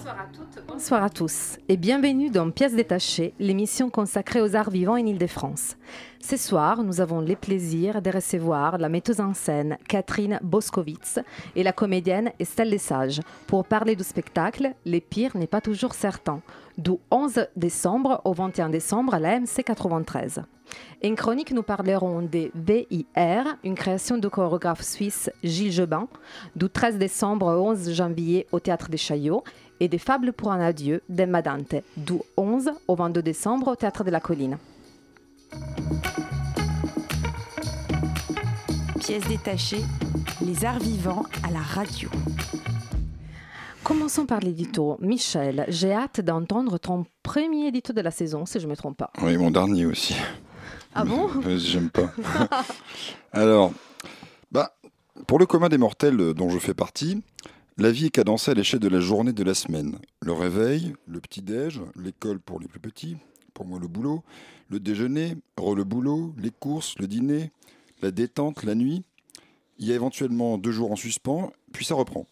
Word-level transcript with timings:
Bonsoir 0.00 0.18
à 0.18 0.26
toutes, 0.32 0.66
bonsoir. 0.66 1.02
À 1.02 1.10
tous 1.10 1.58
et 1.68 1.76
bienvenue 1.76 2.30
dans 2.30 2.50
Pièces 2.50 2.74
détachées, 2.74 3.34
l'émission 3.38 3.90
consacrée 3.90 4.40
aux 4.40 4.56
arts 4.56 4.70
vivants 4.70 4.94
en 4.94 5.04
Ile-de-France. 5.04 5.76
Ce 6.22 6.38
soir, 6.38 6.82
nous 6.82 7.02
avons 7.02 7.20
le 7.20 7.36
plaisir 7.36 8.00
de 8.00 8.08
recevoir 8.08 8.78
la 8.78 8.88
metteuse 8.88 9.20
en 9.20 9.34
scène 9.34 9.76
Catherine 9.86 10.38
Boskowitz 10.42 11.18
et 11.54 11.62
la 11.62 11.74
comédienne 11.74 12.32
Estelle 12.38 12.70
Lesage. 12.70 13.20
Pour 13.46 13.66
parler 13.66 13.94
du 13.94 14.02
spectacle 14.02 14.72
Les 14.86 15.02
pires 15.02 15.36
n'est 15.36 15.46
pas 15.46 15.60
toujours 15.60 15.92
certain, 15.92 16.40
du 16.78 16.92
11 17.10 17.48
décembre 17.54 18.22
au 18.24 18.32
21 18.32 18.70
décembre 18.70 19.12
à 19.12 19.18
la 19.18 19.38
MC 19.38 19.62
93. 19.62 20.40
En 21.04 21.14
chronique, 21.14 21.52
nous 21.52 21.62
parlerons 21.62 22.22
des 22.22 22.52
VIR, 22.54 23.56
une 23.64 23.74
création 23.74 24.18
du 24.18 24.28
chorégraphe 24.28 24.82
suisse 24.82 25.30
Gilles 25.42 25.72
Jobin, 25.72 26.08
du 26.54 26.68
13 26.68 26.96
décembre 26.96 27.46
au 27.46 27.70
11 27.70 27.92
janvier 27.92 28.46
au 28.52 28.60
Théâtre 28.60 28.88
des 28.88 28.96
Chaillots, 28.96 29.42
et 29.80 29.88
des 29.88 29.98
Fables 29.98 30.32
pour 30.32 30.52
un 30.52 30.60
adieu 30.60 31.02
d'Emma 31.08 31.42
Dante, 31.42 31.74
du 31.96 32.14
11 32.36 32.70
au 32.86 32.94
22 32.94 33.22
décembre 33.22 33.68
au 33.68 33.76
Théâtre 33.76 34.04
de 34.04 34.10
la 34.10 34.20
Colline. 34.20 34.58
Pièce 39.00 39.26
détachée, 39.26 39.82
les 40.42 40.64
arts 40.64 40.78
vivants 40.78 41.24
à 41.42 41.50
la 41.50 41.60
radio. 41.60 42.08
Commençons 43.82 44.26
par 44.26 44.40
l'édito. 44.40 44.98
Michel, 45.00 45.64
j'ai 45.68 45.92
hâte 45.92 46.20
d'entendre 46.20 46.78
ton 46.78 47.06
premier 47.22 47.66
édito 47.68 47.92
de 47.92 48.02
la 48.02 48.10
saison, 48.10 48.46
si 48.46 48.60
je 48.60 48.66
ne 48.66 48.70
me 48.70 48.76
trompe 48.76 48.98
pas. 48.98 49.10
Oui, 49.22 49.36
mon 49.36 49.50
dernier 49.50 49.86
aussi. 49.86 50.14
Ah 50.94 51.04
bon 51.04 51.28
Euh, 51.46 51.56
J'aime 51.58 51.90
pas. 51.90 52.12
Alors, 53.32 53.72
bah, 54.52 54.74
pour 55.26 55.38
le 55.38 55.46
commun 55.46 55.68
des 55.68 55.78
mortels 55.78 56.20
euh, 56.20 56.34
dont 56.34 56.50
je 56.50 56.58
fais 56.58 56.74
partie, 56.74 57.22
la 57.80 57.90
vie 57.90 58.06
est 58.06 58.10
cadencée 58.10 58.50
à 58.50 58.54
l'échelle 58.54 58.80
de 58.80 58.88
la 58.88 59.00
journée 59.00 59.32
de 59.32 59.42
la 59.42 59.54
semaine. 59.54 59.98
Le 60.20 60.32
réveil, 60.32 60.92
le 61.06 61.18
petit-déj, 61.18 61.80
l'école 61.96 62.38
pour 62.38 62.60
les 62.60 62.68
plus 62.68 62.78
petits, 62.78 63.16
pour 63.54 63.64
moi 63.64 63.78
le 63.78 63.88
boulot, 63.88 64.22
le 64.68 64.78
déjeuner, 64.78 65.38
le 65.56 65.84
boulot, 65.84 66.34
les 66.36 66.50
courses, 66.50 66.94
le 66.98 67.06
dîner, 67.06 67.52
la 68.02 68.10
détente, 68.10 68.64
la 68.64 68.74
nuit. 68.74 69.02
Il 69.78 69.86
y 69.86 69.92
a 69.92 69.94
éventuellement 69.94 70.58
deux 70.58 70.72
jours 70.72 70.92
en 70.92 70.96
suspens, 70.96 71.54
puis 71.72 71.86
ça 71.86 71.94
reprend. 71.94 72.26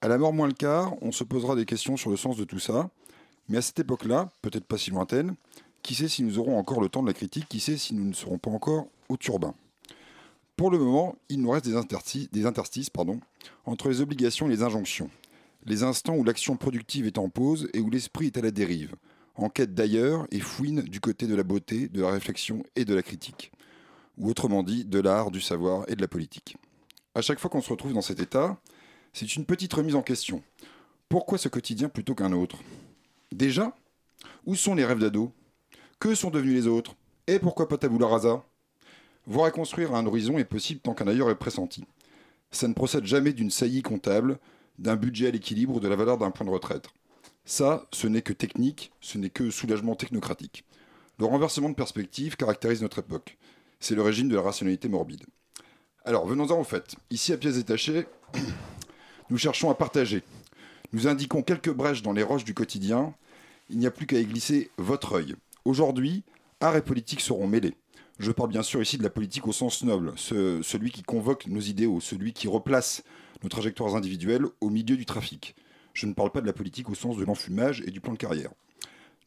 À 0.00 0.06
la 0.06 0.16
mort 0.16 0.32
moins 0.32 0.46
le 0.46 0.54
quart, 0.54 0.94
on 1.02 1.10
se 1.10 1.24
posera 1.24 1.56
des 1.56 1.64
questions 1.64 1.96
sur 1.96 2.10
le 2.10 2.16
sens 2.16 2.36
de 2.36 2.44
tout 2.44 2.60
ça. 2.60 2.88
Mais 3.48 3.58
à 3.58 3.62
cette 3.62 3.80
époque-là, 3.80 4.30
peut-être 4.42 4.64
pas 4.64 4.78
si 4.78 4.92
lointaine, 4.92 5.34
qui 5.82 5.96
sait 5.96 6.06
si 6.06 6.22
nous 6.22 6.38
aurons 6.38 6.56
encore 6.56 6.80
le 6.80 6.88
temps 6.88 7.02
de 7.02 7.08
la 7.08 7.14
critique 7.14 7.48
Qui 7.48 7.58
sait 7.58 7.78
si 7.78 7.94
nous 7.94 8.04
ne 8.04 8.12
serons 8.14 8.38
pas 8.38 8.50
encore 8.50 8.86
au 9.08 9.16
turbin? 9.16 9.54
Pour 10.58 10.72
le 10.72 10.78
moment, 10.78 11.14
il 11.28 11.40
nous 11.40 11.50
reste 11.50 11.66
des 11.66 11.76
interstices, 11.76 12.90
entre 13.64 13.88
les 13.88 14.00
obligations 14.00 14.48
et 14.48 14.50
les 14.50 14.64
injonctions. 14.64 15.08
Les 15.64 15.84
instants 15.84 16.16
où 16.16 16.24
l'action 16.24 16.56
productive 16.56 17.06
est 17.06 17.16
en 17.16 17.28
pause 17.28 17.68
et 17.74 17.78
où 17.78 17.88
l'esprit 17.88 18.26
est 18.26 18.38
à 18.38 18.40
la 18.40 18.50
dérive, 18.50 18.96
en 19.36 19.50
quête 19.50 19.72
d'ailleurs 19.72 20.26
et 20.32 20.40
fouine 20.40 20.82
du 20.82 20.98
côté 20.98 21.28
de 21.28 21.36
la 21.36 21.44
beauté, 21.44 21.86
de 21.86 22.02
la 22.02 22.10
réflexion 22.10 22.64
et 22.74 22.84
de 22.84 22.92
la 22.92 23.04
critique. 23.04 23.52
Ou 24.16 24.28
autrement 24.30 24.64
dit, 24.64 24.84
de 24.84 24.98
l'art, 24.98 25.30
du 25.30 25.40
savoir 25.40 25.84
et 25.86 25.94
de 25.94 26.00
la 26.00 26.08
politique. 26.08 26.56
À 27.14 27.22
chaque 27.22 27.38
fois 27.38 27.50
qu'on 27.50 27.62
se 27.62 27.70
retrouve 27.70 27.92
dans 27.92 28.02
cet 28.02 28.18
état, 28.18 28.60
c'est 29.12 29.36
une 29.36 29.44
petite 29.44 29.74
remise 29.74 29.94
en 29.94 30.02
question. 30.02 30.42
Pourquoi 31.08 31.38
ce 31.38 31.48
quotidien 31.48 31.88
plutôt 31.88 32.16
qu'un 32.16 32.32
autre? 32.32 32.58
Déjà 33.30 33.76
Où 34.44 34.56
sont 34.56 34.74
les 34.74 34.84
rêves 34.84 34.98
d'ado 34.98 35.30
que 36.00 36.16
sont 36.16 36.30
devenus 36.30 36.56
les 36.56 36.66
autres? 36.66 36.96
Et 37.28 37.38
pourquoi 37.38 37.68
pas 37.68 37.78
tabula 37.78 38.08
rasa? 38.08 38.44
Voir 39.28 39.46
et 39.46 39.52
construire 39.52 39.94
un 39.94 40.06
horizon 40.06 40.38
est 40.38 40.44
possible 40.46 40.80
tant 40.80 40.94
qu'un 40.94 41.06
ailleurs 41.06 41.28
est 41.28 41.34
pressenti. 41.34 41.84
Ça 42.50 42.66
ne 42.66 42.72
procède 42.72 43.04
jamais 43.04 43.34
d'une 43.34 43.50
saillie 43.50 43.82
comptable, 43.82 44.38
d'un 44.78 44.96
budget 44.96 45.28
à 45.28 45.30
l'équilibre 45.30 45.76
ou 45.76 45.80
de 45.80 45.88
la 45.88 45.96
valeur 45.96 46.16
d'un 46.16 46.30
point 46.30 46.46
de 46.46 46.50
retraite. 46.50 46.88
Ça, 47.44 47.86
ce 47.92 48.06
n'est 48.06 48.22
que 48.22 48.32
technique, 48.32 48.90
ce 49.02 49.18
n'est 49.18 49.28
que 49.28 49.50
soulagement 49.50 49.96
technocratique. 49.96 50.64
Le 51.18 51.26
renversement 51.26 51.68
de 51.68 51.74
perspective 51.74 52.36
caractérise 52.36 52.80
notre 52.80 53.00
époque. 53.00 53.36
C'est 53.80 53.94
le 53.94 54.00
régime 54.00 54.30
de 54.30 54.36
la 54.36 54.40
rationalité 54.40 54.88
morbide. 54.88 55.26
Alors, 56.06 56.26
venons-en 56.26 56.58
au 56.58 56.64
fait. 56.64 56.96
Ici, 57.10 57.34
à 57.34 57.36
pièces 57.36 57.56
détachées, 57.56 58.06
nous 59.30 59.36
cherchons 59.36 59.68
à 59.68 59.74
partager. 59.74 60.22
Nous 60.94 61.06
indiquons 61.06 61.42
quelques 61.42 61.72
brèches 61.72 62.00
dans 62.00 62.14
les 62.14 62.22
roches 62.22 62.44
du 62.44 62.54
quotidien. 62.54 63.12
Il 63.68 63.78
n'y 63.78 63.86
a 63.86 63.90
plus 63.90 64.06
qu'à 64.06 64.18
y 64.18 64.24
glisser 64.24 64.70
votre 64.78 65.16
œil. 65.16 65.36
Aujourd'hui, 65.66 66.24
art 66.60 66.76
et 66.76 66.82
politique 66.82 67.20
seront 67.20 67.46
mêlés. 67.46 67.74
Je 68.18 68.32
parle 68.32 68.48
bien 68.50 68.62
sûr 68.62 68.82
ici 68.82 68.98
de 68.98 69.02
la 69.04 69.10
politique 69.10 69.46
au 69.46 69.52
sens 69.52 69.84
noble, 69.84 70.12
ce- 70.16 70.60
celui 70.62 70.90
qui 70.90 71.02
convoque 71.02 71.46
nos 71.46 71.60
idéaux, 71.60 72.00
celui 72.00 72.32
qui 72.32 72.48
replace 72.48 73.04
nos 73.42 73.48
trajectoires 73.48 73.94
individuelles 73.94 74.46
au 74.60 74.70
milieu 74.70 74.96
du 74.96 75.06
trafic. 75.06 75.54
Je 75.94 76.06
ne 76.06 76.12
parle 76.14 76.32
pas 76.32 76.40
de 76.40 76.46
la 76.46 76.52
politique 76.52 76.90
au 76.90 76.94
sens 76.94 77.16
de 77.16 77.24
l'enfumage 77.24 77.82
et 77.86 77.90
du 77.90 78.00
plan 78.00 78.12
de 78.12 78.18
carrière. 78.18 78.50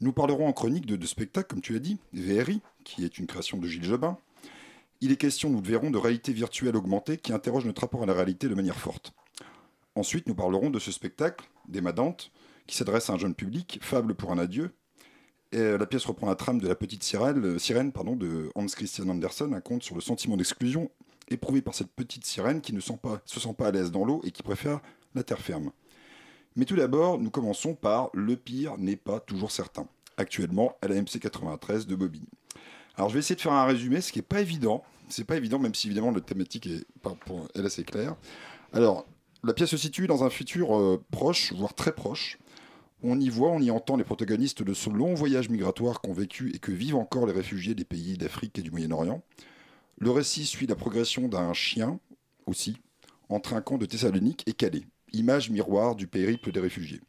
Nous 0.01 0.11
parlerons 0.11 0.47
en 0.47 0.53
chronique 0.53 0.85
de, 0.85 0.95
de 0.95 1.05
spectacles, 1.05 1.47
comme 1.47 1.61
tu 1.61 1.75
as 1.75 1.79
dit, 1.79 1.99
VRI, 2.13 2.61
qui 2.83 3.05
est 3.05 3.17
une 3.17 3.27
création 3.27 3.57
de 3.57 3.67
Gilles 3.67 3.83
Jobin. 3.83 4.17
Il 4.99 5.11
est 5.11 5.17
question, 5.17 5.49
nous 5.49 5.61
le 5.61 5.67
verrons, 5.67 5.91
de 5.91 5.97
réalité 5.97 6.33
virtuelle 6.33 6.75
augmentée 6.75 7.17
qui 7.17 7.33
interroge 7.33 7.65
notre 7.65 7.81
rapport 7.81 8.03
à 8.03 8.05
la 8.05 8.13
réalité 8.13 8.49
de 8.49 8.55
manière 8.55 8.77
forte. 8.79 9.13
Ensuite, 9.95 10.27
nous 10.27 10.35
parlerons 10.35 10.69
de 10.69 10.79
ce 10.79 10.91
spectacle, 10.91 11.49
d'Emma 11.67 11.91
Dante, 11.91 12.31
qui 12.67 12.75
s'adresse 12.75 13.09
à 13.09 13.13
un 13.13 13.17
jeune 13.17 13.35
public, 13.35 13.79
Fable 13.81 14.15
pour 14.15 14.31
un 14.31 14.37
adieu, 14.37 14.71
euh, 15.53 15.77
la 15.77 15.85
pièce 15.85 16.05
reprend 16.05 16.27
la 16.27 16.35
trame 16.35 16.59
de 16.59 16.67
la 16.67 16.75
petite 16.75 17.03
sirène, 17.03 17.43
euh, 17.43 17.59
sirène 17.59 17.91
pardon, 17.91 18.15
de 18.15 18.49
Hans 18.55 18.65
Christian 18.67 19.09
Andersen, 19.09 19.53
un 19.53 19.61
conte 19.61 19.83
sur 19.83 19.95
le 19.95 20.01
sentiment 20.01 20.37
d'exclusion 20.37 20.89
éprouvé 21.29 21.61
par 21.61 21.73
cette 21.73 21.91
petite 21.91 22.25
sirène 22.25 22.61
qui 22.61 22.73
ne 22.73 22.79
se 22.79 22.87
sent 22.87 23.53
pas 23.57 23.67
à 23.67 23.71
l'aise 23.71 23.91
dans 23.91 24.05
l'eau 24.05 24.21
et 24.23 24.31
qui 24.31 24.43
préfère 24.43 24.79
la 25.15 25.23
terre 25.23 25.39
ferme. 25.39 25.71
Mais 26.55 26.65
tout 26.65 26.75
d'abord, 26.75 27.17
nous 27.17 27.29
commençons 27.29 27.75
par 27.75 28.09
Le 28.13 28.35
pire 28.35 28.77
n'est 28.77 28.97
pas 28.97 29.19
toujours 29.19 29.51
certain, 29.51 29.87
actuellement 30.17 30.77
à 30.81 30.87
la 30.87 30.95
MC 30.95 31.19
93 31.19 31.87
de 31.87 31.95
Bobigny. 31.95 32.27
Alors 32.95 33.09
je 33.09 33.13
vais 33.13 33.19
essayer 33.19 33.35
de 33.35 33.41
faire 33.41 33.53
un 33.53 33.65
résumé, 33.65 34.01
ce 34.01 34.11
qui 34.11 34.19
n'est 34.19 34.23
pas 34.23 34.41
évident, 34.41 34.83
c'est 35.07 35.23
pas 35.23 35.37
évident, 35.37 35.59
même 35.59 35.73
si 35.73 35.87
évidemment 35.87 36.11
la 36.11 36.21
thématique 36.21 36.67
est, 36.67 36.85
assez 37.63 37.83
claire. 37.83 38.15
Alors, 38.73 39.05
la 39.43 39.53
pièce 39.53 39.69
se 39.69 39.77
situe 39.77 40.07
dans 40.07 40.23
un 40.23 40.29
futur 40.29 40.77
euh, 40.77 41.03
proche, 41.11 41.53
voire 41.53 41.73
très 41.73 41.93
proche, 41.93 42.37
on 43.03 43.19
y 43.19 43.29
voit, 43.29 43.49
on 43.49 43.61
y 43.61 43.71
entend 43.71 43.97
les 43.97 44.03
protagonistes 44.03 44.63
de 44.63 44.73
ce 44.73 44.89
long 44.89 45.13
voyage 45.13 45.49
migratoire 45.49 46.01
qu'ont 46.01 46.13
vécu 46.13 46.51
et 46.53 46.59
que 46.59 46.71
vivent 46.71 46.95
encore 46.95 47.25
les 47.25 47.33
réfugiés 47.33 47.75
des 47.75 47.83
pays 47.83 48.17
d'Afrique 48.17 48.59
et 48.59 48.61
du 48.61 48.71
Moyen-Orient. 48.71 49.23
Le 49.97 50.11
récit 50.11 50.45
suit 50.45 50.67
la 50.67 50.75
progression 50.75 51.27
d'un 51.27 51.53
chien, 51.53 51.99
aussi, 52.45 52.77
entre 53.29 53.53
un 53.53 53.61
camp 53.61 53.77
de 53.77 53.85
Thessalonique 53.85 54.43
et 54.47 54.53
Calais, 54.53 54.83
image 55.13 55.49
miroir 55.49 55.95
du 55.95 56.07
périple 56.07 56.51
des 56.51 56.59
réfugiés. 56.59 57.01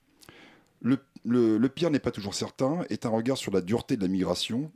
Le, 0.81 1.69
pire 1.69 1.91
n'est 1.91 1.99
pas 1.99 2.11
toujours 2.11 2.35
certain, 2.35 2.85
est 2.91 3.07
un 3.07 3.11
regard 3.11 3.37
sur 3.37 3.53
la 3.53 3.61
dureté 3.61 3.97
de 3.97 4.03
la 4.03 4.09
migration, 4.09 4.73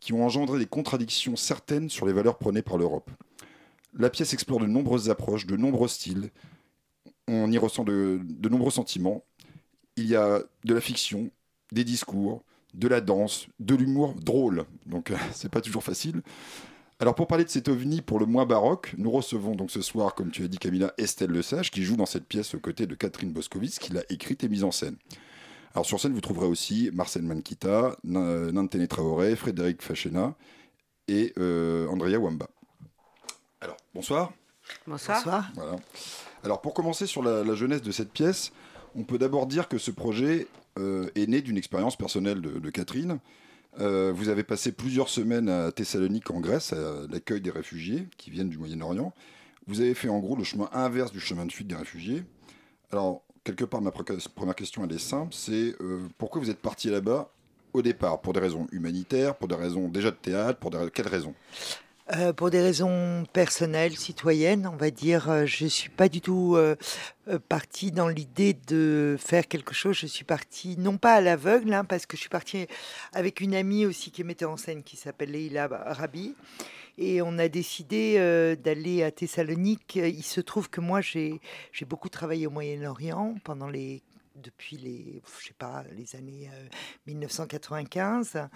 qui 0.00 0.12
ont 0.12 0.24
engendré 0.24 0.58
des 0.58 0.66
contradictions 0.66 1.36
certaines 1.36 1.90
sur 1.90 2.06
les 2.06 2.12
valeurs 2.12 2.38
prônées 2.38 2.62
par 2.62 2.78
l'Europe. 2.78 3.10
La 3.94 4.10
pièce 4.10 4.32
explore 4.34 4.60
de 4.60 4.66
nombreuses 4.66 5.10
approches, 5.10 5.46
de 5.46 5.56
nombreux 5.56 5.88
styles, 5.88 6.30
on 7.28 7.50
y 7.50 7.58
ressent 7.58 7.84
de 7.84 8.20
nombreux 8.48 8.70
sentiments, 8.70 9.24
il 9.96 10.06
y 10.06 10.16
a 10.16 10.42
de 10.64 10.74
la 10.74 10.80
fiction, 10.80 11.30
des 11.72 11.84
discours, 11.84 12.42
de 12.74 12.88
la 12.88 13.00
danse, 13.00 13.46
de 13.60 13.74
l'humour 13.74 14.14
drôle. 14.14 14.64
Donc 14.86 15.10
euh, 15.10 15.16
c'est 15.32 15.50
pas 15.50 15.60
toujours 15.60 15.84
facile. 15.84 16.22
Alors 17.00 17.14
pour 17.14 17.26
parler 17.26 17.44
de 17.44 17.50
cet 17.50 17.68
ovni 17.68 18.02
pour 18.02 18.18
le 18.18 18.26
mois 18.26 18.44
baroque, 18.44 18.94
nous 18.98 19.10
recevons 19.10 19.54
donc 19.54 19.70
ce 19.70 19.82
soir, 19.82 20.14
comme 20.14 20.30
tu 20.30 20.44
as 20.44 20.48
dit 20.48 20.58
Camilla, 20.58 20.92
Estelle 20.96 21.32
Lesage 21.32 21.70
qui 21.70 21.82
joue 21.82 21.96
dans 21.96 22.06
cette 22.06 22.26
pièce 22.26 22.54
aux 22.54 22.60
côtés 22.60 22.86
de 22.86 22.94
Catherine 22.94 23.32
Boskowitz 23.32 23.78
qui 23.78 23.92
l'a 23.92 24.02
écrite 24.10 24.44
et 24.44 24.48
mise 24.48 24.64
en 24.64 24.70
scène. 24.70 24.96
Alors 25.74 25.84
sur 25.84 25.98
scène, 25.98 26.12
vous 26.12 26.20
trouverez 26.20 26.46
aussi 26.46 26.90
Marcel 26.92 27.22
Mankita, 27.22 27.96
Nantene 28.04 28.86
Traoré, 28.86 29.34
Frédéric 29.34 29.82
Fachena 29.82 30.34
et 31.08 31.32
euh, 31.36 31.88
Andrea 31.88 32.16
Wamba. 32.16 32.46
Alors 33.60 33.76
bonsoir. 33.92 34.32
Bonsoir. 34.86 35.50
Voilà. 35.56 35.76
Alors 36.44 36.60
pour 36.60 36.74
commencer 36.74 37.06
sur 37.06 37.24
la, 37.24 37.42
la 37.42 37.54
jeunesse 37.56 37.82
de 37.82 37.90
cette 37.90 38.12
pièce, 38.12 38.52
on 38.94 39.04
peut 39.04 39.18
d'abord 39.18 39.46
dire 39.46 39.68
que 39.68 39.78
ce 39.78 39.90
projet 39.90 40.46
euh, 40.78 41.08
est 41.14 41.26
né 41.26 41.42
d'une 41.42 41.56
expérience 41.56 41.96
personnelle 41.96 42.40
de, 42.40 42.70
Catherine. 42.70 43.18
Euh, 43.80 44.12
vous 44.14 44.28
avez 44.28 44.44
passé 44.44 44.72
plusieurs 44.72 45.08
semaines 45.08 45.48
à 45.48 45.72
Thessalonique 45.72 46.30
en 46.30 46.40
Grèce, 46.40 46.72
à 46.72 47.06
l'accueil 47.10 47.40
des 47.40 47.50
réfugiés 47.50 48.06
qui 48.16 48.30
viennent 48.30 48.48
du 48.48 48.58
Moyen-Orient. 48.58 49.12
Vous 49.66 49.80
avez 49.80 49.94
fait 49.94 50.08
en 50.08 50.18
gros 50.18 50.36
le 50.36 50.44
chemin 50.44 50.68
inverse 50.72 51.10
du 51.10 51.20
chemin 51.20 51.46
de 51.46 51.52
fuite 51.52 51.68
des 51.68 51.74
réfugiés. 51.74 52.22
Alors 52.92 53.22
quelque 53.42 53.64
part, 53.64 53.82
ma 53.82 53.90
première 53.90 54.54
question, 54.54 54.84
elle 54.84 54.92
est 54.92 54.98
simple. 54.98 55.34
C'est 55.34 55.74
pourquoi 56.18 56.40
vous 56.40 56.50
êtes 56.50 56.60
parti 56.60 56.88
là-bas 56.88 57.32
au 57.72 57.82
départ? 57.82 58.20
Pour 58.20 58.32
des 58.32 58.40
raisons 58.40 58.66
humanitaires, 58.72 59.36
pour 59.36 59.48
des 59.48 59.54
raisons 59.54 59.88
déjà 59.88 60.10
de 60.10 60.16
théâtre, 60.16 60.58
pour 60.58 60.70
des... 60.70 60.78
quelles 60.92 61.08
raisons? 61.08 61.34
Euh, 62.12 62.34
pour 62.34 62.50
des 62.50 62.60
raisons 62.60 63.24
personnelles, 63.32 63.96
citoyennes, 63.96 64.66
on 64.66 64.76
va 64.76 64.90
dire, 64.90 65.30
euh, 65.30 65.46
je 65.46 65.64
suis 65.64 65.88
pas 65.88 66.10
du 66.10 66.20
tout 66.20 66.54
euh, 66.54 66.76
partie 67.48 67.92
dans 67.92 68.08
l'idée 68.08 68.52
de 68.52 69.16
faire 69.18 69.48
quelque 69.48 69.72
chose. 69.72 69.96
Je 69.96 70.06
suis 70.06 70.24
partie, 70.24 70.76
non 70.76 70.98
pas 70.98 71.14
à 71.14 71.20
l'aveugle, 71.22 71.72
hein, 71.72 71.84
parce 71.86 72.04
que 72.04 72.18
je 72.18 72.20
suis 72.20 72.28
partie 72.28 72.66
avec 73.14 73.40
une 73.40 73.54
amie 73.54 73.86
aussi 73.86 74.10
qui 74.10 74.22
mettait 74.22 74.44
en 74.44 74.58
scène, 74.58 74.82
qui 74.82 74.98
s'appelle 74.98 75.30
Leila 75.30 75.66
Rabi. 75.66 76.34
Et 76.98 77.22
on 77.22 77.38
a 77.38 77.48
décidé 77.48 78.18
d'aller 78.62 79.02
à 79.02 79.10
Thessalonique. 79.10 79.96
Il 79.96 80.22
se 80.22 80.40
trouve 80.40 80.68
que 80.70 80.80
moi, 80.80 81.00
j'ai 81.00 81.40
beaucoup 81.88 82.08
travaillé 82.08 82.46
au 82.46 82.50
Moyen-Orient 82.50 83.34
pendant 83.42 83.68
les 83.68 84.02
depuis 84.36 84.76
les, 84.76 85.22
je 85.40 85.46
sais 85.48 85.54
pas, 85.54 85.84
les 85.92 86.16
années 86.16 86.50
1995, 87.06 88.32
euh, 88.34 88.46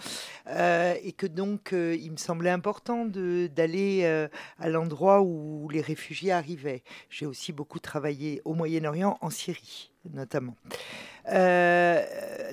euh, 0.48 0.94
et 1.02 1.12
que 1.12 1.26
donc 1.26 1.72
euh, 1.72 1.94
il 1.94 2.12
me 2.12 2.16
semblait 2.16 2.50
important 2.50 3.04
d'aller 3.04 4.28
à 4.58 4.68
l'endroit 4.68 5.22
où 5.22 5.68
les 5.70 5.80
réfugiés 5.80 6.32
arrivaient. 6.32 6.82
J'ai 7.10 7.26
aussi 7.26 7.52
beaucoup 7.52 7.78
travaillé 7.78 8.42
au 8.44 8.54
Moyen-Orient, 8.54 9.18
en 9.20 9.30
Syrie 9.30 9.90
notamment. 10.14 10.56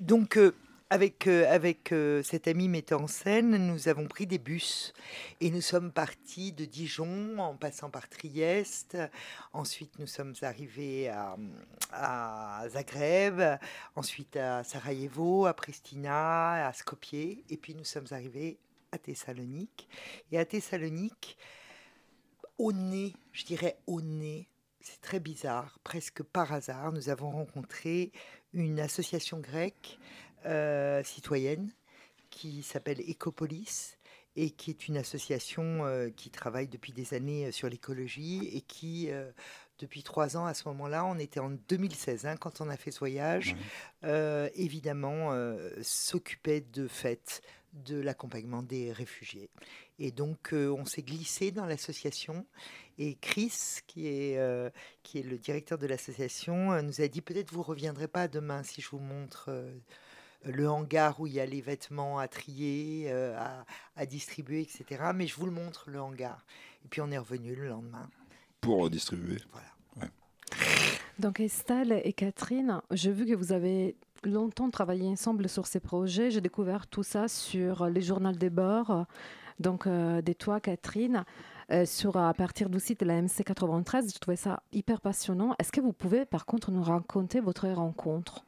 donc 0.01 0.37
avec, 0.89 1.27
euh, 1.27 1.51
avec 1.51 1.91
euh, 1.91 2.21
cet 2.21 2.47
ami 2.47 2.67
metteur 2.67 3.01
en 3.01 3.07
scène, 3.07 3.57
nous 3.57 3.87
avons 3.87 4.07
pris 4.07 4.27
des 4.27 4.37
bus 4.37 4.93
et 5.41 5.49
nous 5.49 5.61
sommes 5.61 5.91
partis 5.91 6.51
de 6.51 6.65
Dijon 6.65 7.37
en 7.39 7.55
passant 7.55 7.89
par 7.89 8.07
Trieste. 8.07 8.97
Ensuite, 9.53 9.97
nous 9.97 10.07
sommes 10.07 10.35
arrivés 10.41 11.09
à, 11.09 11.37
à 11.91 12.65
Zagreb, 12.69 13.41
ensuite 13.95 14.37
à 14.37 14.63
Sarajevo, 14.63 15.47
à 15.47 15.53
Pristina, 15.53 16.67
à 16.67 16.73
Skopje, 16.73 17.43
et 17.49 17.57
puis 17.59 17.73
nous 17.73 17.85
sommes 17.85 18.07
arrivés 18.11 18.59
à 18.91 18.99
Thessalonique. 18.99 19.89
Et 20.31 20.37
à 20.37 20.45
Thessalonique, 20.45 21.37
au 22.59 22.71
nez, 22.71 23.13
je 23.31 23.43
dirais 23.43 23.77
au 23.87 24.01
nez, 24.01 24.47
c'est 24.81 25.01
très 25.01 25.19
bizarre, 25.19 25.79
presque 25.83 26.21
par 26.21 26.53
hasard, 26.53 26.91
nous 26.91 27.09
avons 27.09 27.31
rencontré 27.31 28.11
une 28.53 28.79
association 28.79 29.39
grecque 29.39 29.99
euh, 30.45 31.03
citoyenne 31.03 31.71
qui 32.29 32.61
s'appelle 32.61 32.99
Ecopolis 32.99 33.97
et 34.35 34.51
qui 34.51 34.69
est 34.69 34.87
une 34.87 34.97
association 34.97 35.85
euh, 35.85 36.09
qui 36.09 36.29
travaille 36.29 36.67
depuis 36.67 36.91
des 36.91 37.13
années 37.13 37.47
euh, 37.47 37.51
sur 37.51 37.69
l'écologie 37.69 38.49
et 38.53 38.61
qui, 38.61 39.09
depuis 39.79 40.03
trois 40.03 40.37
ans, 40.37 40.45
à 40.45 40.53
ce 40.53 40.67
moment-là, 40.67 41.05
on 41.05 41.17
était 41.17 41.39
en 41.39 41.49
2016 41.49 42.25
hein, 42.25 42.35
quand 42.37 42.61
on 42.61 42.69
a 42.69 42.77
fait 42.77 42.91
ce 42.91 42.99
voyage, 42.99 43.55
évidemment, 44.03 45.31
s'occupait 45.81 46.61
de 46.61 46.87
fait 46.87 47.41
de 47.73 47.99
l'accompagnement 47.99 48.61
des 48.61 48.91
réfugiés. 48.91 49.49
Et 49.99 50.11
donc, 50.11 50.53
on 50.53 50.85
s'est 50.85 51.03
glissé 51.03 51.51
dans 51.51 51.65
l'association. 51.65 52.45
Et 52.97 53.15
Chris, 53.15 53.79
qui 53.87 54.07
est, 54.07 54.39
qui 55.03 55.19
est 55.19 55.23
le 55.23 55.37
directeur 55.37 55.77
de 55.77 55.87
l'association, 55.87 56.81
nous 56.81 57.01
a 57.01 57.07
dit 57.07 57.21
peut-être 57.21 57.51
vous 57.51 57.63
reviendrez 57.63 58.07
pas 58.07 58.27
demain 58.27 58.63
si 58.63 58.81
je 58.81 58.89
vous 58.89 58.99
montre 58.99 59.49
le 60.43 60.69
hangar 60.69 61.19
où 61.19 61.27
il 61.27 61.33
y 61.33 61.39
a 61.39 61.45
les 61.45 61.61
vêtements 61.61 62.19
à 62.19 62.27
trier, 62.27 63.05
euh, 63.07 63.37
à, 63.95 64.05
distribuer, 64.05 64.61
etc. 64.61 65.11
Mais 65.13 65.27
je 65.27 65.35
vous 65.35 65.45
le 65.45 65.51
montre, 65.51 65.89
le 65.89 66.01
hangar. 66.01 66.45
Et 66.83 66.87
puis 66.87 67.01
on 67.01 67.11
est 67.11 67.17
revenu 67.17 67.55
le 67.55 67.69
lendemain. 67.69 68.09
Pour 68.61 68.89
distribuer. 68.89 69.37
Voilà. 69.51 69.67
Donc 71.17 71.39
Estelle 71.39 72.01
et 72.03 72.11
Catherine, 72.11 72.81
j'ai 72.91 73.11
vu 73.11 73.25
que 73.25 73.33
vous 73.33 73.53
avez 73.53 73.95
longtemps 74.23 74.69
travaillé 74.69 75.07
ensemble 75.07 75.47
sur 75.47 75.65
ces 75.65 75.79
projets. 75.79 76.29
J'ai 76.29 76.41
découvert 76.41 76.87
tout 76.87 77.03
ça 77.03 77.27
sur 77.27 77.87
les 77.87 78.01
journaux 78.01 78.33
des 78.33 78.49
bords, 78.49 79.05
donc 79.59 79.87
euh, 79.87 80.21
des 80.21 80.35
toi, 80.35 80.59
Catherine. 80.59 81.23
Euh, 81.71 81.85
sur, 81.85 82.17
à 82.17 82.33
partir 82.33 82.69
du 82.69 82.79
site 82.79 82.99
de 82.99 83.05
la 83.05 83.21
MC93, 83.21 84.13
je 84.13 84.19
trouvais 84.19 84.35
ça 84.35 84.61
hyper 84.71 85.01
passionnant. 85.01 85.55
Est-ce 85.57 85.71
que 85.71 85.81
vous 85.81 85.93
pouvez 85.93 86.25
par 86.25 86.45
contre 86.45 86.69
nous 86.71 86.83
raconter 86.83 87.39
votre 87.39 87.67
rencontre? 87.69 88.45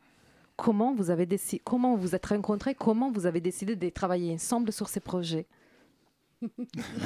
Comment 0.58 0.94
vous 0.94 1.12
avez 1.12 1.26
décidé, 1.26 1.62
comment 1.64 1.96
vous 1.96 2.16
êtes 2.16 2.26
rencontrés, 2.26 2.76
comment 2.76 3.12
vous 3.12 3.26
avez 3.26 3.42
décidé 3.42 3.76
de 3.76 3.90
travailler 3.90 4.34
ensemble 4.34 4.74
sur 4.74 4.90
ces 4.90 5.00
projets? 5.00 5.46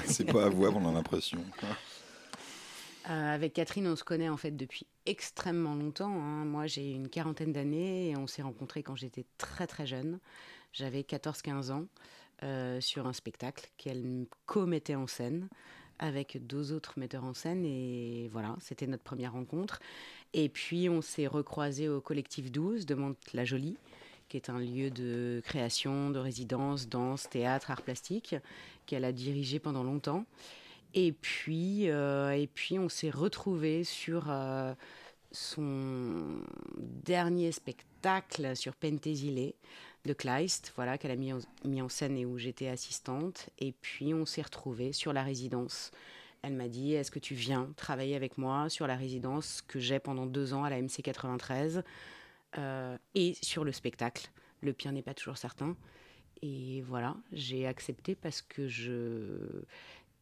C'est 0.06 0.26
pas 0.26 0.46
à 0.46 0.50
voir, 0.50 0.76
on 0.76 0.88
a 0.88 0.92
l'impression. 0.92 1.44
Euh, 3.10 3.36
avec 3.36 3.54
Catherine, 3.54 3.88
on 3.88 3.96
se 3.96 4.04
connaît 4.04 4.30
en 4.30 4.38
fait 4.38 4.52
depuis 4.52 4.88
extrêmement 5.06 5.76
longtemps. 5.76 6.14
Hein. 6.14 6.46
Moi, 6.46 6.68
j'ai 6.68 6.92
une 6.92 7.10
quarantaine 7.10 7.52
d'années 7.52 8.10
et 8.10 8.18
on 8.18 8.26
s'est 8.26 8.42
rencontrés 8.42 8.84
quand 8.84 8.96
j'étais 8.96 9.26
très 9.38 9.68
très 9.68 9.86
jeune. 9.86 10.20
J'avais 10.72 11.02
14-15 11.02 11.72
ans 11.72 11.86
euh, 12.44 12.80
sur 12.80 13.06
un 13.06 13.14
spectacle 13.14 13.70
qu'elle 13.78 14.26
co-mettait 14.46 14.96
en 14.96 15.08
scène 15.08 15.50
avec 16.00 16.46
deux 16.48 16.72
autres 16.72 16.94
metteurs 16.98 17.24
en 17.24 17.34
scène 17.34 17.64
et 17.64 18.28
voilà, 18.32 18.56
c'était 18.60 18.88
notre 18.88 19.04
première 19.04 19.34
rencontre. 19.34 19.80
Et 20.34 20.50
puis 20.50 20.90
on 20.90 21.02
s'est 21.02 21.28
recroisé 21.28 21.90
au 21.90 22.02
collectif 22.02 22.52
12 22.52 22.86
de 22.86 22.96
Mantes-la-Jolie, 22.96 23.78
qui 24.30 24.38
est 24.38 24.50
un 24.50 24.60
lieu 24.60 24.90
de 24.90 25.42
création, 25.44 26.10
de 26.10 26.20
résidence, 26.20 26.88
danse, 26.88 27.30
théâtre, 27.30 27.72
art 27.72 27.82
plastique, 27.82 28.36
qu'elle 28.86 29.04
a 29.04 29.12
dirigé 29.12 29.60
pendant 29.60 29.84
longtemps. 29.84 30.26
Et 30.94 31.12
puis, 31.12 31.90
euh, 31.90 32.32
et 32.32 32.48
puis 32.48 32.80
on 32.80 32.90
s'est 32.90 33.10
retrouvé 33.10 33.84
sur 33.84 34.26
euh, 34.30 34.74
son 35.32 36.42
dernier 36.78 37.52
spectacle 37.52 38.56
sur 38.56 38.76
Pentésilé 38.76 39.56
de 40.06 40.14
Kleist, 40.14 40.74
voilà, 40.76 40.98
qu'elle 40.98 41.12
a 41.12 41.16
mis 41.16 41.32
en, 41.34 41.40
mis 41.66 41.82
en 41.82 41.90
scène 41.90 42.18
et 42.18 42.26
où 42.26 42.38
j'étais 42.38 42.68
assistante. 42.68 43.50
Et 43.60 43.74
puis 43.82 44.14
on 44.14 44.26
s'est 44.26 44.42
retrouvé 44.42 44.94
sur 44.94 45.14
la 45.14 45.24
résidence 45.24 45.92
elle 46.44 46.54
m'a 46.54 46.68
dit 46.68 46.94
Est-ce 46.94 47.12
que 47.12 47.20
tu 47.20 47.36
viens 47.36 47.72
travailler 47.76 48.16
avec 48.16 48.38
moi 48.38 48.70
sur 48.70 48.88
la 48.88 48.96
résidence 48.96 49.62
que 49.68 49.80
j'ai 49.80 50.00
pendant 50.00 50.26
deux 50.26 50.54
ans 50.54 50.64
à 50.64 50.70
la 50.70 50.82
MC 50.82 51.02
93 51.04 51.84
euh, 52.58 52.98
et 53.16 53.36
sur 53.42 53.64
le 53.64 53.72
spectacle? 53.72 54.30
Le 54.62 54.74
pire 54.74 54.92
n'est 54.92 55.02
pas 55.02 55.14
toujours 55.14 55.38
certain. 55.38 55.76
Et 56.42 56.82
voilà, 56.82 57.16
j'ai 57.32 57.68
accepté 57.68 58.16
parce 58.16 58.42
que 58.42 58.68
je. 58.68 59.64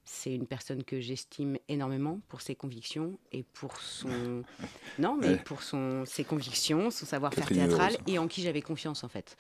C'est 0.04 0.34
une 0.34 0.48
personne 0.48 0.84
que 0.84 1.00
j'estime 1.00 1.58
énormément 1.68 2.20
pour 2.30 2.42
ses 2.42 2.56
convictions 2.56 3.20
et 3.32 3.44
pour 3.44 3.78
son. 3.78 4.44
Non, 5.00 5.16
mais 5.16 5.38
pour 5.38 5.62
son, 5.62 6.04
ses 6.06 6.24
convictions, 6.24 6.90
son 6.90 7.06
savoir-faire 7.06 7.48
théâtral 7.48 7.96
et 8.08 8.18
en 8.18 8.28
qui 8.28 8.42
j'avais 8.42 8.62
confiance 8.62 9.04
en 9.04 9.10
fait 9.10 9.38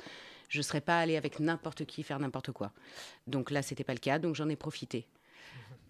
je 0.49 0.57
ne 0.57 0.63
serais 0.63 0.81
pas 0.81 0.99
allée 0.99 1.15
avec 1.15 1.39
n'importe 1.39 1.85
qui 1.85 2.03
faire 2.03 2.19
n'importe 2.19 2.51
quoi. 2.51 2.71
Donc 3.27 3.51
là, 3.51 3.61
c'était 3.61 3.83
pas 3.83 3.93
le 3.93 3.99
cas, 3.99 4.19
donc 4.19 4.35
j'en 4.35 4.49
ai 4.49 4.55
profité. 4.55 5.05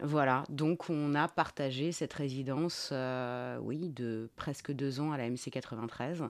Voilà, 0.02 0.46
donc 0.48 0.90
on 0.90 1.14
a 1.14 1.28
partagé 1.28 1.92
cette 1.92 2.14
résidence, 2.14 2.90
euh, 2.94 3.58
oui, 3.62 3.90
de 3.90 4.30
presque 4.38 4.72
deux 4.72 5.02
ans 5.02 5.12
à 5.12 5.18
la 5.18 5.30
MC 5.30 5.52
93, 5.52 6.24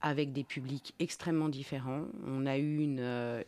avec 0.00 0.32
des 0.32 0.44
publics 0.44 0.94
extrêmement 1.00 1.48
différents. 1.48 2.04
On 2.24 2.46
a 2.46 2.56
eu 2.56 2.76
une, 2.78 3.00
euh, 3.00 3.42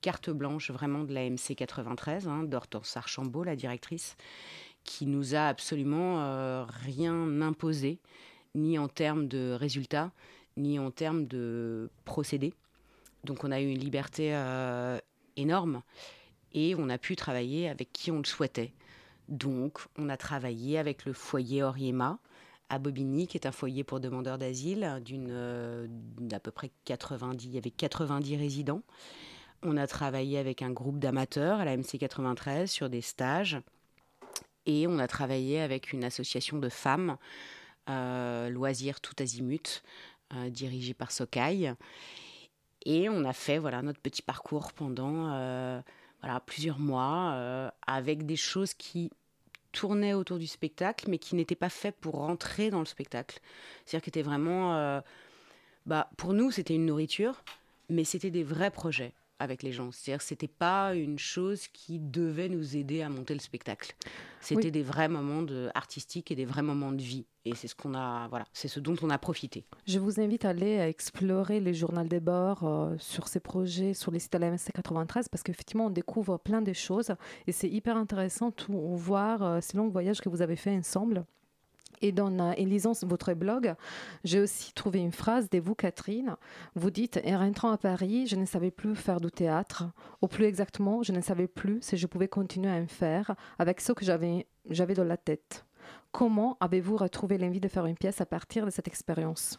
carte 0.00 0.30
blanche 0.30 0.70
vraiment 0.70 1.04
de 1.04 1.12
la 1.12 1.28
MC 1.28 1.54
93, 1.54 2.26
hein, 2.26 2.44
d'Hortense 2.44 2.96
Archambault, 2.96 3.44
la 3.44 3.54
directrice, 3.54 4.16
qui 4.82 5.04
nous 5.04 5.34
a 5.34 5.46
absolument 5.46 6.22
euh, 6.22 6.64
rien 6.64 7.42
imposé, 7.42 7.98
ni 8.54 8.78
en 8.78 8.88
termes 8.88 9.28
de 9.28 9.52
résultats, 9.52 10.10
ni 10.56 10.78
en 10.78 10.90
termes 10.90 11.26
de 11.26 11.90
procédés. 12.06 12.54
Donc 13.24 13.44
on 13.44 13.52
a 13.52 13.60
eu 13.60 13.68
une 13.68 13.78
liberté 13.78 14.34
énorme 15.36 15.82
et 16.54 16.74
on 16.78 16.88
a 16.88 16.96
pu 16.96 17.14
travailler 17.14 17.68
avec 17.68 17.92
qui 17.92 18.10
on 18.10 18.18
le 18.18 18.24
souhaitait. 18.24 18.72
Donc, 19.28 19.80
on 19.98 20.08
a 20.08 20.16
travaillé 20.16 20.78
avec 20.78 21.04
le 21.04 21.12
foyer 21.12 21.62
Oriema 21.62 22.18
à 22.68 22.78
Bobigny, 22.78 23.26
qui 23.26 23.36
est 23.36 23.46
un 23.46 23.52
foyer 23.52 23.84
pour 23.84 24.00
demandeurs 24.00 24.38
d'asile 24.38 25.00
d'une 25.04 25.28
euh, 25.30 25.86
d'à 25.88 26.40
peu 26.40 26.50
près 26.50 26.70
90, 26.84 27.44
il 27.44 27.54
y 27.54 27.58
avait 27.58 27.70
90 27.70 28.36
résidents. 28.36 28.82
On 29.62 29.76
a 29.76 29.86
travaillé 29.86 30.38
avec 30.38 30.62
un 30.62 30.70
groupe 30.70 30.98
d'amateurs 30.98 31.60
à 31.60 31.64
la 31.64 31.76
MC 31.76 31.98
93 31.98 32.70
sur 32.70 32.90
des 32.90 33.00
stages. 33.00 33.58
Et 34.66 34.86
on 34.88 34.98
a 34.98 35.06
travaillé 35.06 35.60
avec 35.60 35.92
une 35.92 36.02
association 36.02 36.58
de 36.58 36.68
femmes, 36.68 37.16
euh, 37.88 38.48
Loisirs 38.48 39.00
Tout 39.00 39.14
Azimut, 39.20 39.82
euh, 40.34 40.50
dirigée 40.50 40.94
par 40.94 41.12
Sokai. 41.12 41.72
Et 42.84 43.08
on 43.08 43.24
a 43.24 43.32
fait 43.32 43.58
voilà, 43.58 43.82
notre 43.82 44.00
petit 44.00 44.22
parcours 44.22 44.72
pendant 44.72 45.82
plusieurs 46.46 46.78
mois, 46.78 47.32
euh, 47.34 47.70
avec 47.86 48.26
des 48.26 48.36
choses 48.36 48.74
qui 48.74 49.10
tournaient 49.72 50.14
autour 50.14 50.38
du 50.38 50.46
spectacle, 50.46 51.06
mais 51.08 51.18
qui 51.18 51.34
n'étaient 51.34 51.54
pas 51.54 51.68
faites 51.68 51.96
pour 51.96 52.14
rentrer 52.16 52.70
dans 52.70 52.80
le 52.80 52.86
spectacle. 52.86 53.40
C'est-à-dire 53.84 54.12
que 54.12 54.20
vraiment... 54.20 54.74
Euh, 54.74 55.00
bah, 55.86 56.10
pour 56.16 56.32
nous, 56.32 56.50
c'était 56.50 56.74
une 56.74 56.86
nourriture, 56.86 57.42
mais 57.88 58.04
c'était 58.04 58.30
des 58.30 58.42
vrais 58.42 58.70
projets. 58.70 59.12
Avec 59.38 59.62
les 59.62 59.72
gens. 59.72 59.90
C'est-à-dire 59.92 60.18
que 60.18 60.24
c'était 60.24 60.48
pas 60.48 60.94
une 60.94 61.18
chose 61.18 61.68
qui 61.68 61.98
devait 61.98 62.48
nous 62.48 62.76
aider 62.76 63.02
à 63.02 63.08
monter 63.08 63.34
le 63.34 63.40
spectacle. 63.40 63.94
C'était 64.40 64.70
des 64.70 64.82
vrais 64.82 65.08
moments 65.08 65.42
de, 65.42 65.70
artistiques 65.74 66.30
et 66.30 66.34
des 66.36 66.44
vrais 66.44 66.62
moments 66.62 66.92
de 66.92 67.02
vie. 67.02 67.26
Et 67.44 67.54
c'est 67.54 67.68
ce 67.68 67.74
qu'on 67.74 67.94
a, 67.94 68.26
voilà, 68.28 68.44
c'est 68.52 68.68
ce 68.68 68.80
dont 68.80 68.96
on 69.02 69.10
a 69.10 69.18
profité. 69.18 69.64
Je 69.86 69.98
vous 69.98 70.20
invite 70.20 70.44
à 70.44 70.50
aller 70.50 70.78
explorer 70.78 71.60
les 71.60 71.74
journaux 71.74 72.04
des 72.04 72.18
bords 72.18 72.64
euh, 72.64 72.96
sur 72.98 73.28
ces 73.28 73.40
projets, 73.40 73.94
sur 73.94 74.10
les 74.10 74.18
sites 74.18 74.32
de 74.32 74.38
la 74.38 74.50
MSC 74.50 74.72
93, 74.72 75.28
parce 75.28 75.42
qu'effectivement, 75.42 75.86
on 75.86 75.90
découvre 75.90 76.38
plein 76.38 76.60
de 76.60 76.72
choses 76.72 77.12
et 77.46 77.52
c'est 77.52 77.68
hyper 77.68 77.96
intéressant 77.96 78.48
de 78.50 78.96
voir 78.96 79.42
euh, 79.42 79.58
ces 79.60 79.76
longs 79.76 79.88
voyages 79.88 80.20
que 80.20 80.28
vous 80.28 80.42
avez 80.42 80.56
fait 80.56 80.76
ensemble. 80.76 81.24
Et 82.02 82.14
en 82.18 82.52
lisant 82.52 82.92
votre 83.02 83.34
blog, 83.34 83.74
j'ai 84.24 84.40
aussi 84.40 84.72
trouvé 84.72 85.00
une 85.00 85.12
phrase 85.12 85.48
de 85.50 85.58
vous, 85.58 85.74
Catherine. 85.74 86.36
Vous 86.74 86.90
dites 86.90 87.20
En 87.24 87.38
rentrant 87.38 87.70
à 87.70 87.78
Paris, 87.78 88.26
je 88.26 88.36
ne 88.36 88.44
savais 88.44 88.70
plus 88.70 88.94
faire 88.94 89.20
du 89.20 89.30
théâtre. 89.30 89.84
Ou 90.22 90.28
plus 90.28 90.44
exactement, 90.44 91.02
je 91.02 91.12
ne 91.12 91.20
savais 91.20 91.46
plus 91.46 91.78
si 91.82 91.96
je 91.96 92.06
pouvais 92.06 92.28
continuer 92.28 92.70
à 92.70 92.76
en 92.76 92.86
faire 92.86 93.34
avec 93.58 93.80
ce 93.80 93.92
que 93.92 94.04
j'avais 94.04 94.46
dans 94.94 95.04
la 95.04 95.16
tête. 95.16 95.64
Comment 96.12 96.56
avez-vous 96.60 96.96
retrouvé 96.96 97.38
l'envie 97.38 97.60
de 97.60 97.68
faire 97.68 97.86
une 97.86 97.96
pièce 97.96 98.20
à 98.20 98.26
partir 98.26 98.64
de 98.64 98.70
cette 98.70 98.88
expérience? 98.88 99.58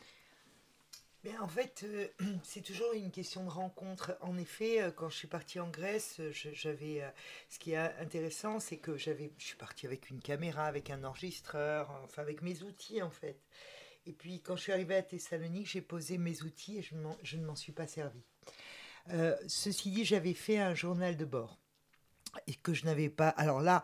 En 1.40 1.48
fait, 1.48 1.84
euh, 1.84 2.08
c'est 2.44 2.62
toujours 2.62 2.94
une 2.94 3.12
question 3.12 3.44
de 3.44 3.50
rencontre. 3.50 4.18
En 4.22 4.38
effet, 4.38 4.82
euh, 4.82 4.92
quand 4.92 5.10
je 5.10 5.16
suis 5.16 5.28
partie 5.28 5.60
en 5.60 5.70
Grèce, 5.70 6.22
j'avais. 6.32 7.04
Euh, 7.04 7.10
ce 7.50 7.60
qui 7.60 7.72
est 7.72 7.78
intéressant, 7.78 8.60
c'est 8.60 8.78
que 8.78 8.98
j'avais, 8.98 9.32
je 9.38 9.46
suis 9.46 9.58
partie 9.58 9.86
avec 9.86 10.10
une 10.10 10.20
caméra, 10.20 10.66
avec 10.66 10.90
un 10.90 11.04
enregistreur, 11.04 11.90
enfin 12.04 12.22
avec 12.22 12.42
mes 12.42 12.64
outils 12.64 13.02
en 13.02 13.12
fait. 13.12 13.40
Et 14.06 14.14
puis 14.14 14.42
quand 14.42 14.56
je 14.56 14.64
suis 14.64 14.72
arrivée 14.72 14.96
à 14.96 15.04
Thessalonique, 15.04 15.68
j'ai 15.68 15.82
posé 15.82 16.18
mes 16.18 16.44
outils 16.44 16.80
et 16.80 16.82
je, 16.82 16.96
ne 17.38 17.46
m'en 17.46 17.56
suis 17.56 17.74
pas 17.74 17.88
servi. 17.88 18.22
ceci 19.48 19.92
dit, 19.92 20.06
j'avais 20.06 20.34
fait 20.34 20.60
un 20.60 20.74
journal 20.76 21.18
de 21.18 21.26
bord 21.26 21.60
et 22.48 22.54
que 22.54 22.74
je 22.74 22.86
n'avais 22.86 23.10
pas. 23.10 23.30
Alors 23.30 23.62
là, 23.62 23.84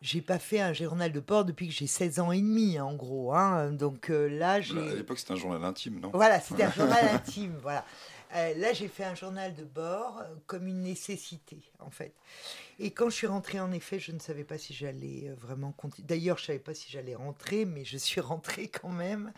j'ai 0.00 0.20
pas 0.20 0.38
fait 0.38 0.60
un 0.60 0.72
journal 0.72 1.12
de 1.12 1.20
bord 1.20 1.44
depuis 1.44 1.68
que 1.68 1.74
j'ai 1.74 1.86
16 1.86 2.20
ans 2.20 2.32
et 2.32 2.40
demi, 2.40 2.78
en 2.78 2.94
gros. 2.94 3.34
Hein. 3.34 3.72
Donc 3.72 4.10
euh, 4.10 4.28
là, 4.28 4.60
j'ai. 4.60 4.78
À 4.78 4.94
l'époque, 4.94 5.18
c'était 5.18 5.32
un 5.32 5.36
journal 5.36 5.64
intime, 5.64 6.00
non? 6.00 6.10
Voilà, 6.14 6.40
c'était 6.40 6.64
un 6.64 6.70
journal 6.76 7.08
intime, 7.08 7.56
voilà. 7.62 7.84
Euh, 8.34 8.54
là, 8.56 8.74
j'ai 8.74 8.88
fait 8.88 9.04
un 9.04 9.14
journal 9.14 9.54
de 9.54 9.64
bord 9.64 10.18
euh, 10.20 10.34
comme 10.46 10.68
une 10.68 10.82
nécessité, 10.82 11.58
en 11.78 11.90
fait. 11.90 12.12
Et 12.78 12.90
quand 12.90 13.08
je 13.08 13.16
suis 13.16 13.26
rentrée, 13.26 13.58
en 13.58 13.72
effet, 13.72 13.98
je 13.98 14.12
ne 14.12 14.18
savais 14.18 14.44
pas 14.44 14.58
si 14.58 14.74
j'allais 14.74 15.32
vraiment 15.36 15.72
continuer. 15.72 16.06
D'ailleurs, 16.06 16.36
je 16.36 16.42
ne 16.42 16.46
savais 16.48 16.58
pas 16.58 16.74
si 16.74 16.90
j'allais 16.90 17.14
rentrer, 17.14 17.64
mais 17.64 17.84
je 17.84 17.96
suis 17.96 18.20
rentrée 18.20 18.68
quand 18.68 18.90
même. 18.90 19.32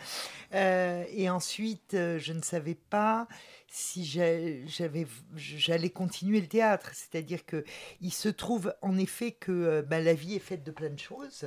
et 0.53 1.31
ensuite, 1.31 1.93
je 1.93 2.33
ne 2.33 2.43
savais 2.43 2.75
pas 2.75 3.29
si 3.73 4.05
j'avais, 4.05 5.07
j'allais 5.37 5.91
continuer 5.91 6.41
le 6.41 6.49
théâtre. 6.49 6.91
C'est-à-dire 6.93 7.47
que 7.47 7.65
il 8.01 8.13
se 8.13 8.29
trouve 8.29 8.75
en 8.83 8.99
effet 8.99 9.31
que 9.31 9.53
euh, 9.53 9.83
bah, 9.83 10.01
la 10.01 10.13
vie 10.13 10.35
est 10.35 10.41
faite 10.41 10.65
de 10.65 10.73
plein 10.73 10.91
de 10.91 10.99
choses. 10.99 11.47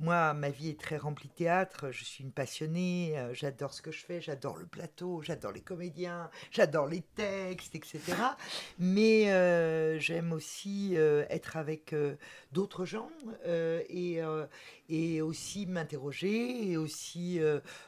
Moi, 0.00 0.32
ma 0.32 0.48
vie 0.48 0.70
est 0.70 0.80
très 0.80 0.96
remplie 0.96 1.28
de 1.28 1.34
théâtre. 1.34 1.90
Je 1.90 2.04
suis 2.04 2.24
une 2.24 2.32
passionnée. 2.32 3.18
Euh, 3.18 3.34
j'adore 3.34 3.74
ce 3.74 3.82
que 3.82 3.92
je 3.92 4.02
fais. 4.02 4.22
J'adore 4.22 4.56
le 4.56 4.64
plateau. 4.64 5.20
J'adore 5.22 5.52
les 5.52 5.60
comédiens. 5.60 6.30
J'adore 6.50 6.86
les 6.86 7.02
textes, 7.02 7.74
etc. 7.74 8.00
Mais 8.78 9.30
euh, 9.30 9.98
j'aime 9.98 10.32
aussi 10.32 10.94
être 10.94 11.58
avec 11.58 11.94
d'autres 12.52 12.86
gens 12.86 13.10
et, 13.46 14.20
et 14.88 15.20
aussi 15.20 15.66
m'interroger 15.66 16.70
et 16.70 16.76
aussi, 16.76 17.40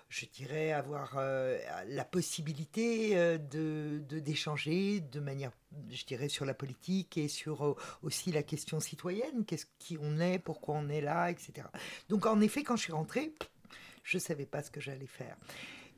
je 0.09 0.27
dirais, 0.27 0.73
avoir 0.73 1.17
la 1.17 2.05
possibilité 2.05 3.39
de 3.39 3.70
de 3.71 4.19
d'échanger 4.19 5.01
de, 5.01 5.21
manière, 5.21 5.53
je 5.91 6.05
dirais, 6.05 6.29
sur 6.29 6.45
la 6.45 6.55
politique 6.55 7.17
et 7.17 7.29
sur 7.29 7.65
euh, 7.65 7.77
aussi 8.03 8.33
la 8.33 8.43
question 8.43 8.81
citoyenne, 8.81 9.45
qu'est-ce 9.45 9.67
qui 9.79 9.99
on 10.01 10.19
est, 10.21 10.39
pourquoi 10.39 10.77
on 10.77 10.89
est 10.89 11.01
là, 11.01 11.31
etc. 11.31 11.67
Donc 12.09 12.27
en 12.27 12.41
effet, 12.41 12.63
quand 12.63 12.77
je 12.77 12.83
suis 12.83 12.93
rentrée, 12.93 13.33
je 14.03 14.17
ne 14.17 14.21
savais 14.21 14.47
pas 14.47 14.63
ce 14.63 14.71
que 14.71 14.81
j'allais 14.81 15.07
faire. 15.07 15.37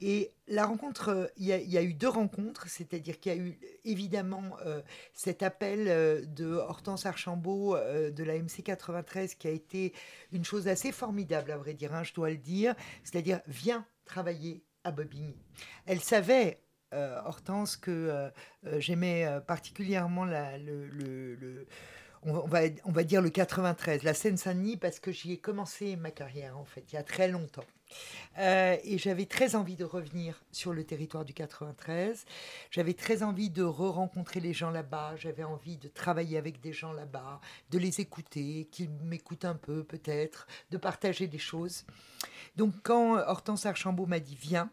Et 0.00 0.32
la 0.48 0.66
rencontre, 0.66 1.10
euh, 1.10 1.26
il 1.36 1.46
y, 1.46 1.78
a 1.78 1.82
eu 1.82 1.94
deux 1.94 2.08
rencontres, 2.08 2.68
c'est-à-dire 2.68 3.20
qu'il 3.20 3.32
y 3.32 3.34
a 3.36 3.38
eu 3.38 3.58
évidemment 3.84 4.56
euh, 4.66 4.82
cet 5.14 5.44
appel 5.44 6.26
de 6.34 6.46
Hortense 6.54 7.06
Archambault 7.06 7.76
de 7.76 8.24
la 8.24 8.36
MC 8.38 8.62
93 8.64 9.36
qui 9.36 9.46
a 9.46 9.52
été 9.52 9.92
une 10.32 10.44
chose 10.44 10.66
assez 10.66 10.90
formidable, 10.90 11.52
à 11.52 11.56
vrai 11.56 11.74
dire, 11.74 11.94
hein, 11.94 12.02
je 12.02 12.12
dois 12.14 12.30
le 12.30 12.36
dire, 12.36 12.74
c'est-à-dire 13.04 13.40
viens 13.46 13.86
travailler 14.04 14.64
à 14.84 14.90
Bobigny. 14.90 15.36
Elle 15.86 16.00
savait 16.00 16.58
euh, 16.58 16.71
Hortense 17.24 17.76
que 17.76 17.90
euh, 17.90 18.30
euh, 18.66 18.80
j'aimais 18.80 19.26
particulièrement 19.46 20.24
le, 20.24 21.66
on, 22.22 22.46
va, 22.46 22.60
on 22.84 22.92
va 22.92 23.04
dire 23.04 23.22
le 23.22 23.30
93, 23.30 24.02
la 24.02 24.14
Seine-Saint-Denis, 24.14 24.76
parce 24.76 25.00
que 25.00 25.10
j'y 25.10 25.32
ai 25.32 25.38
commencé 25.38 25.96
ma 25.96 26.10
carrière, 26.10 26.58
en 26.58 26.64
fait, 26.64 26.84
il 26.92 26.94
y 26.94 26.98
a 26.98 27.02
très 27.02 27.28
longtemps. 27.28 27.64
et 28.38 28.96
j'avais 28.98 29.26
très 29.26 29.54
envie 29.54 29.76
de 29.76 29.84
revenir 29.84 30.42
sur 30.52 30.72
le 30.72 30.84
territoire 30.84 31.24
du 31.24 31.34
93. 31.34 32.24
J'avais 32.70 32.94
très 32.94 33.22
envie 33.22 33.50
de 33.50 33.62
re-rencontrer 33.62 34.40
les 34.40 34.52
gens 34.52 34.70
là-bas. 34.70 35.14
J'avais 35.16 35.44
envie 35.44 35.76
de 35.76 35.88
travailler 35.88 36.38
avec 36.38 36.60
des 36.60 36.72
gens 36.72 36.92
là-bas, 36.92 37.40
de 37.70 37.78
les 37.78 38.00
écouter, 38.00 38.68
qu'ils 38.70 38.90
m'écoutent 39.04 39.44
un 39.44 39.56
peu 39.56 39.82
peut-être, 39.82 40.46
de 40.70 40.76
partager 40.76 41.26
des 41.26 41.38
choses. 41.38 41.84
Donc 42.56 42.74
quand 42.82 43.16
Hortense 43.16 43.66
Archambault 43.66 44.06
m'a 44.06 44.20
dit 44.20 44.36
viens, 44.40 44.70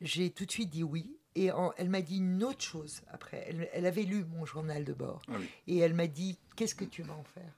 j'ai 0.00 0.30
tout 0.30 0.44
de 0.44 0.50
suite 0.50 0.70
dit 0.70 0.82
oui. 0.82 1.16
Et 1.36 1.50
elle 1.76 1.88
m'a 1.88 2.00
dit 2.00 2.18
une 2.18 2.44
autre 2.44 2.62
chose 2.62 3.02
après. 3.08 3.46
Elle, 3.72 3.86
avait 3.86 4.02
lu 4.02 4.24
mon 4.24 4.44
journal 4.44 4.84
de 4.84 4.92
bord. 4.92 5.22
Ah 5.28 5.38
et 5.66 5.78
elle 5.78 5.94
m'a 5.94 6.06
dit 6.06 6.38
Qu'est-ce 6.56 6.76
que 6.76 6.84
tu 6.84 7.02
vas 7.02 7.14
en 7.14 7.24
faire? 7.24 7.52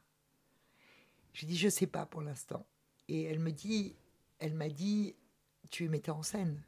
J'ai 1.34 1.46
dit 1.46 1.56
Je 1.56 1.66
ne 1.66 1.70
sais 1.70 1.86
pas 1.86 2.06
pour 2.06 2.22
l'instant. 2.22 2.64
Et 3.08 3.24
elle 3.24 3.38
me 3.38 3.52
dit 3.52 3.94
Elle 4.38 4.54
m'a 4.54 4.70
dit 4.70 5.14
Tu 5.70 5.84
es 5.84 5.88
metteur 5.88 6.16
en 6.16 6.22
scène. 6.22 6.62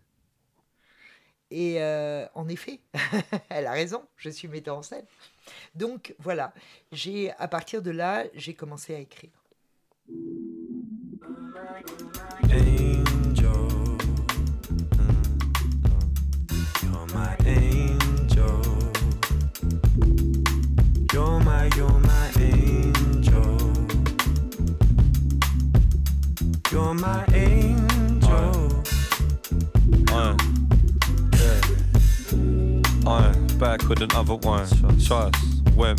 Et 1.50 1.82
euh, 1.82 2.26
en 2.34 2.48
effet, 2.48 2.80
elle 3.48 3.66
a 3.66 3.72
raison, 3.72 4.04
je 4.16 4.28
suis 4.28 4.48
metteur 4.48 4.76
en 4.76 4.82
scène. 4.82 5.06
Donc 5.74 6.14
voilà, 6.18 6.52
j'ai 6.92 7.32
à 7.32 7.48
partir 7.48 7.80
de 7.80 7.90
là, 7.90 8.24
j'ai 8.34 8.52
commencé 8.52 8.94
à 8.94 8.98
écrire. 8.98 9.30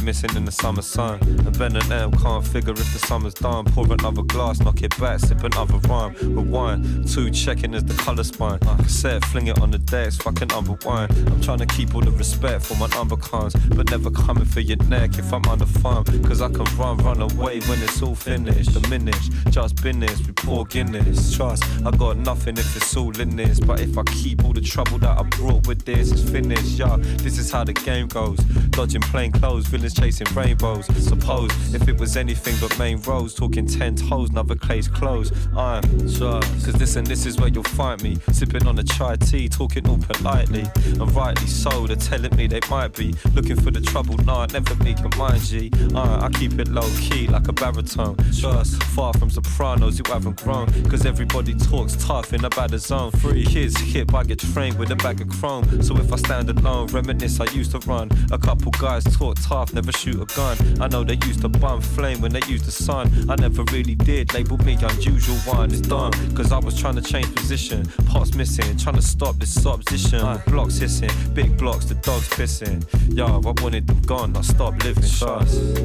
Missing 0.09 0.35
in 0.35 0.43
the 0.43 0.51
summer 0.51 0.81
sun. 0.81 1.19
And 1.45 1.55
Ben 1.59 1.75
and 1.75 1.91
M 1.91 2.11
can't 2.11 2.43
figure 2.43 2.73
if 2.73 2.89
the 2.93 3.01
summer's 3.09 3.35
done. 3.35 3.63
Pour 3.65 3.85
another 3.93 4.23
glass, 4.23 4.59
knock 4.59 4.81
it 4.81 4.99
back, 4.99 5.19
sip 5.19 5.43
another 5.43 5.77
rhyme. 5.87 6.15
Rewind, 6.35 7.07
two 7.07 7.29
checking 7.29 7.75
as 7.75 7.83
the 7.83 7.93
colour 7.93 8.23
spine. 8.23 8.57
Cassette, 8.85 9.23
fling 9.25 9.47
it 9.47 9.61
on 9.61 9.69
the 9.69 9.77
desk, 9.77 10.23
fucking 10.23 10.47
unrewind. 10.47 11.09
I'm 11.31 11.41
trying 11.41 11.59
to 11.59 11.67
keep 11.67 11.93
all 11.93 12.01
the 12.01 12.09
respect 12.09 12.65
for 12.65 12.75
my 12.77 12.87
number 12.87 13.17
cons, 13.17 13.53
but 13.77 13.91
never 13.91 14.09
coming 14.09 14.45
for 14.45 14.61
your 14.61 14.81
neck 14.95 15.19
if 15.19 15.31
I'm 15.31 15.43
the 15.59 15.67
farm. 15.67 16.05
Cause 16.23 16.41
I 16.41 16.49
can 16.49 16.65
run, 16.75 16.97
run 16.97 17.21
away 17.21 17.59
when 17.69 17.79
it's 17.83 18.01
all 18.01 18.15
finished. 18.15 18.73
Diminish, 18.73 19.29
just 19.51 19.75
business, 19.83 20.25
we 20.25 20.33
pour 20.33 20.65
Guinness. 20.65 21.35
Trust, 21.35 21.63
I 21.85 21.91
got 21.91 22.17
nothing 22.17 22.57
if 22.57 22.75
it's 22.75 22.97
all 22.97 23.15
in 23.21 23.35
this. 23.35 23.59
But 23.59 23.79
if 23.79 23.95
I 23.95 24.01
keep 24.05 24.43
all 24.43 24.53
the 24.53 24.61
trouble 24.61 24.97
that 24.99 25.19
I 25.19 25.21
brought 25.37 25.67
with 25.67 25.85
this, 25.85 26.11
it's 26.11 26.27
finished. 26.27 26.79
Yeah, 26.79 26.97
this 26.97 27.37
is 27.37 27.51
how 27.51 27.63
the 27.63 27.73
game 27.73 28.07
goes. 28.07 28.39
Dodging 28.71 29.01
plain 29.01 29.31
clothes 29.31 29.67
villains 29.67 29.98
chasing 29.99 30.27
rainbows. 30.33 30.85
Suppose 31.03 31.51
if 31.73 31.87
it 31.87 31.99
was 31.99 32.15
anything 32.17 32.55
but 32.61 32.77
main 32.79 33.01
roads, 33.01 33.33
talking 33.33 33.65
ten 33.65 33.95
toes, 33.95 34.29
another 34.29 34.55
case 34.55 34.87
closed. 34.87 35.33
I'm 35.55 35.83
sure, 36.09 36.41
cause 36.41 36.73
this 36.73 36.95
and 36.95 37.05
this 37.05 37.25
is 37.25 37.39
where 37.39 37.49
you'll 37.49 37.63
find 37.63 38.01
me. 38.01 38.17
Sipping 38.31 38.65
on 38.67 38.79
a 38.79 38.83
chai 38.83 39.15
tea, 39.17 39.49
talking 39.49 39.87
all 39.87 39.97
politely. 39.97 40.65
And 40.85 41.13
rightly 41.15 41.47
so, 41.47 41.87
they're 41.87 41.95
telling 41.95 42.35
me 42.35 42.47
they 42.47 42.61
might 42.69 42.93
be 42.93 43.13
looking 43.33 43.59
for 43.59 43.71
the 43.71 43.81
trouble. 43.81 44.17
Nah, 44.19 44.45
never 44.47 44.75
make 44.83 44.99
a 44.99 45.15
mind, 45.17 45.41
G. 45.41 45.71
Uh, 45.93 46.19
I 46.25 46.29
keep 46.29 46.59
it 46.59 46.67
low 46.69 46.89
key 46.99 47.27
like 47.27 47.47
a 47.47 47.53
baritone. 47.53 48.15
Trust, 48.39 48.81
far 48.83 49.13
from 49.13 49.29
sopranos 49.29 49.97
who 49.97 50.11
haven't 50.11 50.41
grown. 50.43 50.67
Cause 50.89 51.05
everybody 51.05 51.53
talks 51.55 51.95
tough 52.05 52.33
in 52.33 52.43
a 52.45 52.49
bad 52.49 52.71
zone. 52.79 53.11
Three 53.11 53.45
kids 53.45 53.77
hit 53.77 54.07
by 54.07 54.23
get 54.23 54.39
trained 54.39 54.77
with 54.77 54.91
a 54.91 54.95
bag 54.95 55.21
of 55.21 55.29
chrome. 55.29 55.81
So 55.81 55.97
if 55.97 56.11
I 56.13 56.17
stand 56.17 56.49
alone, 56.49 56.87
reminisce 56.87 57.39
I 57.39 57.45
used 57.51 57.71
to 57.71 57.79
run. 57.79 58.09
A 58.31 58.37
couple 58.37 58.71
guys 58.71 59.03
talk 59.03 59.37
tough, 59.41 59.73
never 59.73 59.88
shoot 59.91 60.21
a 60.21 60.25
gun. 60.35 60.57
I 60.81 60.87
know 60.87 61.03
they 61.03 61.17
used 61.27 61.41
to 61.41 61.49
bum 61.49 61.81
flame 61.81 62.21
when 62.21 62.31
they 62.31 62.41
used 62.47 62.65
the 62.65 62.71
sun. 62.71 63.11
I 63.29 63.35
never 63.35 63.63
really 63.71 63.95
did, 63.95 64.33
labeled 64.33 64.65
me 64.65 64.77
unusual 64.81 65.37
one. 65.53 65.71
It's 65.71 65.81
dumb, 65.81 66.11
cause 66.35 66.51
I 66.51 66.59
was 66.59 66.79
trying 66.79 66.95
to 66.95 67.01
change 67.01 67.33
position. 67.35 67.85
Parts 68.07 68.33
missing, 68.35 68.77
trying 68.77 68.95
to 68.95 69.01
stop 69.01 69.35
this 69.37 69.65
opposition. 69.65 70.25
With 70.27 70.45
blocks 70.45 70.77
hissing, 70.77 71.11
big 71.33 71.57
blocks, 71.57 71.85
the 71.85 71.95
dogs 71.95 72.29
pissing. 72.29 72.83
Yo, 73.15 73.25
I 73.25 73.61
wanted 73.61 73.87
them 73.87 74.01
gone, 74.01 74.35
I 74.35 74.41
stopped 74.41 74.83
living. 74.83 75.03
Trust. 75.03 75.79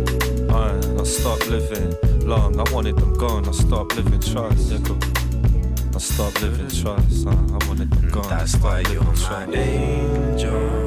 I, 0.50 0.78
I 1.00 1.04
stopped 1.04 1.48
living 1.48 1.94
long. 2.26 2.58
I 2.60 2.72
wanted 2.72 2.96
them 2.96 3.14
gone, 3.14 3.48
I 3.48 3.52
stopped 3.52 3.96
living. 3.96 4.20
Trust. 4.20 4.70
Yeah, 4.70 4.78
cool. 4.84 4.98
I 5.94 5.98
stopped 5.98 6.42
living 6.42 6.68
trust. 6.68 7.26
Uh, 7.26 7.30
I 7.30 7.68
wanted 7.68 7.90
them 7.90 8.10
gone. 8.10 8.28
That's 8.28 8.56
why 8.56 8.80
you're 8.90 9.02
my 9.02 9.46
angel. 9.54 10.83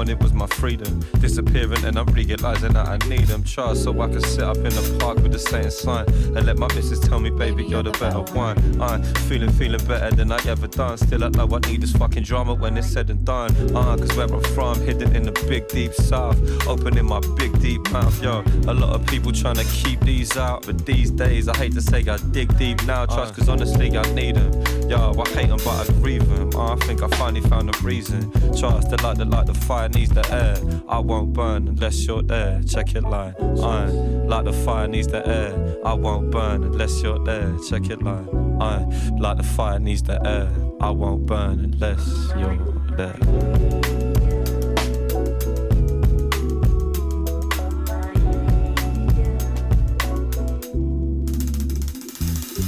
All 0.00 0.06
I 0.06 0.12
really 0.12 0.14
wanted 0.14 0.22
was 0.22 0.32
my 0.32 0.46
freedom. 0.46 1.00
Disappearing 1.20 1.84
and 1.84 1.98
I'm 1.98 2.06
realizing 2.06 2.72
that 2.72 2.88
I 2.88 2.96
need 3.08 3.26
them. 3.26 3.44
Trust 3.44 3.84
so 3.84 4.00
I 4.00 4.08
can 4.08 4.22
sit 4.22 4.42
up 4.42 4.56
in 4.56 4.64
the 4.64 4.96
park 4.98 5.18
with 5.18 5.32
the 5.32 5.38
same 5.38 5.70
sign 5.70 6.06
and 6.08 6.46
let 6.46 6.58
my 6.58 6.68
missus 6.74 7.00
tell 7.00 7.20
me, 7.20 7.30
baby, 7.30 7.64
you're 7.64 7.82
the 7.82 7.92
better 7.92 8.20
one. 8.34 8.56
I'm 8.80 9.02
feeling, 9.28 9.50
feeling 9.52 9.84
better 9.86 10.14
than 10.14 10.32
I 10.32 10.38
ever 10.46 10.68
done. 10.68 10.96
Still, 10.98 11.24
I 11.24 11.28
know 11.28 11.48
I 11.52 11.58
need 11.68 11.82
this 11.82 11.92
fucking 11.92 12.24
drama 12.24 12.54
when 12.54 12.76
it's 12.76 12.88
said 12.88 13.10
and 13.10 13.24
done. 13.24 13.50
Uh, 13.76 13.96
cause 13.96 14.16
where 14.16 14.32
I'm 14.32 14.42
from, 14.54 14.80
hidden 14.80 15.14
in 15.14 15.24
the 15.24 15.32
big 15.48 15.68
deep 15.68 15.92
south, 15.92 16.38
opening 16.66 17.06
my 17.06 17.20
big 17.36 17.58
deep 17.60 17.90
mouth. 17.90 18.22
Yo, 18.22 18.42
a 18.66 18.74
lot 18.74 18.94
of 18.94 19.06
people 19.06 19.32
trying 19.32 19.56
to 19.56 19.64
keep 19.64 20.00
these 20.00 20.36
out, 20.36 20.66
but 20.66 20.86
these 20.86 21.10
days 21.10 21.48
I 21.48 21.56
hate 21.56 21.74
to 21.74 21.82
say 21.82 21.98
I 22.08 22.16
dig 22.32 22.56
deep 22.56 22.82
now. 22.86 23.06
Trust, 23.06 23.34
cause 23.34 23.48
honestly, 23.48 23.96
I 23.96 24.02
need 24.14 24.36
them. 24.36 24.79
Yo, 24.90 25.14
I 25.16 25.28
hate 25.28 25.46
them, 25.46 25.58
but 25.64 25.88
I 25.88 25.92
grieve. 26.00 26.28
Uh, 26.52 26.72
I 26.72 26.74
think 26.84 27.00
I 27.00 27.06
finally 27.10 27.48
found 27.48 27.72
a 27.72 27.78
reason. 27.80 28.28
Trust, 28.58 28.90
the 28.90 29.00
light, 29.04 29.18
the 29.18 29.24
light, 29.24 29.46
the 29.46 29.54
fire 29.54 29.88
needs 29.88 30.10
the 30.10 30.28
air. 30.34 30.56
I 30.88 30.98
won't 30.98 31.32
burn 31.32 31.68
unless 31.68 32.08
you're 32.08 32.22
there. 32.22 32.60
Check 32.64 32.96
it 32.96 33.04
line. 33.04 33.36
I 33.38 33.84
like 33.84 34.46
the 34.46 34.52
fire 34.52 34.88
needs 34.88 35.06
the 35.06 35.24
air. 35.24 35.76
I 35.84 35.92
won't 35.92 36.32
burn 36.32 36.64
unless 36.64 37.04
you're 37.04 37.24
there. 37.24 37.56
Check 37.68 37.88
it 37.88 38.02
line. 38.02 38.28
I 38.60 38.82
like 39.16 39.36
the 39.36 39.44
fire 39.44 39.78
needs 39.78 40.02
the 40.02 40.20
air. 40.26 40.50
I 40.80 40.90
won't 40.90 41.24
burn 41.24 41.60
unless 41.60 42.04
you're 42.36 42.56
there. 42.96 43.16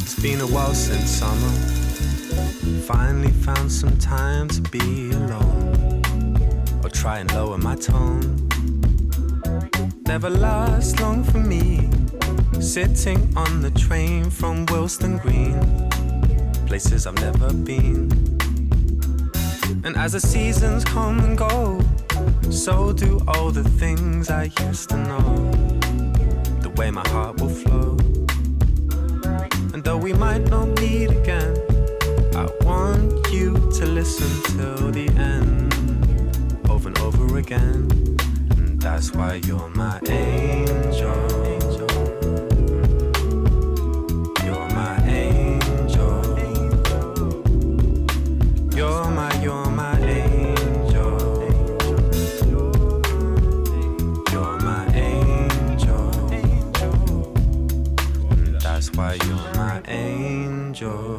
It's 0.02 0.22
been 0.22 0.40
a 0.40 0.46
while 0.46 0.72
since 0.72 1.10
summer. 1.10 1.81
Finally 2.62 3.32
found 3.32 3.70
some 3.70 3.96
time 3.98 4.46
to 4.46 4.60
be 4.70 5.10
alone. 5.10 6.00
Or 6.84 6.88
try 6.88 7.18
and 7.18 7.32
lower 7.34 7.58
my 7.58 7.74
tone. 7.74 8.48
Never 10.06 10.30
lasts 10.30 11.00
long 11.00 11.24
for 11.24 11.38
me. 11.38 11.90
Sitting 12.60 13.36
on 13.36 13.62
the 13.62 13.70
train 13.72 14.30
from 14.30 14.66
Wilston 14.66 15.20
Green. 15.20 15.58
Places 16.66 17.06
I've 17.06 17.16
never 17.16 17.52
been. 17.52 18.10
And 19.84 19.96
as 19.96 20.12
the 20.12 20.20
seasons 20.20 20.84
come 20.84 21.18
and 21.18 21.36
go, 21.36 21.80
so 22.48 22.92
do 22.92 23.20
all 23.26 23.50
the 23.50 23.64
things 23.64 24.30
I 24.30 24.52
used 24.60 24.90
to 24.90 24.96
know. 24.96 25.50
The 26.60 26.70
way 26.76 26.92
my 26.92 27.06
heart 27.08 27.40
will 27.40 27.48
flow. 27.48 27.96
And 29.74 29.82
though 29.82 29.96
we 29.96 30.12
might 30.12 30.48
not 30.48 30.80
meet 30.80 31.10
again, 31.10 31.71
I 32.42 32.50
want 32.64 33.30
you 33.30 33.52
to 33.54 33.86
listen 33.86 34.28
till 34.56 34.90
the 34.90 35.08
end, 35.16 35.72
over 36.68 36.88
and 36.88 36.98
over 36.98 37.38
again. 37.38 37.88
And 38.56 38.80
that's 38.80 39.14
why 39.14 39.34
you're 39.46 39.68
my 39.68 40.00
angel. 40.08 41.14
You're 44.44 44.68
my 44.70 44.98
angel 45.06 45.42
You're 60.82 61.11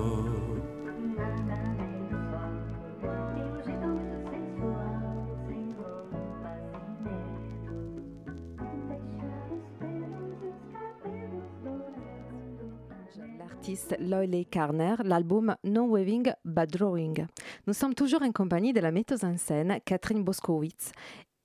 Loyle 14.00 14.46
Carner, 14.50 14.96
l'album 15.04 15.56
No 15.64 15.84
Waving 15.86 16.34
But 16.46 16.72
Drawing. 16.72 17.26
Nous 17.68 17.74
sommes 17.74 17.94
toujours 17.94 18.22
en 18.22 18.32
compagnie 18.32 18.74
de 18.74 18.80
la 18.80 18.92
metteuse 18.92 19.24
en 19.24 19.38
scène 19.38 19.80
Catherine 19.86 20.24
Boskowitz 20.24 20.92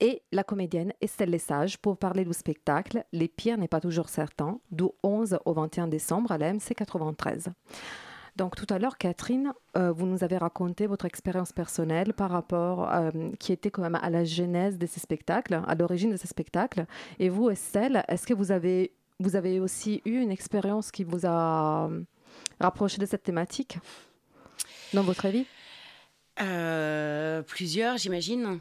et 0.01 0.23
la 0.33 0.45
comédienne 0.45 0.93
Estelle 1.01 1.31
Lesage 1.31 1.79
pour 1.79 1.97
parler 1.97 2.25
du 2.25 2.33
spectacle 2.33 3.05
Les 3.13 3.29
pires 3.29 3.59
n'est 3.59 3.69
pas 3.69 3.81
toujours 3.81 4.09
certain, 4.09 4.61
du 4.71 4.85
11 5.03 5.39
au 5.45 5.53
21 5.53 5.89
décembre 5.89 6.33
à 6.33 6.39
la 6.39 6.53
MC 6.53 6.75
93. 6.77 7.51
Donc 8.37 8.55
tout 8.55 8.73
à 8.73 8.79
l'heure, 8.79 8.99
Catherine, 8.99 9.53
euh, 9.77 9.91
vous 9.91 10.07
nous 10.07 10.23
avez 10.23 10.37
raconté 10.37 10.87
votre 10.87 11.07
expérience 11.07 11.53
personnelle 11.53 12.15
par 12.15 12.31
rapport, 12.31 12.89
euh, 12.95 13.11
qui 13.41 13.53
était 13.53 13.71
quand 13.71 13.83
même 13.83 13.99
à 14.01 14.11
la 14.11 14.23
genèse 14.23 14.79
de 14.79 14.87
ces 14.87 15.01
spectacles, 15.01 15.61
à 15.67 15.75
l'origine 15.75 16.13
de 16.13 16.17
ces 16.17 16.29
spectacles. 16.29 16.87
Et 17.19 17.31
vous, 17.31 17.51
Estelle, 17.51 18.05
est-ce 18.07 18.29
que 18.29 18.35
vous 18.35 18.53
avez, 18.53 18.93
vous 19.19 19.35
avez 19.35 19.59
aussi 19.59 20.03
eu 20.05 20.21
une 20.21 20.31
expérience 20.31 20.93
qui 20.93 21.03
vous 21.03 21.27
a 21.27 21.91
rapproché 22.61 22.99
de 22.99 23.07
cette 23.07 23.23
thématique 23.23 23.79
dans 24.93 25.03
votre 25.03 25.29
vie 25.29 25.47
Euh, 26.41 27.43
Plusieurs, 27.43 27.97
j'imagine. 27.99 28.61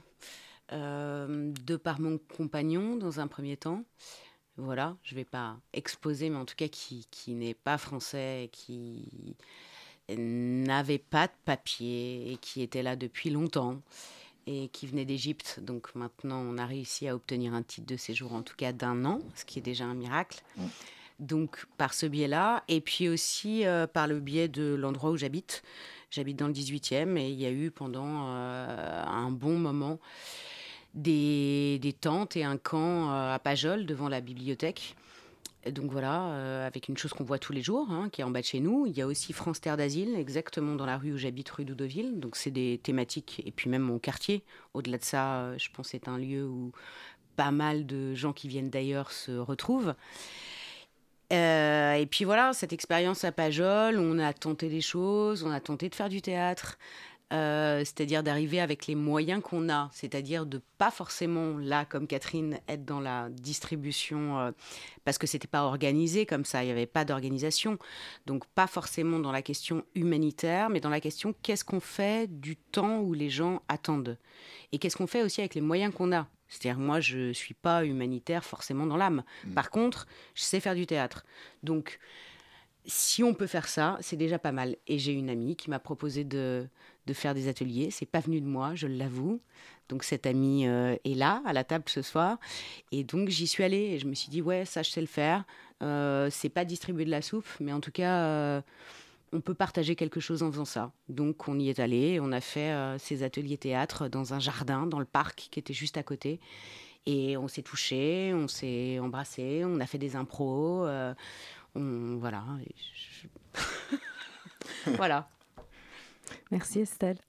Euh, 0.73 1.53
de 1.65 1.77
par 1.77 2.01
mon 2.01 2.17
compagnon, 2.35 2.97
dans 2.97 3.19
un 3.21 3.27
premier 3.27 3.55
temps. 3.55 3.83
Voilà, 4.57 4.97
je 5.03 5.13
ne 5.13 5.19
vais 5.19 5.25
pas 5.25 5.55
exposer, 5.71 6.29
mais 6.29 6.37
en 6.37 6.45
tout 6.45 6.55
cas 6.55 6.67
qui, 6.67 7.07
qui 7.11 7.35
n'est 7.35 7.53
pas 7.53 7.77
français, 7.77 8.49
qui 8.51 9.35
n'avait 10.09 10.97
pas 10.97 11.27
de 11.27 11.33
papier 11.45 12.31
et 12.33 12.37
qui 12.37 12.61
était 12.61 12.81
là 12.83 12.95
depuis 12.95 13.29
longtemps 13.29 13.81
et 14.47 14.69
qui 14.69 14.87
venait 14.87 15.05
d'Égypte. 15.05 15.59
Donc 15.61 15.93
maintenant, 15.95 16.39
on 16.39 16.57
a 16.57 16.65
réussi 16.65 17.07
à 17.07 17.15
obtenir 17.15 17.53
un 17.53 17.61
titre 17.63 17.85
de 17.87 17.97
séjour, 17.97 18.33
en 18.33 18.41
tout 18.41 18.55
cas 18.55 18.71
d'un 18.73 19.05
an, 19.05 19.19
ce 19.35 19.45
qui 19.45 19.59
est 19.59 19.61
déjà 19.61 19.85
un 19.85 19.93
miracle. 19.93 20.41
Donc 21.19 21.65
par 21.77 21.93
ce 21.93 22.05
biais-là, 22.05 22.63
et 22.67 22.79
puis 22.79 23.09
aussi 23.09 23.65
euh, 23.65 23.87
par 23.87 24.07
le 24.07 24.19
biais 24.19 24.47
de 24.47 24.75
l'endroit 24.75 25.09
où 25.09 25.17
j'habite. 25.17 25.63
J'habite 26.11 26.37
dans 26.37 26.47
le 26.47 26.53
18e 26.53 27.17
et 27.17 27.29
il 27.29 27.39
y 27.39 27.45
a 27.45 27.51
eu 27.51 27.71
pendant 27.71 28.27
euh, 28.27 29.03
un 29.03 29.31
bon 29.31 29.57
moment 29.57 29.99
des, 30.93 31.95
tentes 31.99 32.37
et 32.37 32.43
un 32.43 32.57
camp 32.57 33.11
euh, 33.11 33.33
à 33.33 33.39
Pajol 33.39 33.85
devant 33.85 34.09
la 34.09 34.21
bibliothèque. 34.21 34.95
Donc 35.71 35.91
voilà, 35.91 36.65
avec 36.65 36.87
une 36.87 36.95
chose 36.95 37.11
qu'on 37.11 37.25
voit 37.25 37.39
tous 37.39 37.51
les 37.51 37.61
jours, 37.61 37.91
hein, 37.91 38.07
qui 38.09 38.21
est 38.21 38.23
en 38.23 38.31
bas 38.31 38.39
de 38.39 38.45
chez 38.45 38.61
nous. 38.61 38.85
Il 38.85 38.95
y 38.95 39.01
a 39.01 39.07
aussi 39.07 39.33
France 39.33 39.59
Terre 39.59 39.75
d'Asile, 39.75 40.15
exactement 40.15 40.75
dans 40.75 40.85
la 40.85 40.97
rue 40.97 41.11
où 41.11 41.17
j'habite, 41.17 41.49
rue 41.49 41.65
d'Oudoville. 41.65 42.21
Donc 42.21 42.37
c'est 42.37 42.51
des 42.51 42.79
thématiques, 42.81 43.41
et 43.45 43.51
puis 43.51 43.69
même 43.69 43.81
mon 43.81 43.99
quartier. 43.99 44.43
Au-delà 44.73 44.97
de 44.97 45.03
ça, 45.03 45.57
je 45.57 45.67
pense 45.73 45.89
c'est 45.89 46.07
un 46.07 46.17
lieu 46.17 46.45
où 46.45 46.71
pas 47.35 47.51
mal 47.51 47.85
de 47.85 48.15
gens 48.15 48.31
qui 48.31 48.47
viennent 48.47 48.69
d'ailleurs 48.69 49.11
se 49.11 49.33
retrouvent. 49.33 49.93
Euh, 51.33 51.93
et 51.93 52.05
puis 52.05 52.23
voilà, 52.23 52.53
cette 52.53 52.71
expérience 52.71 53.23
à 53.25 53.31
Pajol, 53.31 53.99
on 53.99 54.17
a 54.19 54.31
tenté 54.33 54.69
des 54.69 54.81
choses, 54.81 55.43
on 55.43 55.51
a 55.51 55.59
tenté 55.59 55.89
de 55.89 55.95
faire 55.95 56.07
du 56.07 56.21
théâtre, 56.21 56.77
euh, 57.33 57.79
c'est-à-dire 57.79 58.23
d'arriver 58.23 58.61
avec 58.61 58.87
les 58.87 58.95
moyens 58.95 59.41
qu'on 59.43 59.67
a, 59.67 59.89
c'est-à-dire 59.91 60.45
de 60.45 60.61
pas 60.77 60.89
forcément 60.89 61.57
là, 61.57 61.83
comme 61.83 62.07
Catherine, 62.07 62.59
être 62.69 62.85
dans 62.85 63.01
la 63.01 63.27
distribution 63.29 64.39
euh, 64.39 64.51
parce 65.03 65.17
que 65.17 65.27
c'était 65.27 65.47
pas 65.47 65.63
organisé 65.63 66.25
comme 66.25 66.45
ça, 66.45 66.63
il 66.63 66.67
n'y 66.67 66.71
avait 66.71 66.85
pas 66.85 67.03
d'organisation, 67.03 67.77
donc 68.25 68.45
pas 68.55 68.67
forcément 68.67 69.19
dans 69.19 69.33
la 69.33 69.41
question 69.41 69.83
humanitaire, 69.95 70.69
mais 70.69 70.79
dans 70.79 70.89
la 70.89 71.01
question 71.01 71.35
qu'est-ce 71.43 71.65
qu'on 71.65 71.81
fait 71.81 72.27
du 72.39 72.55
temps 72.55 72.99
où 73.01 73.13
les 73.13 73.29
gens 73.29 73.61
attendent? 73.67 74.17
Et 74.71 74.77
qu'est-ce 74.77 74.95
qu'on 74.95 75.07
fait 75.07 75.23
aussi 75.23 75.41
avec 75.41 75.55
les 75.55 75.61
moyens 75.61 75.93
qu'on 75.93 76.13
a? 76.13 76.27
C'est-à-dire, 76.49 76.79
moi, 76.79 76.99
je 76.99 77.17
ne 77.29 77.33
suis 77.33 77.53
pas 77.53 77.85
humanitaire 77.85 78.43
forcément 78.43 78.85
dans 78.85 78.97
l'âme. 78.97 79.23
Par 79.53 79.69
contre, 79.69 80.07
je 80.33 80.41
sais 80.41 80.59
faire 80.59 80.75
du 80.75 80.85
théâtre. 80.85 81.25
Donc, 81.63 81.99
si 82.85 83.23
on 83.23 83.33
peut 83.33 83.47
faire 83.47 83.67
ça, 83.67 83.97
c'est 83.99 84.15
déjà 84.15 84.39
pas 84.39 84.53
mal. 84.53 84.77
Et 84.87 84.97
j'ai 84.97 85.11
une 85.11 85.29
amie 85.29 85.55
qui 85.55 85.69
m'a 85.69 85.79
proposé 85.79 86.23
de, 86.23 86.67
de 87.05 87.13
faire 87.13 87.33
des 87.33 87.49
ateliers. 87.49 87.91
C'est 87.91 88.05
pas 88.05 88.21
venu 88.21 88.39
de 88.39 88.45
moi, 88.45 88.75
je 88.75 88.87
l'avoue. 88.87 89.41
Donc 89.89 90.03
cette 90.03 90.25
amie 90.25 90.67
euh, 90.67 90.95
est 91.05 91.15
là, 91.15 91.41
à 91.45 91.53
la 91.53 91.63
table 91.63 91.85
ce 91.87 92.01
soir. 92.01 92.37
Et 92.91 93.03
donc 93.03 93.29
j'y 93.29 93.47
suis 93.47 93.63
allée 93.63 93.93
et 93.93 93.99
je 93.99 94.07
me 94.07 94.13
suis 94.13 94.29
dit, 94.29 94.41
ouais, 94.41 94.65
ça 94.65 94.83
je 94.83 94.89
sais 94.89 95.01
le 95.01 95.07
faire. 95.07 95.43
Euh, 95.83 96.29
c'est 96.31 96.49
pas 96.49 96.65
distribuer 96.65 97.05
de 97.05 97.11
la 97.11 97.21
soupe, 97.21 97.47
mais 97.59 97.71
en 97.71 97.79
tout 97.79 97.91
cas, 97.91 98.23
euh, 98.23 98.61
on 99.33 99.41
peut 99.41 99.53
partager 99.53 99.95
quelque 99.95 100.19
chose 100.19 100.43
en 100.43 100.51
faisant 100.51 100.65
ça. 100.65 100.91
Donc 101.09 101.47
on 101.47 101.59
y 101.59 101.69
est 101.69 101.79
allé, 101.79 102.19
on 102.21 102.31
a 102.31 102.41
fait 102.41 102.73
ces 102.99 103.23
ateliers 103.23 103.57
théâtre 103.57 104.07
dans 104.07 104.33
un 104.33 104.39
jardin, 104.39 104.87
dans 104.87 104.99
le 104.99 105.05
parc 105.05 105.47
qui 105.51 105.59
était 105.59 105.73
juste 105.73 105.97
à 105.97 106.03
côté. 106.03 106.39
Et 107.05 107.37
on 107.37 107.47
s'est 107.47 107.61
touché, 107.61 108.33
on 108.33 108.47
s'est 108.47 108.99
embrassé, 108.99 109.63
on 109.65 109.79
a 109.79 109.85
fait 109.85 109.97
des 109.97 110.15
impros. 110.15 110.87
on, 111.75 112.17
voilà. 112.17 112.43
voilà. 114.85 115.29
Merci 116.51 116.81
Estelle. 116.81 117.19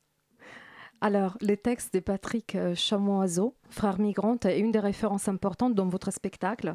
Alors, 1.00 1.38
le 1.40 1.56
texte 1.56 1.94
de 1.94 2.00
Patrick 2.00 2.56
euh, 2.56 2.74
Chamoiseau, 2.74 3.54
Frère 3.70 4.00
migrante, 4.00 4.46
est 4.46 4.58
une 4.58 4.72
des 4.72 4.80
références 4.80 5.28
importantes 5.28 5.74
dans 5.74 5.86
votre 5.86 6.10
spectacle. 6.10 6.74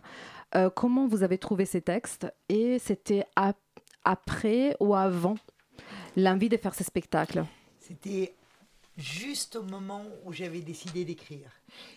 Euh, 0.56 0.70
comment 0.70 1.08
vous 1.08 1.24
avez 1.24 1.38
trouvé 1.38 1.66
ces 1.66 1.82
textes? 1.82 2.34
Et 2.48 2.80
c'était 2.80 3.26
après 4.06 4.76
ou 4.80 4.96
avant 4.96 5.36
l'envie 6.16 6.50
de 6.50 6.58
faire 6.58 6.76
ce 6.76 6.84
spectacle? 6.84 7.46
C'était 7.80 8.34
juste 8.98 9.56
au 9.56 9.64
moment 9.64 10.04
où 10.26 10.34
j'avais 10.34 10.62
décidé 10.62 11.06
d'écrire. 11.06 11.50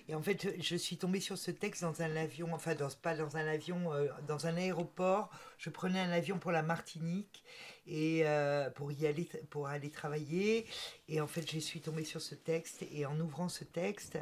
Et 0.09 0.15
en 0.15 0.23
fait, 0.23 0.55
je 0.61 0.77
suis 0.77 0.97
tombée 0.97 1.21
sur 1.21 1.39
ce 1.39 1.51
texte 1.51 1.83
dans 1.83 2.03
un 2.03 2.17
avion, 2.17 2.53
enfin, 2.55 2.75
dans, 2.75 2.89
pas 3.03 3.17
dans 3.17 3.37
un 3.37 3.47
avion, 3.47 3.93
euh, 3.93 4.09
dans 4.27 4.47
un 4.47 4.57
aéroport. 4.57 5.31
Je 5.59 5.71
prenais 5.71 6.01
un 6.01 6.11
avion 6.11 6.39
pour 6.39 6.53
la 6.53 6.63
Martinique 6.63 7.43
et 7.89 8.23
euh, 8.25 8.69
pour 8.71 8.91
y 8.93 9.07
aller 9.07 9.29
pour 9.51 9.69
aller 9.69 9.91
travailler. 9.91 10.67
Et 11.09 11.21
en 11.21 11.27
fait 11.27 11.49
je 11.51 11.59
suis 11.59 11.81
tombée 11.81 12.05
sur 12.05 12.21
ce 12.21 12.35
texte 12.35 12.85
et 12.93 13.07
en 13.07 13.19
ouvrant 13.21 13.49
ce 13.49 13.65
texte 13.65 14.19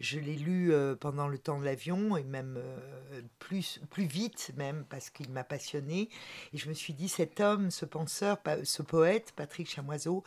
je 0.00 0.18
l'ai 0.18 0.34
lu 0.34 0.72
euh, 0.72 0.94
pendant 0.96 1.28
le 1.28 1.38
temps 1.38 1.60
de 1.60 1.64
l'avion 1.64 2.16
et 2.16 2.24
même 2.24 2.58
plus 3.38 3.80
plus 3.90 4.06
vite 4.06 4.52
même 4.56 4.86
parce 4.88 5.10
qu'il 5.10 5.30
m'a 5.30 5.44
passionné. 5.44 6.08
Et 6.54 6.58
je 6.58 6.68
me 6.68 6.74
suis 6.74 6.94
dit 6.94 7.08
cet 7.08 7.40
homme 7.40 7.70
ce 7.70 7.84
penseur 7.84 8.38
ce 8.64 8.82
poète 8.82 9.32
Patrick 9.36 9.68
Chamoiseau 9.68 10.24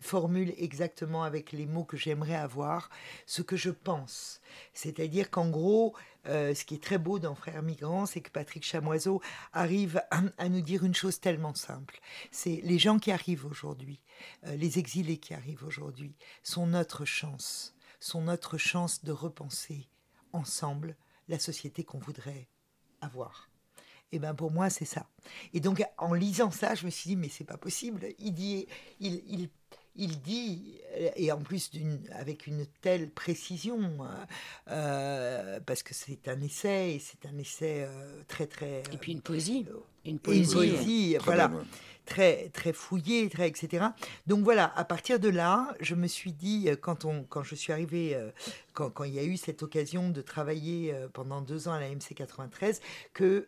formule 0.00 0.52
exactement 0.58 1.22
avec 1.22 1.52
les 1.52 1.66
mots 1.66 1.84
que 1.84 1.96
j'aimerais 1.96 2.36
avoir 2.36 2.90
ce 3.26 3.42
que 3.42 3.56
je 3.56 3.70
pense 3.70 4.07
c'est-à-dire 4.72 5.30
qu'en 5.30 5.48
gros 5.48 5.94
euh, 6.28 6.54
ce 6.54 6.64
qui 6.64 6.74
est 6.74 6.82
très 6.82 6.98
beau 6.98 7.18
dans 7.18 7.34
Frères 7.34 7.62
migrants, 7.62 8.04
c'est 8.04 8.20
que 8.20 8.30
Patrick 8.30 8.64
Chamoiseau 8.64 9.22
arrive 9.52 10.02
à, 10.10 10.48
nous 10.48 10.60
dire 10.60 10.84
une 10.84 10.94
chose 10.94 11.20
tellement 11.20 11.54
simple. 11.54 12.00
C'est 12.30 12.60
les 12.64 12.78
gens 12.78 12.98
qui 12.98 13.10
arrivent 13.10 13.46
aujourd'hui, 13.46 14.00
euh, 14.44 14.54
les 14.56 14.78
exilés 14.78 15.16
qui 15.16 15.32
arrivent 15.32 15.64
aujourd'hui, 15.64 16.14
sont 16.42 16.66
notre 16.66 17.06
chance, 17.06 17.74
sont 17.98 18.22
notre 18.22 18.58
chance 18.58 19.04
de 19.04 19.12
repenser 19.12 19.88
ensemble 20.32 20.96
la 21.28 21.38
société 21.38 21.82
qu'on 21.82 21.98
voudrait 21.98 22.48
avoir. 23.00 23.48
Et 24.10 24.16
eh 24.16 24.18
ben 24.18 24.34
pour 24.34 24.50
moi 24.50 24.70
c'est 24.70 24.86
ça. 24.86 25.06
Et 25.52 25.60
donc 25.60 25.84
en 25.98 26.14
lisant 26.14 26.50
ça, 26.50 26.74
je 26.74 26.86
me 26.86 26.90
suis 26.90 27.08
dit 27.08 27.16
mais 27.16 27.28
c'est 27.28 27.44
pas 27.44 27.58
possible. 27.58 28.06
Il 28.18 28.32
dit, 28.32 28.66
il, 29.00 29.22
il 29.28 29.50
il 29.98 30.20
dit, 30.20 30.78
et 31.16 31.30
en 31.32 31.38
plus 31.38 31.70
avec 32.12 32.46
une 32.46 32.66
telle 32.80 33.10
précision, 33.10 33.80
euh, 33.80 34.70
euh, 34.70 35.60
parce 35.66 35.82
que 35.82 35.92
c'est 35.92 36.28
un 36.28 36.40
essai, 36.40 36.94
et 36.94 36.98
c'est 36.98 37.28
un 37.28 37.36
essai 37.36 37.84
euh, 37.86 38.22
très 38.28 38.46
très... 38.46 38.82
et 38.92 38.96
puis 38.96 39.12
une 39.12 39.20
poésie. 39.20 39.66
une 40.04 40.20
poésie, 40.20 41.16
voilà. 41.24 41.50
Très, 42.06 42.48
très 42.54 42.72
fouillée, 42.72 43.28
très, 43.28 43.48
etc. 43.48 43.84
Donc 44.26 44.42
voilà, 44.42 44.72
à 44.76 44.84
partir 44.86 45.20
de 45.20 45.28
là, 45.28 45.74
je 45.80 45.94
me 45.94 46.06
suis 46.06 46.32
dit, 46.32 46.70
quand, 46.80 47.04
on, 47.04 47.24
quand 47.24 47.42
je 47.42 47.54
suis 47.54 47.70
arrivée, 47.70 48.16
quand, 48.72 48.88
quand 48.88 49.04
il 49.04 49.12
y 49.12 49.18
a 49.18 49.24
eu 49.24 49.36
cette 49.36 49.62
occasion 49.62 50.08
de 50.08 50.22
travailler 50.22 50.94
pendant 51.12 51.42
deux 51.42 51.68
ans 51.68 51.74
à 51.74 51.80
la 51.80 51.90
MC 51.90 52.14
93, 52.14 52.80
que 53.12 53.46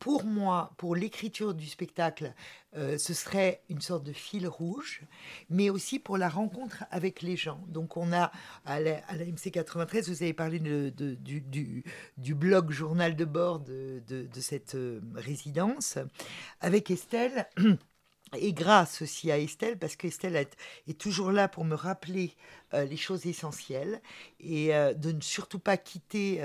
pour 0.00 0.24
moi, 0.24 0.72
pour 0.78 0.96
l'écriture 0.96 1.54
du 1.54 1.66
spectacle, 1.66 2.32
euh, 2.76 2.96
ce 2.96 3.12
serait 3.12 3.62
une 3.68 3.82
sorte 3.82 4.02
de 4.02 4.14
fil 4.14 4.48
rouge, 4.48 5.02
mais 5.50 5.68
aussi 5.68 5.98
pour 5.98 6.16
la 6.16 6.28
rencontre 6.28 6.84
avec 6.90 7.20
les 7.20 7.36
gens. 7.36 7.60
Donc 7.68 7.98
on 7.98 8.10
a, 8.12 8.32
à 8.64 8.80
la, 8.80 9.02
MC 9.10 9.52
93, 9.52 10.08
vous 10.08 10.22
avez 10.22 10.32
parlé 10.32 10.58
du, 10.58 12.34
blog 12.34 12.70
journal 12.70 13.14
de 13.14 13.24
bord 13.26 13.60
de, 13.60 14.00
cette 14.40 14.74
euh, 14.74 15.00
résidence. 15.14 15.98
Avec 16.60 16.90
Estelle, 16.90 17.46
et 18.36 18.52
grâce 18.52 19.02
aussi 19.02 19.30
à 19.30 19.38
Estelle, 19.38 19.78
parce 19.78 19.96
qu'Estelle 19.96 20.36
est, 20.36 20.98
toujours 20.98 21.32
là 21.32 21.48
pour 21.48 21.64
me 21.64 21.74
rappeler 21.74 22.34
euh, 22.74 22.84
les 22.84 22.96
choses 22.96 23.26
essentielles 23.26 24.00
et 24.38 24.74
euh, 24.74 24.94
de 24.94 25.12
ne 25.12 25.20
surtout 25.20 25.58
pas 25.58 25.76
quitter 25.76 26.40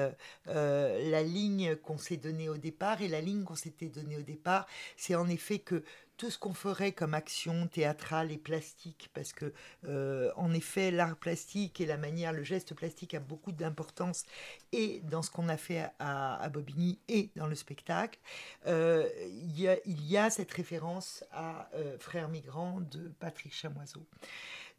euh, 0.48 1.12
la 1.12 1.22
ligne 1.22 1.76
qu'on 1.76 1.98
s'est 1.98 2.18
donnée 2.18 2.50
au 2.50 2.58
départ. 2.58 3.02
Et 3.02 3.08
la 3.08 3.22
ligne 3.22 3.44
qu'on 3.44 3.56
s'était 3.56 3.90
donnée 3.90 4.18
au 4.18 4.24
départ, 4.24 4.66
c'est 4.98 5.16
en 5.16 5.28
effet 5.28 5.60
que 5.60 5.84
tout 6.18 6.30
ce 6.30 6.38
qu'on 6.38 6.54
ferait 6.54 6.92
comme 6.92 7.14
action 7.14 7.68
théâtrale 7.68 8.32
et 8.32 8.38
plastique, 8.38 9.10
parce 9.14 9.34
que 9.34 9.54
euh, 9.88 10.32
en 10.36 10.54
effet 10.54 10.92
l'art 10.92 11.18
plastique 11.18 11.82
et 11.82 11.86
la 11.86 11.98
manière, 11.98 12.32
le 12.32 12.44
geste 12.44 12.74
plastique 12.74 13.14
a 13.14 13.20
beaucoup 13.20 13.52
d'importance 13.52 14.26
et 14.72 15.02
dans 15.04 15.22
ce 15.22 15.30
qu'on 15.30 15.50
a 15.50 15.58
fait 15.58 15.90
à, 16.00 16.48
Bobigny 16.50 17.00
et 17.08 17.30
dans 17.36 17.48
le 17.48 17.56
spectacle, 17.56 18.20
euh, 18.68 19.08
il, 19.30 19.60
y 19.60 20.18
a, 20.18 20.30
cette 20.30 20.52
référence 20.52 21.24
à 21.32 21.70
euh, 21.76 21.98
Frères 22.00 22.30
migrants 22.30 22.80
de 22.80 23.10
Patrick 23.20 23.54
Chamoiseau. 23.54 24.06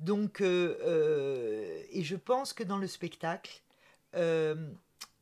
Donc, 0.01 0.41
et 0.43 2.03
je 2.03 2.17
pense 2.17 2.53
que 2.53 2.63
dans 2.63 2.77
le 2.77 2.87
spectacle, 2.87 3.63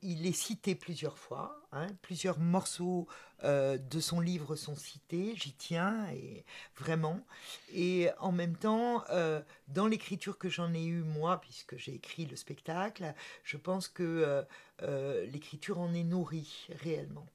il 0.04 0.26
est 0.26 0.32
cité 0.32 0.74
plusieurs 0.74 1.18
fois, 1.18 1.58
hein. 1.72 1.86
plusieurs 2.02 2.38
morceaux 2.38 3.08
euh, 3.42 3.78
de 3.78 4.00
son 4.00 4.20
livre 4.20 4.54
sont 4.54 4.76
cités, 4.76 5.34
j'y 5.34 5.54
tiens, 5.54 6.06
et 6.12 6.44
vraiment. 6.76 7.26
Et 7.72 8.10
en 8.20 8.30
même 8.30 8.54
temps, 8.54 9.02
euh, 9.10 9.40
dans 9.68 9.86
l'écriture 9.86 10.36
que 10.36 10.50
j'en 10.50 10.74
ai 10.74 10.84
eue 10.84 11.02
moi, 11.02 11.40
puisque 11.40 11.78
j'ai 11.78 11.94
écrit 11.94 12.26
le 12.26 12.36
spectacle, 12.36 13.14
je 13.44 13.56
pense 13.56 13.88
que 13.88 14.44
euh, 14.82 15.26
l'écriture 15.26 15.80
en 15.80 15.94
est 15.94 16.04
nourrie 16.04 16.68
réellement. 16.82 17.26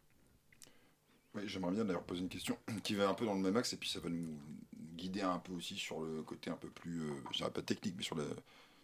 J'aimerais 1.46 1.72
bien 1.72 1.86
d'ailleurs 1.86 2.04
poser 2.04 2.22
une 2.22 2.30
question 2.30 2.58
qui 2.84 2.94
va 2.94 3.10
un 3.10 3.16
peu 3.16 3.26
dans 3.26 3.34
le 3.34 3.42
même 3.42 3.58
axe, 3.58 3.74
et 3.74 3.78
puis 3.78 3.90
ça 3.90 4.00
va 4.00 4.10
nous 4.10 4.38
guider 4.96 5.22
un 5.22 5.40
peu 5.40 5.54
aussi 5.54 5.76
sur 5.76 6.02
le 6.02 6.22
côté 6.22 6.52
un 6.52 6.58
peu 6.58 6.70
plus, 6.70 7.02
je 7.32 7.38
dirais 7.38 7.52
pas 7.52 7.64
technique, 7.64 7.96
mais 7.98 8.04
sur, 8.04 8.16
la, 8.16 8.26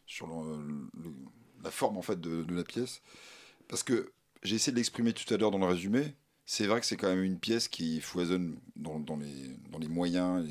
sur 0.08 0.28
la 1.64 1.72
forme 1.72 1.98
en 1.98 2.02
fait 2.02 2.20
de 2.20 2.56
la 2.56 2.64
pièce. 2.64 3.04
Parce 3.68 3.84
que 3.84 4.12
j'ai 4.44 4.56
essayé 4.56 4.72
de 4.72 4.78
l'exprimer 4.78 5.14
tout 5.14 5.32
à 5.34 5.38
l'heure 5.38 5.52
dans 5.52 5.58
le 5.58 5.66
résumé. 5.66 6.16
C'est 6.46 6.68
vrai 6.68 6.80
que 6.80 6.86
c'est 6.86 6.98
quand 6.98 7.08
même 7.08 7.24
une 7.24 7.40
pièce 7.40 7.68
qui 7.68 8.00
foisonne 8.02 8.58
dans, 8.76 9.00
dans, 9.00 9.18
les, 9.18 9.58
dans 9.72 9.80
les 9.80 9.88
moyens, 9.88 10.48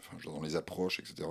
enfin, 0.00 0.16
dans 0.24 0.42
les 0.42 0.56
approches, 0.56 1.00
etc. 1.00 1.28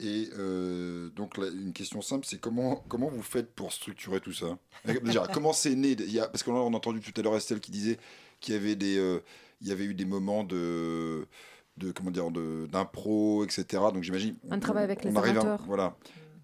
Et 0.00 0.28
euh, 0.38 1.08
donc 1.10 1.38
une 1.38 1.72
question 1.72 2.02
simple, 2.02 2.26
c'est 2.28 2.38
comment, 2.38 2.84
comment 2.88 3.08
vous 3.08 3.22
faites 3.22 3.54
pour 3.54 3.72
structurer 3.72 4.20
tout 4.20 4.32
ça? 4.32 4.58
Déjà, 4.84 5.26
comment 5.32 5.52
c'est 5.52 5.74
né? 5.74 5.92
Il 5.92 6.10
y 6.10 6.20
a, 6.20 6.26
Parce 6.26 6.42
qu'on 6.42 6.56
a 6.56 6.60
entendu 6.76 7.00
tout 7.00 7.18
à 7.18 7.22
l'heure 7.22 7.36
Estelle 7.36 7.60
qui 7.60 7.70
disait 7.70 7.98
qu'il 8.40 8.54
y 8.54 8.56
avait 8.58 8.76
des, 8.76 8.98
euh, 8.98 9.20
il 9.62 9.68
y 9.68 9.72
avait 9.72 9.84
eu 9.84 9.94
des 9.94 10.04
moments 10.04 10.44
de, 10.44 11.26
de 11.76 11.92
comment 11.92 12.10
dire, 12.10 12.30
d'impro, 12.30 13.44
etc. 13.44 13.64
Donc 13.94 14.02
j'imagine. 14.02 14.36
Un 14.50 14.58
travail 14.58 14.84
avec 14.84 15.04
les 15.04 15.16
amateurs. 15.16 15.62
Voilà. 15.66 15.96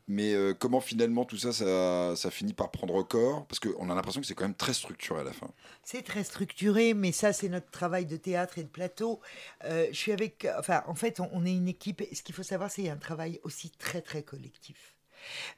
Mais 0.08 0.34
euh, 0.34 0.52
comment 0.52 0.80
finalement 0.80 1.24
tout 1.24 1.36
ça, 1.36 1.52
ça, 1.52 2.30
finit 2.30 2.52
par 2.52 2.70
prendre 2.70 3.02
corps? 3.02 3.46
Parce 3.46 3.60
qu'on 3.60 3.88
a 3.90 3.94
l'impression 3.94 4.20
que 4.20 4.26
c'est 4.26 4.34
quand 4.34 4.44
même 4.44 4.54
très 4.54 4.74
structuré 4.74 5.20
à 5.20 5.24
la 5.24 5.32
fin. 5.32 5.48
C'est 5.84 6.02
très 6.02 6.24
structuré, 6.24 6.94
mais 6.94 7.12
ça, 7.12 7.32
c'est 7.32 7.48
notre 7.48 7.70
travail 7.70 8.06
de 8.06 8.16
théâtre 8.16 8.58
et 8.58 8.64
de 8.64 8.68
plateau. 8.68 9.20
Euh, 9.64 9.86
je 9.90 9.96
suis 9.96 10.12
avec. 10.12 10.46
Enfin, 10.58 10.82
en 10.86 10.94
fait, 10.94 11.20
on, 11.20 11.44
est 11.44 11.54
une 11.54 11.68
équipe. 11.68 12.02
Ce 12.12 12.22
qu'il 12.22 12.34
faut 12.34 12.42
savoir, 12.42 12.70
c'est 12.70 12.88
un 12.88 12.96
travail 12.96 13.40
aussi 13.44 13.70
très, 13.70 14.02
très 14.02 14.22
collectif. 14.22 14.96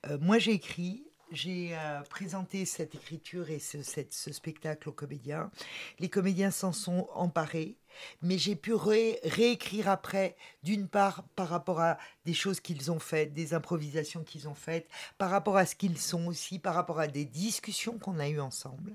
Euh, 0.07 0.19
moi, 0.21 0.39
j'ai 0.39 0.53
écrit. 0.53 1.05
J'ai 1.33 1.77
présenté 2.11 2.65
cette 2.65 2.95
écriture 2.95 3.51
et 3.51 3.59
ce 3.59 3.83
spectacle 4.33 4.89
aux 4.89 4.93
comédiens. 4.93 5.51
Les 5.99 6.09
comédiens 6.09 6.53
s'en 6.53 6.73
sont 6.73 7.09
emparés 7.13 7.77
mais 8.23 8.39
j'ai 8.39 8.57
pu 8.57 8.75
réécrire 8.75 9.89
après, 9.89 10.37
d'une 10.63 10.89
part 10.89 11.25
par 11.37 11.49
rapport 11.49 11.81
à 11.81 11.99
des 12.25 12.35
choses 12.35 12.61
qu'ils 12.61 12.91
ont 12.91 12.99
faites, 12.99 13.33
des 13.33 13.55
improvisations 13.55 14.25
qu'ils 14.25 14.49
ont 14.49 14.55
faites, 14.55 14.89
par 15.19 15.31
rapport 15.31 15.57
à 15.57 15.67
ce 15.67 15.75
qu'ils 15.75 15.99
sont 15.99 16.27
aussi, 16.27 16.59
par 16.59 16.75
rapport 16.75 17.01
à 17.01 17.07
des 17.07 17.25
discussions 17.25 17.99
qu'on 17.99 18.19
a 18.19 18.29
eues 18.29 18.41
ensemble. 18.41 18.95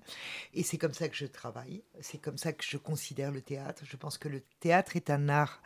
Et 0.54 0.64
c'est 0.64 0.78
comme 0.78 0.94
ça 0.94 1.10
que 1.10 1.16
je 1.16 1.26
travaille, 1.26 1.84
c'est 2.02 2.20
comme 2.20 2.38
ça 2.38 2.54
que 2.54 2.64
je 2.64 2.78
considère 2.78 3.32
le 3.32 3.42
théâtre. 3.42 3.84
Je 3.86 3.98
pense 3.98 4.18
que 4.18 4.30
le 4.30 4.42
théâtre 4.60 4.96
est 4.96 5.10
un 5.10 5.30
art 5.30 5.62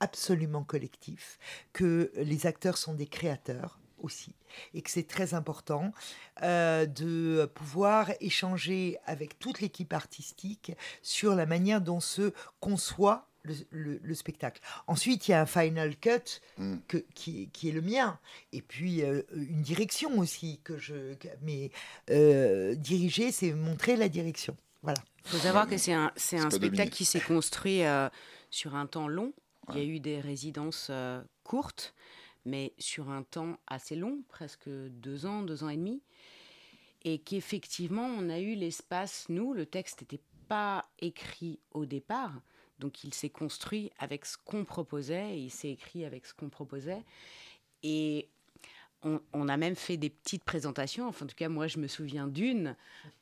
absolument 0.00 0.64
collectif, 0.64 1.38
que 1.72 2.12
les 2.16 2.46
acteurs 2.46 2.76
sont 2.76 2.94
des 2.94 3.06
créateurs 3.06 3.78
aussi, 4.06 4.32
et 4.72 4.80
que 4.80 4.90
c'est 4.90 5.06
très 5.06 5.34
important 5.34 5.92
euh, 6.42 6.86
de 6.86 7.50
pouvoir 7.54 8.10
échanger 8.20 8.96
avec 9.04 9.38
toute 9.38 9.60
l'équipe 9.60 9.92
artistique 9.92 10.72
sur 11.02 11.34
la 11.34 11.44
manière 11.44 11.80
dont 11.80 12.00
se 12.00 12.32
conçoit 12.60 13.28
le, 13.70 14.14
spectacle. 14.14 14.60
Ensuite, 14.86 15.28
il 15.28 15.32
y 15.32 15.34
a 15.34 15.40
un 15.40 15.46
final 15.46 15.96
cut 15.96 16.40
mm. 16.58 16.76
que, 16.88 16.98
qui, 17.14 17.48
qui, 17.52 17.68
est 17.68 17.72
le 17.72 17.82
mien, 17.82 18.18
et 18.52 18.62
puis 18.62 19.02
euh, 19.02 19.22
une 19.34 19.62
direction 19.62 20.18
aussi 20.18 20.60
que 20.64 20.78
je. 20.78 21.14
Mais 21.42 21.70
euh, 22.10 22.74
diriger, 22.74 23.32
c'est 23.32 23.52
montrer 23.52 23.96
la 23.96 24.08
direction. 24.08 24.56
Voilà. 24.82 25.00
Il 25.24 25.30
faut 25.30 25.38
savoir 25.38 25.68
que 25.68 25.76
c'est 25.76 25.92
un, 25.92 26.12
c'est 26.16 26.38
un 26.38 26.50
spectacle 26.50 26.90
qui 26.90 27.04
s'est 27.04 27.20
construit 27.20 27.84
euh, 27.84 28.08
sur 28.50 28.74
un 28.74 28.86
temps 28.86 29.08
long. 29.08 29.32
Il 29.70 29.78
y 29.78 29.80
a 29.80 29.84
eu 29.84 29.98
des 29.98 30.20
résidences 30.20 30.92
courtes, 31.42 31.92
mais 32.46 32.72
sur 32.78 33.10
un 33.10 33.22
temps 33.22 33.58
assez 33.66 33.96
long, 33.96 34.22
presque 34.28 34.68
deux 34.68 35.26
ans, 35.26 35.42
deux 35.42 35.64
ans 35.64 35.68
et 35.68 35.76
demi. 35.76 36.00
Et 37.04 37.18
qu'effectivement, 37.18 38.06
on 38.06 38.30
a 38.30 38.38
eu 38.38 38.54
l'espace, 38.54 39.26
nous, 39.28 39.52
le 39.52 39.66
texte 39.66 40.00
n'était 40.00 40.22
pas 40.48 40.88
écrit 41.00 41.58
au 41.72 41.84
départ, 41.84 42.32
donc 42.78 43.04
il 43.04 43.12
s'est 43.12 43.30
construit 43.30 43.90
avec 43.98 44.24
ce 44.24 44.36
qu'on 44.38 44.64
proposait, 44.64 45.38
il 45.38 45.50
s'est 45.50 45.70
écrit 45.70 46.04
avec 46.04 46.26
ce 46.26 46.34
qu'on 46.34 46.48
proposait. 46.48 47.02
Et 47.82 48.28
on, 49.32 49.48
a 49.48 49.56
même 49.56 49.76
fait 49.76 49.96
des 49.96 50.10
petites 50.10 50.42
présentations. 50.42 51.06
Enfin, 51.06 51.26
en 51.26 51.28
tout 51.28 51.36
cas, 51.36 51.48
moi, 51.48 51.68
je 51.68 51.78
me 51.78 51.86
souviens 51.86 52.26
d'une 52.26 52.74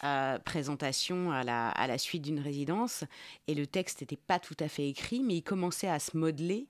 euh, 0.02 0.38
présentation 0.38 1.30
à 1.30 1.44
la 1.44 1.98
suite 1.98 2.22
d'une 2.22 2.40
résidence. 2.40 3.04
Et 3.48 3.54
le 3.54 3.66
texte 3.66 4.00
n'était 4.00 4.16
pas 4.16 4.38
tout 4.38 4.56
à 4.60 4.68
fait 4.68 4.88
écrit, 4.88 5.20
mais 5.20 5.36
il 5.36 5.42
commençait 5.42 5.88
à 5.88 5.98
se 5.98 6.16
modeler. 6.16 6.68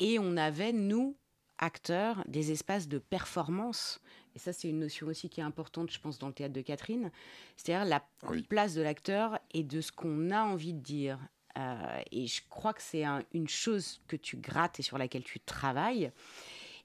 Et 0.00 0.18
on 0.18 0.36
avait, 0.36 0.72
nous, 0.72 1.16
acteurs, 1.58 2.24
des 2.26 2.52
espaces 2.52 2.88
de 2.88 2.98
performance. 2.98 4.00
Et 4.34 4.38
ça, 4.38 4.52
c'est 4.52 4.68
une 4.68 4.78
notion 4.78 5.06
aussi 5.06 5.28
qui 5.28 5.40
est 5.40 5.44
importante, 5.44 5.90
je 5.90 5.98
pense, 6.00 6.18
dans 6.18 6.28
le 6.28 6.32
théâtre 6.32 6.54
de 6.54 6.60
Catherine. 6.60 7.10
C'est-à-dire 7.56 7.84
la 7.84 8.02
place 8.48 8.74
de 8.74 8.82
l'acteur 8.82 9.38
et 9.52 9.62
de 9.62 9.80
ce 9.80 9.92
qu'on 9.92 10.30
a 10.30 10.42
envie 10.42 10.74
de 10.74 10.80
dire. 10.80 11.18
Euh, 11.58 12.00
et 12.12 12.26
je 12.26 12.42
crois 12.48 12.72
que 12.72 12.82
c'est 12.82 13.04
une 13.32 13.48
chose 13.48 14.00
que 14.06 14.16
tu 14.16 14.36
grattes 14.36 14.78
et 14.78 14.82
sur 14.82 14.98
laquelle 14.98 15.24
tu 15.24 15.40
travailles 15.40 16.12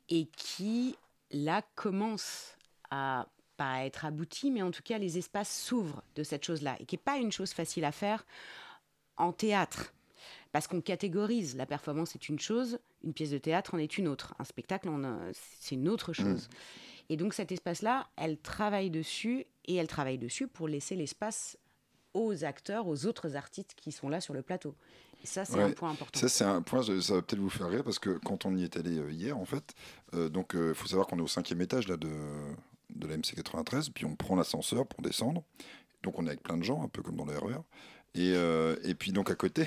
et 0.10 0.26
qui, 0.36 0.96
là, 1.32 1.62
commence 1.76 2.56
à 2.90 3.28
pas 3.56 3.86
être 3.86 4.06
aboutie, 4.06 4.52
mais 4.52 4.62
en 4.62 4.72
tout 4.72 4.82
cas, 4.84 4.98
les 4.98 5.18
espaces 5.18 5.56
s'ouvrent 5.56 6.02
de 6.16 6.24
cette 6.24 6.44
chose-là 6.44 6.76
et 6.80 6.86
qui 6.86 6.96
n'est 6.96 7.02
pas 7.02 7.18
une 7.18 7.32
chose 7.32 7.54
facile 7.54 7.86
à 7.86 7.92
faire 7.92 8.26
en 9.18 9.32
théâtre. 9.32 9.94
Parce 10.54 10.68
qu'on 10.68 10.82
catégorise, 10.82 11.58
la 11.58 11.66
performance 11.66 12.16
est 12.16 12.30
une 12.30 12.40
chose, 12.40 12.78
une 13.04 13.12
pièce 13.12 13.32
de 13.32 13.40
théâtre 13.40 13.74
en 13.74 13.80
est 13.80 13.98
une 13.98 14.08
autre, 14.08 14.36
un 14.38 14.44
spectacle, 14.44 14.88
c'est 15.34 15.74
une 15.74 15.90
autre 15.90 16.14
chose. 16.14 16.48
Mm. 16.48 17.10
Et 17.10 17.18
donc 17.18 17.34
cet 17.34 17.52
espace-là, 17.52 18.08
elle 18.16 18.38
travaille 18.38 18.92
dessus 18.92 19.48
et 19.66 19.76
elle 19.76 19.88
travaille 19.88 20.20
dessus 20.20 20.48
pour 20.48 20.68
laisser 20.68 20.96
l'espace 20.96 21.58
aux 22.14 22.46
acteurs, 22.46 22.88
aux 22.88 23.08
autres 23.08 23.36
artistes 23.36 23.74
qui 23.76 23.92
sont 23.92 24.10
là 24.10 24.22
sur 24.22 24.36
le 24.36 24.44
plateau. 24.44 24.76
Et 25.24 25.26
ça, 25.26 25.44
c'est 25.44 25.60
un 25.60 25.72
point 25.72 25.90
important. 25.90 26.20
Ça, 26.20 26.30
c'est 26.30 26.44
un 26.44 26.62
point, 26.62 26.84
ça 26.84 27.16
va 27.16 27.22
peut-être 27.24 27.40
vous 27.40 27.50
faire 27.50 27.70
rire, 27.70 27.84
parce 27.84 27.98
que 27.98 28.20
quand 28.24 28.46
on 28.46 28.56
y 28.56 28.64
est 28.64 28.78
allé 28.78 29.00
euh, 29.00 29.12
hier, 29.12 29.36
en 29.36 29.46
fait, 29.46 29.74
euh, 30.14 30.30
donc 30.30 30.52
il 30.54 30.60
euh, 30.60 30.74
faut 30.76 30.88
savoir 30.88 31.08
qu'on 31.08 31.18
est 31.18 31.24
au 31.24 31.28
cinquième 31.28 31.62
étage 31.62 31.88
là, 31.88 31.98
de, 31.98 32.12
de 32.92 33.08
la 33.08 33.18
MC 33.18 33.34
93, 33.34 33.90
puis 33.90 34.06
on 34.06 34.16
prend 34.16 34.36
l'ascenseur 34.36 34.86
pour 34.86 35.02
descendre. 35.02 35.44
Donc 36.04 36.20
on 36.20 36.26
est 36.26 36.30
avec 36.30 36.44
plein 36.44 36.58
de 36.58 36.64
gens, 36.64 36.84
un 36.84 36.90
peu 36.90 37.02
comme 37.02 37.16
dans 37.16 37.26
le 37.26 37.36
RER. 37.36 37.62
Et, 38.14 38.34
et 38.88 38.94
puis 38.94 39.12
donc 39.12 39.32
à 39.32 39.36
côté, 39.36 39.66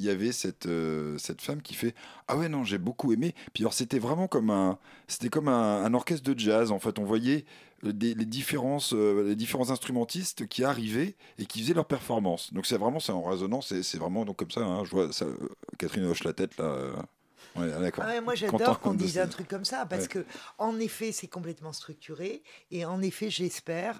il 0.00 0.06
y 0.06 0.10
avait 0.10 0.32
cette, 0.32 0.68
cette 1.18 1.42
femme 1.42 1.60
qui 1.62 1.74
fait 1.74 1.94
Ah 2.26 2.36
ouais, 2.36 2.48
non, 2.48 2.64
j'ai 2.64 2.78
beaucoup 2.78 3.12
aimé. 3.12 3.34
Puis 3.52 3.62
alors, 3.62 3.74
c'était 3.74 3.98
vraiment 3.98 4.28
comme 4.28 4.50
un, 4.50 4.78
c'était 5.08 5.28
comme 5.28 5.48
un, 5.48 5.92
orchestre 5.94 6.32
de 6.32 6.38
jazz. 6.38 6.72
En 6.72 6.78
fait, 6.78 6.98
on 6.98 7.04
voyait 7.04 7.44
les, 7.82 8.14
différences, 8.14 8.94
euh, 8.94 9.28
les 9.28 9.36
différents 9.36 9.70
instrumentistes 9.70 10.46
qui 10.48 10.64
arrivaient 10.64 11.16
et 11.38 11.46
qui 11.46 11.60
faisaient 11.60 11.74
leur 11.74 11.86
performance. 11.86 12.52
Donc 12.52 12.66
c'est 12.66 12.78
vraiment 12.78 13.00
c'est 13.00 13.12
en 13.12 13.22
résonance, 13.22 13.74
c'est 13.82 13.98
vraiment 13.98 14.24
donc 14.24 14.36
comme 14.36 14.50
ça. 14.50 14.62
Hein, 14.62 14.84
ça, 15.12 15.26
Catherine 15.78 16.06
hoche 16.06 16.24
la 16.24 16.32
tête 16.32 16.56
là. 16.58 17.06
Euh, 17.56 17.90
ah 17.98 18.20
moi 18.20 18.34
j'adore 18.34 18.80
qu'on 18.80 18.94
dise 18.94 19.18
un 19.18 19.26
truc 19.26 19.48
comme 19.48 19.64
ça 19.64 19.86
parce 19.86 20.08
que 20.08 20.24
en 20.58 20.78
effet 20.78 21.12
c'est 21.12 21.26
complètement 21.26 21.72
structuré 21.72 22.42
et 22.70 22.84
en 22.84 23.02
effet 23.02 23.30
j'espère 23.30 23.98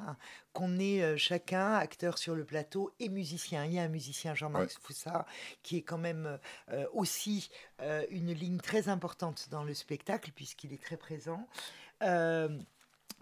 qu'on 0.53 0.79
est 0.79 1.03
euh, 1.03 1.17
chacun 1.17 1.75
acteur 1.75 2.19
sur 2.19 2.35
le 2.35 2.45
plateau 2.45 2.93
et 3.01 3.09
musicien. 3.09 3.65
Il 3.65 3.73
y 3.73 3.79
a 3.79 3.83
un 3.83 3.89
musicien 3.89 4.35
Jean-Marc 4.35 4.71
Foussard 4.81 5.27
qui 5.63 5.79
est 5.79 5.83
quand 5.83 5.99
même 5.99 6.39
aussi 6.93 7.51
une 8.11 8.33
ligne 8.33 8.59
très 8.59 8.89
importante 8.89 9.49
dans 9.51 9.65
le 9.65 9.75
spectacle 9.75 10.31
puisqu'il 10.35 10.73
est 10.73 10.83
très 10.83 10.97
présent. 10.97 11.47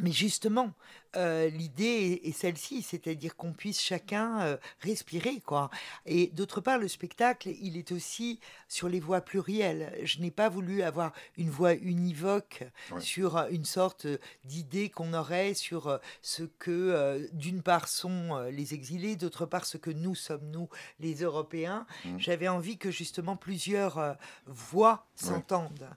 Mais 0.00 0.12
justement, 0.12 0.72
euh, 1.16 1.48
l'idée 1.48 2.20
est, 2.22 2.32
celle-ci, 2.32 2.82
c'est-à-dire 2.82 3.34
qu'on 3.34 3.52
puisse 3.52 3.80
chacun 3.80 4.40
euh, 4.40 4.56
respirer, 4.80 5.40
quoi. 5.44 5.70
Et 6.06 6.28
d'autre 6.28 6.60
part, 6.60 6.78
le 6.78 6.86
spectacle, 6.86 7.48
il 7.60 7.76
est 7.76 7.90
aussi 7.90 8.38
sur 8.68 8.88
les 8.88 9.00
voix 9.00 9.20
plurielles. 9.20 9.92
Je 10.04 10.20
n'ai 10.20 10.30
pas 10.30 10.48
voulu 10.48 10.82
avoir 10.82 11.12
une 11.36 11.50
voix 11.50 11.74
univoque 11.74 12.62
sur 13.00 13.38
une 13.50 13.64
sorte 13.64 14.06
d'idée 14.44 14.88
qu'on 14.88 15.14
aurait 15.14 15.54
sur 15.54 15.98
ce 16.22 16.44
que, 16.44 17.28
d'une 17.32 17.62
part, 17.62 17.88
sont 17.88 18.38
les 18.52 18.74
exilés, 18.74 19.16
d'autre 19.16 19.46
part, 19.46 19.64
ce 19.64 19.78
que 19.78 19.90
nous 19.90 20.14
sommes, 20.14 20.48
nous, 20.52 20.68
les 21.00 21.22
Européens. 21.22 21.86
Mmh. 22.04 22.18
J'avais 22.18 22.48
envie 22.48 22.78
que 22.78 22.90
justement 22.90 23.36
plusieurs 23.36 24.16
voix 24.46 25.06
s'entendent. 25.16 25.88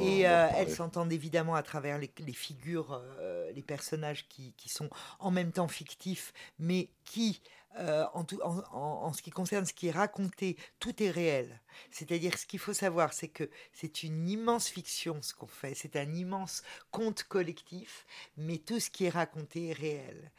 Et 0.00 0.20
elles 0.20 0.70
s'entendent 0.70 1.12
évidemment 1.12 1.54
à 1.54 1.62
travers 1.62 1.98
les, 1.98 2.10
les 2.24 2.32
figures 2.32 3.02
euh, 3.41 3.41
les 3.54 3.62
personnages 3.62 4.28
qui, 4.28 4.54
sont 4.68 4.90
en 5.18 5.30
même 5.30 5.52
temps 5.52 5.68
fictifs, 5.68 6.32
mais 6.58 6.90
qui, 7.04 7.40
euh, 7.78 8.04
en, 8.14 8.24
en, 8.72 9.12
ce 9.12 9.22
qui 9.22 9.30
concerne 9.30 9.64
ce 9.64 9.72
qui 9.72 9.88
est 9.88 9.92
raconté, 9.92 10.56
tout 10.78 11.02
est 11.02 11.10
réel. 11.10 11.60
C'est-à-dire, 11.90 12.36
ce 12.36 12.46
qu'il 12.46 12.58
faut 12.58 12.74
savoir, 12.74 13.12
c'est 13.12 13.28
que 13.28 13.48
c'est 13.72 14.02
une 14.02 14.28
immense 14.28 14.68
fiction 14.68 15.20
ce 15.22 15.34
qu'on 15.34 15.46
fait, 15.46 15.74
c'est 15.74 15.96
un 15.96 16.12
immense 16.12 16.62
conte 16.90 17.22
collectif, 17.24 18.06
mais 18.36 18.58
tout 18.58 18.78
ce 18.78 18.90
qui 18.90 19.06
est 19.06 19.10
raconté 19.10 19.68
est 19.68 19.72
réel. 19.72 20.30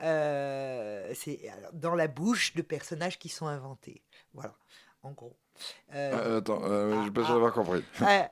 Euh, 0.00 1.12
c'est 1.14 1.50
dans 1.72 1.94
la 1.94 2.08
bouche 2.08 2.54
de 2.54 2.62
personnages 2.62 3.18
qui 3.18 3.28
sont 3.28 3.46
inventés. 3.46 4.02
Voilà, 4.34 4.54
en 5.02 5.12
gros. 5.12 5.36
attends, 5.90 6.62
je 6.62 6.98
ne 6.98 7.04
sais 7.04 7.10
pas 7.10 7.28
avoir 7.28 7.52
compris. 7.52 7.82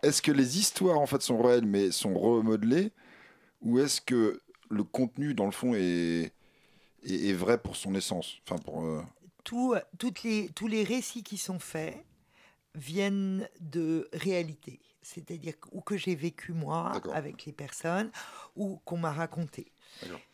Est-ce 0.02 0.20
que 0.20 0.32
les 0.32 0.58
histoires 0.58 0.98
en 0.98 1.06
fait 1.06 1.22
sont 1.22 1.40
réelles 1.40 1.66
mais 1.66 1.90
sont 1.90 2.18
remodelées? 2.18 2.92
Ou 3.62 3.78
est-ce 3.78 4.00
que 4.00 4.40
le 4.68 4.84
contenu, 4.84 5.34
dans 5.34 5.46
le 5.46 5.52
fond, 5.52 5.74
est, 5.74 6.32
est, 7.04 7.32
vrai 7.32 7.58
pour 7.58 7.76
son 7.76 7.94
essence? 7.94 8.38
Enfin, 8.46 8.60
pour, 8.62 8.84
euh, 8.84 9.02
Tout, 9.44 9.74
toutes 9.98 10.22
les, 10.22 10.48
Tous 10.50 10.68
les 10.68 10.84
récits 10.84 11.22
qui 11.22 11.36
sont 11.36 11.58
faits 11.58 11.96
viennent 12.74 13.48
de 13.60 14.08
réalité, 14.12 14.80
c'est-à-dire 15.02 15.54
ou 15.72 15.80
que 15.80 15.96
j'ai 15.96 16.14
vécu 16.14 16.52
moi 16.52 16.92
avec 17.12 17.44
les 17.44 17.52
personnes, 17.52 18.10
ou 18.56 18.80
qu'on 18.84 18.98
m'a 18.98 19.12
raconté. 19.12 19.72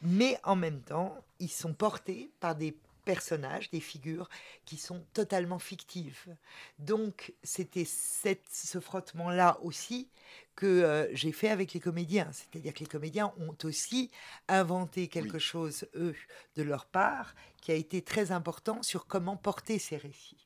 Mais 0.03 0.39
en 0.45 0.55
même 0.55 0.83
temps, 0.83 1.17
ils 1.39 1.51
sont 1.51 1.73
portés 1.73 2.31
par 2.41 2.55
des 2.55 2.77
personnages, 3.07 3.71
des 3.71 3.81
figures 3.81 4.29
qui 4.66 4.77
sont 4.77 5.07
totalement 5.14 5.59
fictives. 5.59 6.37
Donc 6.79 7.33
c'était 7.42 7.87
ce 7.87 8.81
frottement-là 8.81 9.59
aussi 9.62 10.11
que 10.57 10.66
euh, 10.66 11.09
j'ai 11.12 11.33
fait 11.33 11.49
avec 11.49 11.73
les 11.73 11.81
comédiens. 11.81 12.29
C'est-à-dire 12.33 12.75
que 12.75 12.81
les 12.81 12.87
comédiens 12.87 13.33
ont 13.38 13.57
aussi 13.64 14.11
inventé 14.49 15.09
quelque 15.09 15.38
chose, 15.38 15.87
eux, 15.95 16.16
de 16.57 16.62
leur 16.62 16.87
part, 16.87 17.35
qui 17.62 17.73
a 17.73 17.75
été 17.75 18.03
très 18.03 18.33
important 18.33 18.83
sur 18.83 19.07
comment 19.07 19.37
porter 19.37 19.79
ces 19.79 19.97
récits. 19.97 20.45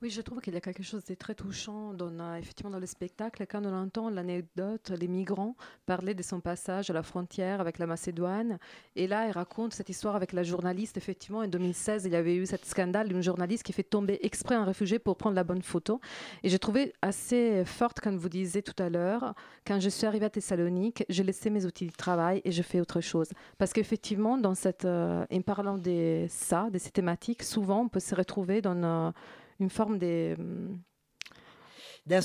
Oui, 0.00 0.10
je 0.10 0.20
trouve 0.20 0.40
qu'il 0.40 0.54
y 0.54 0.56
a 0.56 0.60
quelque 0.60 0.84
chose 0.84 1.04
de 1.06 1.14
très 1.14 1.34
touchant 1.34 1.92
dans, 1.92 2.36
effectivement 2.36 2.70
dans 2.70 2.78
le 2.78 2.86
spectacle 2.86 3.44
quand 3.50 3.66
on 3.66 3.74
entend 3.74 4.10
l'anecdote 4.10 4.92
des 4.92 5.08
migrants 5.08 5.56
parler 5.86 6.14
de 6.14 6.22
son 6.22 6.38
passage 6.38 6.88
à 6.88 6.92
la 6.92 7.02
frontière 7.02 7.60
avec 7.60 7.80
la 7.80 7.88
Macédoine. 7.88 8.60
Et 8.94 9.08
là, 9.08 9.26
il 9.26 9.32
raconte 9.32 9.74
cette 9.74 9.88
histoire 9.88 10.14
avec 10.14 10.32
la 10.32 10.44
journaliste. 10.44 10.96
Effectivement, 10.98 11.40
en 11.40 11.48
2016, 11.48 12.04
il 12.04 12.12
y 12.12 12.14
avait 12.16 12.36
eu 12.36 12.46
ce 12.46 12.54
scandale 12.62 13.08
d'une 13.08 13.24
journaliste 13.24 13.64
qui 13.64 13.72
fait 13.72 13.82
tomber 13.82 14.20
exprès 14.22 14.54
un 14.54 14.62
réfugié 14.62 15.00
pour 15.00 15.16
prendre 15.16 15.34
la 15.34 15.42
bonne 15.42 15.62
photo. 15.62 16.00
Et 16.44 16.48
j'ai 16.48 16.60
trouvé 16.60 16.92
assez 17.02 17.64
forte, 17.64 17.98
comme 17.98 18.18
vous 18.18 18.28
disiez 18.28 18.62
tout 18.62 18.80
à 18.80 18.90
l'heure, 18.90 19.34
quand 19.66 19.80
je 19.80 19.88
suis 19.88 20.06
arrivée 20.06 20.26
à 20.26 20.30
Thessalonique, 20.30 21.04
j'ai 21.08 21.24
laissé 21.24 21.50
mes 21.50 21.66
outils 21.66 21.88
de 21.88 21.92
travail 21.92 22.40
et 22.44 22.52
je 22.52 22.62
fais 22.62 22.80
autre 22.80 23.00
chose. 23.00 23.30
Parce 23.58 23.72
qu'effectivement, 23.72 24.38
cette, 24.54 24.84
euh, 24.84 25.26
en 25.32 25.40
parlant 25.40 25.76
de 25.76 26.26
ça, 26.28 26.70
de 26.70 26.78
ces 26.78 26.92
thématiques, 26.92 27.42
souvent, 27.42 27.80
on 27.80 27.88
peut 27.88 27.98
se 27.98 28.14
retrouver 28.14 28.62
dans... 28.62 28.84
Euh, 28.84 29.10
une 29.58 29.70
forme 29.70 29.98
de 29.98 30.36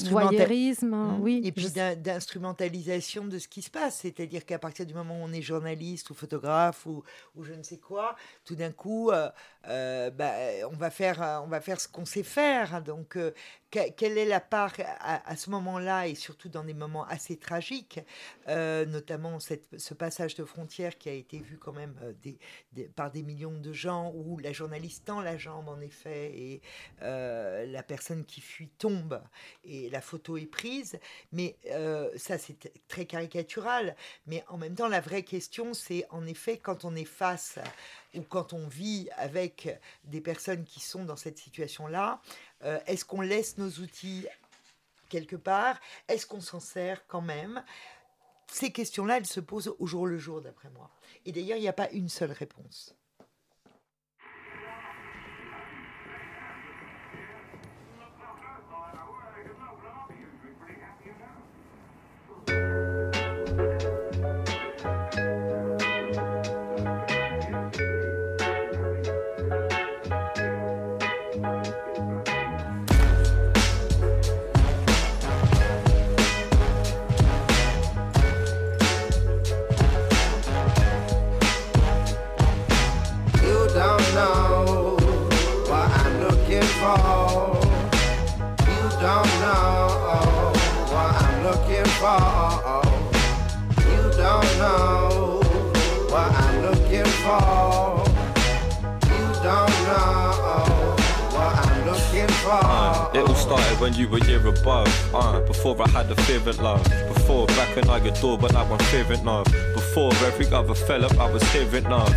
voyeurisme, 0.10 0.88
Mmh. 0.96 1.22
oui. 1.22 1.42
Et 1.44 1.52
puis 1.52 1.70
d'instrumentalisation 1.72 3.26
de 3.26 3.38
ce 3.40 3.48
qui 3.48 3.62
se 3.62 3.70
passe. 3.70 3.98
C'est-à-dire 4.00 4.46
qu'à 4.46 4.60
partir 4.60 4.86
du 4.86 4.94
moment 4.94 5.16
où 5.22 5.24
on 5.24 5.34
est 5.34 5.42
journaliste 5.42 6.10
ou 6.10 6.14
photographe 6.14 6.86
ou, 6.86 7.04
ou 7.36 7.44
je 7.44 7.54
ne 7.54 7.64
sais 7.64 7.78
quoi, 7.78 8.16
tout 8.46 8.56
d'un 8.56 8.72
coup, 8.72 9.12
euh, 9.12 9.30
euh, 9.68 10.10
bah, 10.10 10.34
on, 10.72 10.76
va 10.76 10.90
faire, 10.90 11.42
on 11.44 11.48
va 11.48 11.62
faire 11.62 11.80
ce 11.80 11.88
qu'on 11.88 12.06
sait 12.06 12.24
faire. 12.24 12.82
Donc, 12.82 13.16
euh, 13.18 13.32
que- 13.72 13.90
quelle 13.92 14.18
est 14.18 14.26
la 14.26 14.40
part 14.40 14.74
à, 15.00 15.28
à 15.30 15.36
ce 15.36 15.50
moment-là 15.50 16.08
et 16.08 16.16
surtout 16.16 16.50
dans 16.50 16.64
des 16.64 16.74
moments 16.76 17.06
assez 17.06 17.38
tragiques, 17.38 18.00
euh, 18.48 18.86
notamment 18.86 19.40
cette- 19.40 19.80
ce 19.80 19.94
passage 19.94 20.36
de 20.36 20.44
frontière 20.46 20.98
qui 20.98 21.10
a 21.10 21.14
été 21.14 21.40
vu 21.40 21.58
quand 21.58 21.74
même 21.74 21.96
euh, 22.04 22.14
des- 22.22 22.38
des- 22.74 22.86
par 22.86 23.10
des 23.12 23.24
millions 23.24 23.58
de 23.60 23.74
gens 23.74 24.12
où 24.16 24.38
la 24.38 24.54
journaliste 24.54 25.06
tend 25.06 25.22
la 25.22 25.38
jambe 25.38 25.68
en 25.70 25.80
effet 25.82 26.32
et 26.38 26.62
la 27.02 27.84
personne 27.84 28.26
qui 28.26 28.42
fuit 28.42 28.70
tombe 28.78 29.22
et 29.64 29.73
la 29.92 30.02
photo 30.02 30.38
est 30.38 30.46
prise. 30.46 31.00
Mais 31.32 31.56
euh, 31.72 32.10
ça, 32.18 32.38
c'est 32.38 32.72
très 32.88 33.06
caricatural. 33.06 33.96
Mais 34.28 34.44
en 34.48 34.58
même 34.58 34.76
temps, 34.76 34.88
la 34.88 35.02
vraie 35.02 35.24
question, 35.24 35.74
c'est 35.74 36.06
en 36.10 36.26
effet 36.26 36.58
quand 36.58 36.86
on 36.86 36.96
est 36.96 37.06
face 37.06 37.60
ou 38.16 38.22
quand 38.22 38.54
on 38.54 38.68
vit 38.68 39.10
avec 39.18 39.80
des 40.06 40.22
personnes 40.22 40.64
qui 40.64 40.80
sont 40.80 41.04
dans 41.04 41.16
cette 41.16 41.38
situation-là, 41.38 42.22
euh, 42.64 42.80
est-ce 42.88 43.06
qu'on 43.06 43.22
laisse 43.22 43.58
nos 43.58 43.70
outils 43.70 44.26
quelque 45.10 45.36
part? 45.36 45.80
Est-ce 46.08 46.26
qu'on 46.26 46.42
s'en 46.42 46.60
sert 46.60 47.06
quand 47.08 47.22
même? 47.22 47.64
Ces 48.48 48.72
questions-là, 48.72 49.18
elles 49.18 49.26
se 49.26 49.40
posent 49.40 49.74
au 49.80 49.88
jour 49.88 50.06
le 50.06 50.18
jour, 50.18 50.42
d'après 50.42 50.70
moi. 50.70 50.92
Et 51.26 51.32
d'ailleurs, 51.32 51.58
il 51.58 51.62
n'y 51.62 51.68
a 51.68 51.74
pas 51.74 51.90
une 51.92 52.10
seule 52.10 52.32
réponse. 52.32 52.96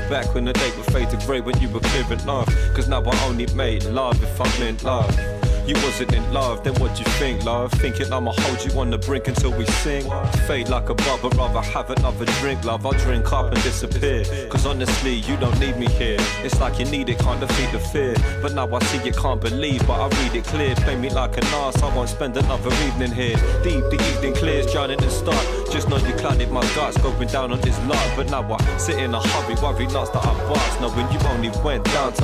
Back 0.09 0.33
when 0.35 0.45
the 0.45 0.53
day 0.53 0.71
would 0.77 0.87
fade 0.87 1.11
to 1.11 1.17
grey 1.27 1.41
when 1.41 1.61
you 1.61 1.69
were 1.69 1.81
clearing 1.81 2.25
love. 2.27 2.47
Cause 2.75 2.87
now 2.89 3.03
I 3.03 3.25
only 3.25 3.47
made 3.55 3.85
love 3.85 4.23
if 4.23 4.41
I'm 4.41 4.63
in 4.63 4.77
love. 4.79 5.36
You 5.67 5.75
wasn't 5.83 6.15
in 6.15 6.33
love, 6.33 6.63
then 6.63 6.75
what 6.75 6.97
you 6.97 7.05
think, 7.19 7.45
love? 7.45 7.73
Thinking 7.73 8.13
I'ma 8.13 8.33
hold 8.37 8.65
you 8.65 8.79
on 8.79 8.91
the 8.91 8.99
brink 8.99 9.27
until 9.27 9.51
we 9.51 9.67
sing. 9.67 10.09
Fade 10.47 10.69
like 10.69 10.89
a 10.91 10.95
bubble, 10.95 11.31
rather 11.31 11.61
have 11.61 11.91
another 11.91 12.25
drink, 12.41 12.65
love. 12.65 12.87
I'll 12.87 12.93
drink 12.93 13.33
up 13.33 13.53
and 13.53 13.61
disappear. 13.65 14.23
Cause 14.49 14.65
honestly, 14.65 15.15
you 15.15 15.37
don't 15.39 15.59
need 15.59 15.77
me 15.77 15.89
here. 15.89 16.19
It's 16.45 16.61
like 16.61 16.79
you 16.79 16.85
need 16.85 17.09
it, 17.09 17.19
can't 17.19 17.41
defeat 17.41 17.73
the 17.73 17.81
fear. 17.81 18.15
But 18.41 18.55
now 18.55 18.73
I 18.73 18.79
see 18.85 19.05
you 19.05 19.13
can't 19.13 19.41
believe, 19.41 19.85
but 19.89 20.01
I 20.01 20.07
read 20.23 20.37
it 20.37 20.45
clear. 20.45 20.77
Play 20.77 20.95
me 20.95 21.11
like 21.11 21.37
an 21.37 21.45
ass, 21.47 21.83
I 21.83 21.93
won't 21.97 22.11
spend 22.11 22.37
another 22.37 22.73
evening 22.87 23.11
here. 23.11 23.37
Deep, 23.65 23.83
the 23.91 23.99
evening 24.15 24.35
clears, 24.35 24.71
drowning 24.71 25.03
in 25.03 25.11
start. 25.11 25.45
Just 25.73 25.89
know 25.89 25.97
you 25.97 26.15
clouded 26.15 26.49
my 26.53 26.63
guts, 26.77 26.97
going 26.99 27.27
down 27.27 27.51
on 27.51 27.61
this 27.63 27.79
lot. 27.87 28.09
But 28.15 28.31
now 28.31 28.47
I 28.55 28.77
sit 28.79 29.01
in 29.01 29.13
a 29.13 29.21
hurry, 29.21 29.57
worry 29.57 29.87
nuts 29.89 30.11
that 30.11 30.25
I 30.25 30.33
bust. 30.49 30.81
Knowing 30.81 31.11
you 31.13 31.19
only 31.27 31.51
went 31.65 31.85
down. 31.87 32.15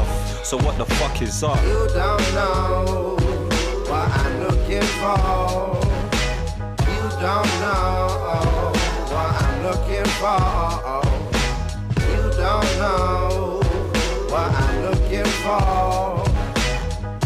So 0.44 0.58
what 0.58 0.78
the 0.78 0.86
fuck 0.86 1.20
is 1.22 1.42
up? 1.42 1.60
You 1.64 1.88
don't 1.92 2.34
know 2.34 3.11
looking 4.72 4.88
for. 5.00 5.80
You 6.88 7.02
don't 7.20 7.52
know 7.60 8.72
what 9.12 9.42
I'm 9.42 9.62
looking 9.62 10.08
for. 10.20 11.02
You 12.00 12.22
don't 12.40 12.70
know 12.78 13.60
what 14.30 14.50
I'm 14.50 14.82
looking 14.82 15.30
for. 15.44 16.24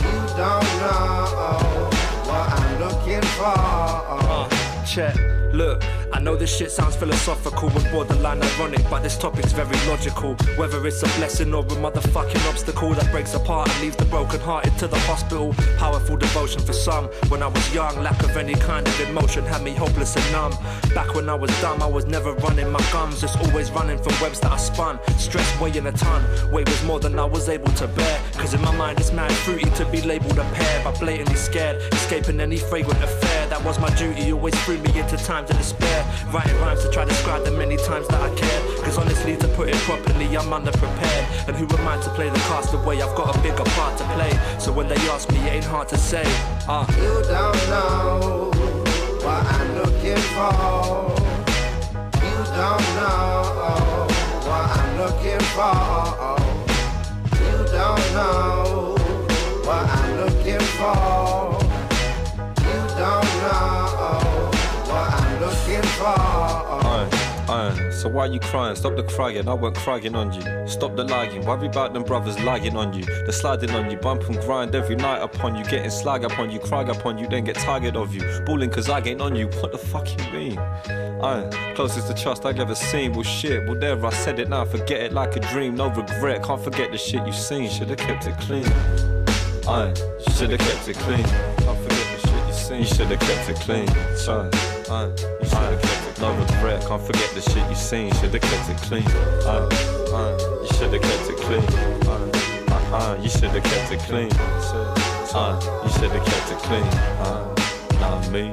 You 0.03 0.17
don't 0.37 0.71
know 0.83 1.91
what 2.27 2.47
I'm 2.59 2.81
looking 2.81 3.23
for. 3.37 3.59
Uh, 4.09 4.85
check. 4.85 5.17
Look, 5.53 5.83
I 6.17 6.19
know 6.19 6.35
this 6.35 6.57
shit 6.57 6.71
sounds 6.71 6.97
philosophical 6.97 7.69
and 7.69 7.93
borderline 7.93 8.43
ironic, 8.43 8.81
but 8.89 9.03
this 9.03 9.19
topic's 9.19 9.53
very 9.53 9.77
logical. 9.87 10.35
Whether 10.57 10.85
it's 10.87 11.03
a 11.03 11.07
blessing 11.19 11.53
or 11.53 11.63
a 11.63 11.77
motherfucking 11.77 12.49
obstacle 12.49 12.95
that 12.95 13.13
breaks 13.13 13.35
apart 13.35 13.69
and 13.69 13.83
leaves 13.83 13.97
the 13.97 14.07
brokenhearted 14.07 14.79
to 14.79 14.89
the 14.89 14.99
hospital. 15.01 15.55
Powerful 15.77 16.17
devotion 16.17 16.63
for 16.63 16.73
some. 16.73 17.09
When 17.29 17.43
I 17.43 17.49
was 17.49 17.75
young, 17.75 18.03
lack 18.03 18.23
of 18.23 18.35
any 18.35 18.55
kind 18.55 18.89
of 18.89 18.99
emotion 19.01 19.45
had 19.45 19.63
me 19.63 19.73
hopeless 19.73 20.17
and 20.17 20.33
numb. 20.33 20.53
Back 20.95 21.15
when 21.15 21.29
I 21.29 21.35
was 21.35 21.51
dumb, 21.61 21.83
I 21.83 21.87
was 21.87 22.07
never 22.07 22.33
running 22.33 22.71
my 22.73 22.81
gums, 22.93 23.21
just 23.21 23.39
always 23.39 23.71
running 23.71 23.99
from 23.99 24.15
webs 24.23 24.41
that 24.41 24.53
I 24.53 24.57
spun. 24.57 24.99
Stress 25.19 25.61
weighing 25.61 25.87
a 25.87 25.93
ton, 25.93 26.25
weight 26.51 26.67
was 26.67 26.83
more 26.85 26.99
than 26.99 27.19
I 27.19 27.27
was 27.27 27.51
able 27.51 27.73
to 27.73 27.87
bear. 27.89 28.21
Cause 28.39 28.55
in 28.55 28.63
my 28.63 28.75
mind, 28.75 28.99
it's 29.01 29.13
mad 29.13 29.31
fruity 29.33 29.69
to 29.73 29.85
be 29.93 30.01
labeled 30.01 30.39
a 30.39 30.45
pair, 30.55 30.83
but 30.83 30.99
blatantly 30.99 31.37
scared, 31.37 31.77
escaping 31.93 32.41
any 32.41 32.57
fragrant 32.57 33.05
affair. 33.05 33.47
That 33.49 33.63
was 33.63 33.79
my 33.79 33.95
duty, 33.97 34.33
always 34.33 34.55
threw 34.65 34.79
me 34.79 34.99
into 34.99 35.19
times 35.19 35.51
of 35.51 35.59
despair. 35.59 36.06
Writing 36.33 36.57
rhymes 36.61 36.83
to 36.85 36.90
try 36.90 37.05
to 37.05 37.11
describe 37.11 37.45
the 37.45 37.51
many 37.53 37.77
times 37.77 38.09
that 38.09 38.21
I 38.21 38.35
cared. 38.35 38.62
Cause 38.85 38.99
honestly, 38.99 39.37
to 39.37 39.49
put 39.49 39.69
it 39.69 39.77
properly, 39.87 40.27
I'm 40.37 40.51
underprepared. 40.51 41.49
And 41.49 41.57
who 41.57 41.66
am 41.77 41.88
I 41.88 41.97
to 42.03 42.11
play 42.11 42.29
the 42.29 42.38
cast 42.51 42.75
away? 42.75 43.01
I've 43.03 43.14
got 43.16 43.37
a 43.37 43.40
bigger 43.40 43.64
part 43.77 43.97
to 43.99 44.05
play. 44.14 44.33
So 44.59 44.73
when 44.73 44.88
they 44.88 44.97
ask 45.09 45.31
me, 45.31 45.38
it 45.47 45.53
ain't 45.57 45.64
hard 45.64 45.88
to 45.88 45.99
say. 45.99 46.25
Uh. 46.69 46.87
You 46.97 47.23
don't 47.29 47.62
know 47.71 48.51
what 49.25 49.42
I'm 49.57 49.75
looking 49.77 50.23
for. 50.35 51.14
You 52.25 52.37
don't 52.59 52.87
know 52.99 54.07
what 54.49 54.66
I'm 54.79 54.90
looking 54.99 55.45
for. 55.55 55.77
You 57.42 57.57
don't 57.73 58.07
know 58.14 58.97
what 59.64 59.85
I'm 59.88 60.16
looking 60.21 60.66
for. 60.79 61.36
Aye. 65.99 67.91
So 67.91 68.09
why 68.09 68.27
you 68.27 68.41
crying? 68.41 68.77
Stop 68.77 68.97
the 68.97 69.03
crying, 69.03 69.49
I 69.49 69.55
weren't 69.55 69.77
crying 69.77 70.15
on 70.15 70.33
you. 70.33 70.43
Stop 70.69 70.97
the 70.97 71.05
lying, 71.05 71.45
worry 71.47 71.69
about 71.69 71.95
them 71.95 72.03
brothers 72.03 72.39
lying 72.41 72.77
on 72.77 72.93
you. 72.93 73.05
They're 73.05 73.33
sliding 73.33 73.71
on 73.71 73.91
you, 73.91 73.97
bump 73.97 74.29
and 74.29 74.39
grind 74.41 74.75
every 74.75 74.97
night 74.97 75.23
upon 75.23 75.57
you. 75.57 75.65
Getting 75.65 75.91
slag 75.91 76.25
upon 76.25 76.51
you, 76.51 76.59
cry 76.59 76.83
upon 76.83 77.19
you, 77.19 77.27
then 77.29 77.45
get 77.45 77.57
tired 77.57 77.97
of 77.97 78.15
you. 78.15 78.23
Balling 78.45 78.71
cause 78.71 78.91
I 78.91 79.01
ain't 79.01 79.21
on 79.21 79.35
you, 79.37 79.47
what 79.47 79.73
the 79.73 79.79
fuck 79.79 80.07
you 80.11 80.33
mean? 80.33 80.59
Aye, 80.59 81.73
closest 81.75 82.09
to 82.09 82.15
trust 82.15 82.45
I've 82.45 82.61
ever 82.61 82.75
seen. 82.75 83.13
Well 83.13 83.23
shit, 83.23 83.67
well 83.67 83.79
there 83.79 84.05
I 84.05 84.11
said 84.11 84.39
it 84.39 84.49
now, 84.49 84.65
forget 84.65 85.01
it 85.01 85.13
like 85.13 85.37
a 85.37 85.41
dream. 85.41 85.77
No 85.77 85.89
regret, 85.89 86.43
can't 86.45 86.63
forget 86.63 86.91
the 86.93 86.99
shit 86.99 87.25
you 87.27 87.33
seen. 87.33 87.71
Should've 87.71 87.97
kept 87.97 88.27
it 88.27 88.37
clean. 88.41 88.67
Aye, 89.67 89.95
should've 90.37 90.59
kept 90.59 90.89
it 90.89 90.97
clean. 90.97 91.25
Can't 91.25 91.79
forget 91.79 92.07
the 92.13 92.19
shit 92.29 92.47
you 92.47 92.53
seen. 92.53 92.81
You 92.81 92.87
should've 92.87 93.21
kept 93.21 93.49
it 93.51 93.57
clean. 93.57 93.89
Aye, 93.89 94.76
aye, 94.90 95.11
you 95.40 95.46
should've 95.49 95.83
kept 95.83 96.18
it 96.18 96.20
No 96.20 96.33
regret, 96.35 96.87
can't 96.87 97.03
forget 97.03 97.31
the 97.35 97.40
shit 97.40 97.68
you 97.68 97.75
seen. 97.75 98.12
Should've 98.14 98.40
kept 98.40 98.70
it 98.70 98.77
clean. 98.88 99.07
Aye, 99.07 99.68
aye, 100.14 100.37
you 100.62 100.68
should've 100.77 101.03
kept 101.03 101.31
it 101.31 101.37
clean. 101.38 101.64
Aye, 102.09 102.31
aye, 102.68 102.88
aye, 102.92 103.16
you 103.22 103.29
should've 103.29 103.62
kept 103.62 103.92
it 103.92 104.01
clean. 104.01 104.31
Aye, 104.33 105.83
you 105.85 105.90
should've 105.90 106.25
kept 106.25 106.53
it 106.53 106.59
clean. 106.66 106.87
Aye, 107.27 107.99
not 108.01 108.31
me. 108.31 108.44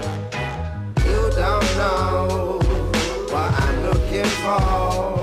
You 1.05 1.21
don't 1.35 1.69
know 1.77 2.59
what 3.31 3.51
I'm 3.65 3.83
looking 3.83 4.31
for. 4.43 5.21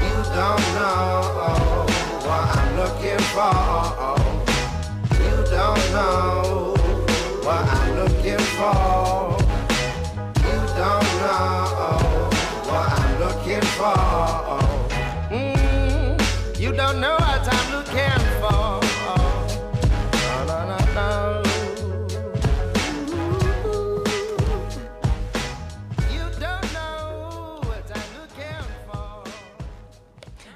You 0.00 0.16
don't 0.34 0.64
know 0.76 1.63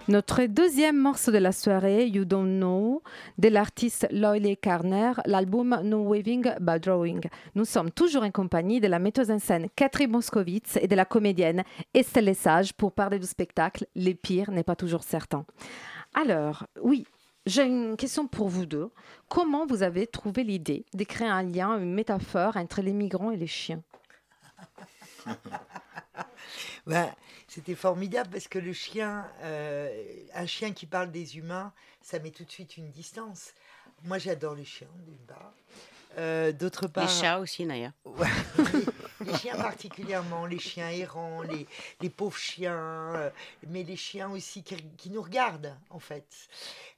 Notre 0.08 0.46
deuxième 0.46 0.96
morceau 0.96 1.30
de 1.32 1.36
la 1.36 1.52
soirée, 1.52 2.06
You 2.06 2.24
Don't 2.24 2.56
Know, 2.56 3.02
de 3.36 3.48
l'artiste 3.48 4.06
Loyle 4.10 4.56
Carner, 4.56 5.12
l'album 5.26 5.78
No 5.84 5.98
Waving 5.98 6.50
by 6.60 6.80
Drawing. 6.80 7.20
Nous 7.54 7.66
sommes 7.66 7.90
toujours 7.90 8.22
en 8.22 8.30
compagnie 8.30 8.80
de 8.80 8.88
la 8.88 8.98
metteuse 8.98 9.30
en 9.30 9.38
scène 9.38 9.68
Catherine 9.76 10.10
Moscovitz 10.10 10.78
et 10.80 10.88
de 10.88 10.96
la 10.96 11.04
comédienne 11.04 11.62
Estelle 11.92 12.24
Lesage 12.24 12.72
pour 12.72 12.92
parler 12.92 13.18
du 13.18 13.26
spectacle 13.26 13.86
Les 13.94 14.14
pires 14.14 14.50
n'est 14.50 14.62
pas 14.62 14.76
toujours 14.76 15.02
certain. 15.02 15.44
Alors, 16.14 16.66
oui, 16.80 17.06
j'ai 17.44 17.64
une 17.64 17.98
question 17.98 18.26
pour 18.26 18.48
vous 18.48 18.64
deux. 18.64 18.90
Comment 19.28 19.66
vous 19.66 19.82
avez 19.82 20.06
trouvé 20.06 20.42
l'idée 20.42 20.86
de 20.94 21.04
créer 21.04 21.28
un 21.28 21.42
lien, 21.42 21.78
une 21.78 21.92
métaphore 21.92 22.56
entre 22.56 22.80
les 22.80 22.94
migrants 22.94 23.30
et 23.30 23.36
les 23.36 23.46
chiens? 23.46 23.82
Ben, 26.86 27.10
c'était 27.48 27.74
formidable 27.74 28.28
parce 28.30 28.46
que 28.46 28.58
le 28.58 28.74
chien, 28.74 29.26
euh, 29.42 30.04
un 30.34 30.46
chien 30.46 30.72
qui 30.72 30.84
parle 30.84 31.10
des 31.10 31.38
humains, 31.38 31.72
ça 32.02 32.18
met 32.18 32.30
tout 32.30 32.44
de 32.44 32.50
suite 32.50 32.76
une 32.76 32.90
distance. 32.90 33.54
Moi, 34.04 34.18
j'adore 34.18 34.54
les 34.54 34.66
chiens, 34.66 34.90
d'une 35.06 35.18
part. 35.26 35.54
Euh, 36.18 36.52
D'autre 36.52 36.86
part. 36.86 37.04
Les 37.04 37.10
chats 37.10 37.40
aussi, 37.40 37.66
d'ailleurs. 37.66 37.92
Ouais, 38.04 39.26
les, 39.26 39.36
chiens 39.36 39.56
particulièrement, 39.56 40.46
les 40.46 40.58
chiens 40.58 40.90
errants, 40.90 41.42
les, 41.42 41.66
les 42.00 42.10
pauvres 42.10 42.36
chiens, 42.36 43.14
euh, 43.16 43.30
mais 43.66 43.82
les 43.82 43.96
chiens 43.96 44.30
aussi 44.30 44.62
qui, 44.62 44.76
qui 44.96 45.10
nous 45.10 45.22
regardent, 45.22 45.76
en 45.90 45.98
fait. 45.98 46.24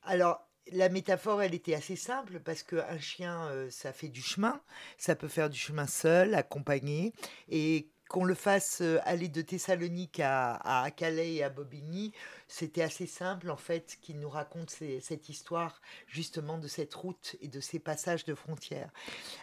Alors, 0.05 0.47
la 0.73 0.89
métaphore, 0.89 1.43
elle 1.43 1.55
était 1.55 1.75
assez 1.75 1.97
simple 1.97 2.41
parce 2.41 2.63
qu'un 2.63 2.99
chien, 2.99 3.49
ça 3.71 3.93
fait 3.93 4.09
du 4.09 4.21
chemin. 4.21 4.61
Ça 4.99 5.17
peut 5.17 5.29
faire 5.29 5.49
du 5.49 5.59
chemin 5.59 5.87
seul, 5.87 6.35
accompagné. 6.35 7.13
Et 7.49 7.89
qu'on 8.11 8.25
le 8.25 8.35
fasse 8.35 8.83
aller 9.05 9.29
de 9.29 9.41
Thessalonique 9.41 10.21
à, 10.23 10.91
Calais 10.97 11.35
et 11.35 11.45
à 11.45 11.49
Bobigny, 11.49 12.13
c'était 12.49 12.83
assez 12.83 13.07
simple 13.07 13.49
en 13.51 13.57
fait 13.57 13.99
qu'il 14.03 14.19
nous 14.19 14.29
raconte 14.29 14.71
cette 14.71 15.29
histoire 15.29 15.81
justement 16.09 16.59
de 16.59 16.67
cette 16.67 16.93
route 16.93 17.37
et 17.41 17.47
de 17.47 17.61
ces 17.61 17.79
passages 17.79 18.25
de 18.25 18.35
frontières. 18.35 18.91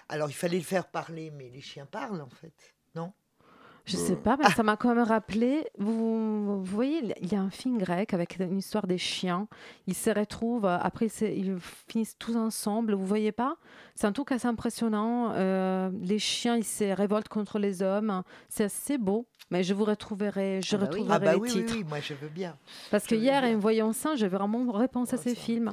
Alors 0.10 0.30
il 0.30 0.34
fallait 0.34 0.58
le 0.58 0.64
faire 0.66 0.88
parler, 0.88 1.32
mais 1.32 1.50
les 1.50 1.62
chiens 1.62 1.86
parlent 1.86 2.22
en 2.22 2.30
fait, 2.30 2.76
non? 2.94 3.14
Je 3.88 3.96
sais 3.96 4.16
pas, 4.18 4.36
mais 4.38 4.50
ça 4.52 4.64
m'a 4.64 4.76
quand 4.76 4.94
même 4.94 5.04
rappelé. 5.04 5.66
Vous, 5.78 6.58
vous 6.58 6.64
voyez, 6.64 7.16
il 7.22 7.32
y 7.32 7.36
a 7.36 7.42
un 7.42 7.50
film 7.50 7.78
grec 7.78 8.14
avec 8.14 8.38
une 8.38 8.58
histoire 8.58 8.86
des 8.86 8.98
chiens. 8.98 9.48
Ils 9.88 9.94
se 9.96 10.10
retrouvent, 10.10 10.66
euh, 10.66 10.78
après 10.82 11.08
ils 11.08 11.56
finissent 11.88 12.18
tous 12.20 12.36
ensemble. 12.36 12.94
Vous 12.94 13.06
voyez 13.06 13.32
pas? 13.32 13.56
C'est 13.96 14.06
un 14.06 14.12
truc 14.12 14.32
assez 14.34 14.48
impressionnant. 14.48 15.32
Euh, 15.36 15.90
les 16.02 16.20
chiens, 16.20 16.58
ils 16.58 16.66
se 16.66 16.84
révoltent 16.94 17.30
contre 17.30 17.60
les 17.60 17.82
hommes. 17.82 18.24
C'est 18.50 18.66
assez 18.66 18.98
beau. 18.98 19.26
Mais 19.52 19.64
je 19.64 19.74
vous 19.74 19.86
retrouverai, 19.86 20.62
je 20.62 20.76
Ah 20.76 20.80
bah 20.80 20.86
oui. 20.92 21.00
retrouverai 21.00 21.16
Ah 21.16 21.20
bah 21.20 21.34
les 21.36 21.40
oui, 21.40 21.50
titres. 21.50 21.74
oui, 21.78 21.86
moi 21.88 22.00
je 22.02 22.14
veux 22.14 22.28
bien. 22.28 22.58
Parce 22.92 23.06
Je 23.06 23.10
que 23.12 23.16
hier, 23.16 23.42
bien. 23.42 23.56
en 23.56 23.60
voyant 23.60 23.94
ça, 23.94 24.16
j'ai 24.16 24.28
vraiment 24.28 24.70
repensé 24.72 25.16
à 25.16 25.18
ces 25.18 25.34
films. 25.34 25.72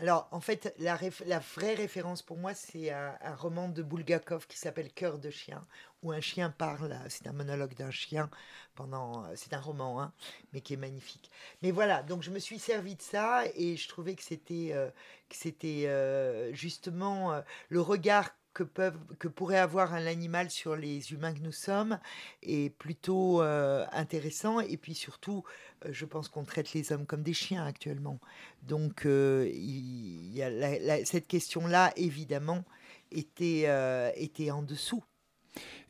Alors, 0.00 0.28
en 0.30 0.40
fait, 0.40 0.74
la, 0.78 0.96
vraie 0.96 1.74
référence 1.74 2.22
pour 2.22 2.36
moi, 2.36 2.54
c'est 2.54 2.90
un, 2.90 3.16
un 3.20 3.34
roman 3.34 3.68
de 3.68 3.82
Bulgakov 3.82 4.46
qui 4.46 4.56
s'appelle 4.56 4.92
Cœur 4.92 5.18
de 5.18 5.30
chien, 5.30 5.66
où 6.02 6.12
un 6.12 6.20
chien 6.20 6.50
parle. 6.50 6.96
C'est 7.08 7.26
un 7.26 7.32
monologue 7.32 7.74
d'un 7.74 7.90
chien 7.90 8.30
pendant. 8.74 9.24
C'est 9.34 9.54
un 9.54 9.60
roman, 9.60 10.00
hein, 10.00 10.12
mais 10.52 10.60
qui 10.60 10.74
est 10.74 10.78
magnifique. 10.78 11.30
Mais 11.62 11.72
voilà, 11.72 12.02
donc 12.02 12.22
je 12.22 12.30
me 12.30 12.38
suis 12.38 12.58
servi 12.58 12.94
de 12.94 13.02
ça 13.02 13.42
et 13.54 13.76
je 13.76 13.88
trouvais 13.88 14.14
que 14.14 14.22
c'était 14.22 14.70
euh, 14.72 14.90
c'était 15.30 15.84
euh, 15.86 16.52
justement 16.54 17.32
euh, 17.32 17.40
le 17.68 17.80
regard 17.80 18.30
que, 18.54 18.62
peuvent, 18.62 18.98
que 19.18 19.28
pourrait 19.28 19.58
avoir 19.58 19.94
un 19.94 20.06
animal 20.06 20.50
sur 20.50 20.76
les 20.76 21.12
humains 21.12 21.32
que 21.32 21.40
nous 21.40 21.52
sommes 21.52 21.98
est 22.42 22.70
plutôt 22.70 23.42
euh, 23.42 23.86
intéressant. 23.92 24.60
Et 24.60 24.76
puis 24.76 24.94
surtout, 24.94 25.44
euh, 25.84 25.90
je 25.92 26.04
pense 26.04 26.28
qu'on 26.28 26.44
traite 26.44 26.72
les 26.72 26.92
hommes 26.92 27.06
comme 27.06 27.22
des 27.22 27.34
chiens 27.34 27.64
actuellement. 27.64 28.18
Donc, 28.62 29.06
euh, 29.06 29.48
il 29.52 30.34
y 30.34 30.42
a 30.42 31.04
cette 31.04 31.26
question-là, 31.26 31.92
évidemment, 31.96 32.64
était, 33.10 33.66
était 34.16 34.50
en 34.50 34.62
dessous. 34.62 35.02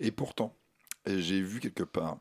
Et 0.00 0.10
pourtant, 0.10 0.54
j'ai 1.06 1.40
vu 1.40 1.60
quelque 1.60 1.82
part, 1.82 2.18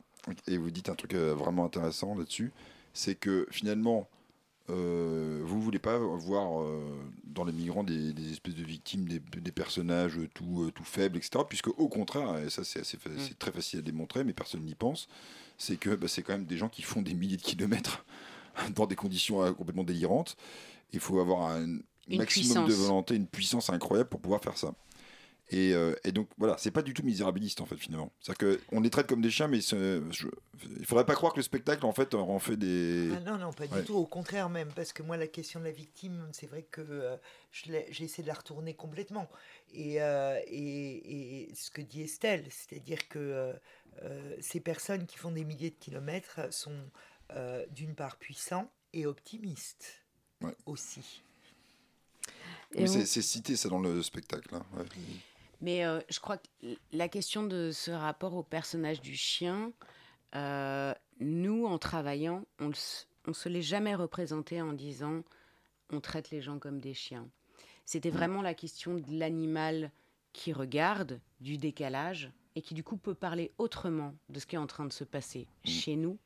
et 0.47 0.57
vous 0.57 0.71
dites 0.71 0.89
un 0.89 0.95
truc 0.95 1.13
vraiment 1.13 1.65
intéressant 1.65 2.15
là-dessus, 2.15 2.51
c'est 2.93 3.15
que 3.15 3.47
finalement, 3.51 4.09
euh, 4.69 5.41
vous 5.43 5.57
ne 5.57 5.61
voulez 5.61 5.79
pas 5.79 5.97
voir 5.97 6.61
euh, 6.61 6.81
dans 7.23 7.43
les 7.45 7.53
migrants 7.53 7.83
des, 7.83 8.13
des 8.13 8.31
espèces 8.31 8.55
de 8.55 8.63
victimes, 8.63 9.07
des, 9.07 9.19
des 9.19 9.51
personnages 9.51 10.19
tout, 10.33 10.63
euh, 10.63 10.71
tout 10.71 10.83
faibles, 10.83 11.17
etc. 11.17 11.43
Puisque 11.47 11.67
au 11.69 11.87
contraire, 11.87 12.37
et 12.39 12.49
ça 12.49 12.63
c'est 12.63 12.83
fa- 12.83 13.09
c'est 13.17 13.37
très 13.39 13.51
facile 13.51 13.79
à 13.79 13.81
démontrer, 13.81 14.23
mais 14.23 14.33
personne 14.33 14.61
n'y 14.63 14.75
pense, 14.75 15.07
c'est 15.57 15.77
que 15.77 15.95
bah, 15.95 16.07
c'est 16.07 16.21
quand 16.21 16.33
même 16.33 16.45
des 16.45 16.57
gens 16.57 16.69
qui 16.69 16.81
font 16.81 17.01
des 17.01 17.13
milliers 17.13 17.37
de 17.37 17.41
kilomètres 17.41 18.05
dans 18.75 18.87
des 18.87 18.95
conditions 18.95 19.41
euh, 19.43 19.51
complètement 19.53 19.83
délirantes. 19.83 20.35
Il 20.93 20.99
faut 20.99 21.19
avoir 21.19 21.51
un 21.51 21.63
Une 22.07 22.17
maximum 22.19 22.47
de 22.67 22.73
volonté, 22.73 23.15
une 23.15 23.27
puissance 23.27 23.69
incroyable 23.69 24.09
pour 24.09 24.19
pouvoir 24.21 24.41
faire 24.41 24.57
ça. 24.57 24.73
Et, 25.49 25.73
euh, 25.73 25.95
et 26.03 26.11
donc 26.11 26.27
voilà, 26.37 26.57
c'est 26.57 26.71
pas 26.71 26.81
du 26.81 26.93
tout 26.93 27.03
misérabiliste 27.03 27.61
en 27.61 27.65
fait 27.65 27.77
finalement. 27.77 28.11
C'est-à-dire 28.19 28.59
qu'on 28.69 28.81
les 28.81 28.89
traite 28.89 29.07
comme 29.07 29.21
des 29.21 29.29
chiens, 29.31 29.47
mais 29.47 29.61
je- 29.61 30.27
il 30.77 30.85
faudrait 30.85 31.05
pas 31.05 31.15
croire 31.15 31.31
que 31.31 31.37
le 31.37 31.43
spectacle 31.43 31.85
en 31.85 31.93
fait 31.93 32.13
en 32.15 32.37
fait 32.39 32.57
des. 32.57 33.09
Ah 33.15 33.19
non, 33.21 33.37
non, 33.37 33.53
pas 33.53 33.63
Ouais. 33.65 33.79
du 33.79 33.85
tout. 33.85 33.95
Au 33.95 34.05
contraire 34.05 34.49
même, 34.49 34.69
parce 34.75 34.91
que 34.91 35.03
moi, 35.03 35.15
la 35.15 35.27
question 35.27 35.61
de 35.61 35.65
la 35.65 35.71
victime, 35.71 36.27
c'est 36.33 36.47
vrai 36.47 36.63
que 36.63 36.81
euh, 36.81 37.15
j'ai 37.51 38.03
essayé 38.03 38.23
de 38.23 38.27
la 38.27 38.33
retourner 38.33 38.73
complètement. 38.73 39.29
Et, 39.73 40.01
euh, 40.01 40.37
et, 40.47 41.43
et 41.49 41.55
ce 41.55 41.71
que 41.71 41.81
dit 41.81 42.01
Estelle, 42.01 42.45
c'est-à-dire 42.49 43.07
que 43.07 43.17
euh, 43.19 43.53
euh, 44.03 44.35
ces 44.41 44.59
personnes 44.59 45.05
qui 45.05 45.17
font 45.17 45.31
des 45.31 45.45
milliers 45.45 45.69
de 45.69 45.77
kilomètres 45.79 46.53
sont 46.53 46.75
euh, 47.31 47.65
d'une 47.71 47.95
part 47.95 48.17
puissants 48.17 48.69
et 48.91 49.05
optimistes 49.05 50.03
Ouais. 50.41 50.55
aussi. 50.65 51.21
C'est 52.73 53.19
on- 53.19 53.21
cité 53.23 53.55
ça 53.55 53.69
dans 53.69 53.79
le 53.79 54.03
spectacle. 54.03 54.53
hein. 54.53 54.65
Ouais. 54.75 54.85
Mais 55.61 55.85
euh, 55.85 55.99
je 56.09 56.19
crois 56.19 56.37
que 56.37 56.47
la 56.91 57.09
question 57.09 57.43
de 57.43 57.71
ce 57.71 57.91
rapport 57.91 58.35
au 58.35 58.43
personnage 58.43 59.01
du 59.01 59.15
chien, 59.15 59.71
euh, 60.35 60.93
nous, 61.19 61.65
en 61.65 61.77
travaillant, 61.77 62.45
on 62.59 62.69
ne 62.69 63.33
se 63.33 63.49
l'est 63.49 63.61
jamais 63.61 63.95
représenté 63.95 64.61
en 64.61 64.73
disant 64.73 65.23
on 65.89 65.99
traite 66.01 66.31
les 66.31 66.41
gens 66.41 66.59
comme 66.59 66.79
des 66.79 66.93
chiens. 66.93 67.27
C'était 67.85 68.09
vraiment 68.09 68.41
la 68.41 68.53
question 68.53 68.95
de 68.95 69.17
l'animal 69.17 69.91
qui 70.33 70.53
regarde, 70.53 71.19
du 71.39 71.57
décalage, 71.57 72.31
et 72.55 72.61
qui 72.61 72.73
du 72.73 72.83
coup 72.83 72.97
peut 72.97 73.15
parler 73.15 73.51
autrement 73.57 74.13
de 74.29 74.39
ce 74.39 74.45
qui 74.45 74.55
est 74.55 74.59
en 74.59 74.67
train 74.67 74.85
de 74.85 74.91
se 74.91 75.03
passer 75.03 75.47
chez 75.63 75.95
nous. 75.95 76.17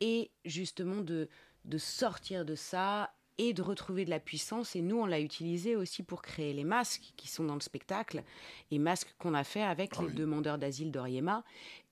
Et 0.00 0.30
justement 0.44 1.00
de, 1.00 1.28
de 1.64 1.78
sortir 1.78 2.44
de 2.44 2.54
ça 2.54 3.12
et 3.48 3.52
de 3.54 3.62
retrouver 3.62 4.04
de 4.04 4.10
la 4.10 4.20
puissance. 4.20 4.76
Et 4.76 4.82
nous, 4.82 4.96
on 4.96 5.06
l'a 5.06 5.20
utilisé 5.20 5.76
aussi 5.76 6.02
pour 6.02 6.22
créer 6.22 6.52
les 6.52 6.64
masques 6.64 7.12
qui 7.16 7.28
sont 7.28 7.44
dans 7.44 7.54
le 7.54 7.60
spectacle, 7.60 8.22
et 8.70 8.78
masques 8.78 9.14
qu'on 9.18 9.34
a 9.34 9.44
fait 9.44 9.62
avec 9.62 9.98
les 9.98 10.10
demandeurs 10.10 10.58
d'asile 10.58 10.92
d'Oriema. 10.92 11.44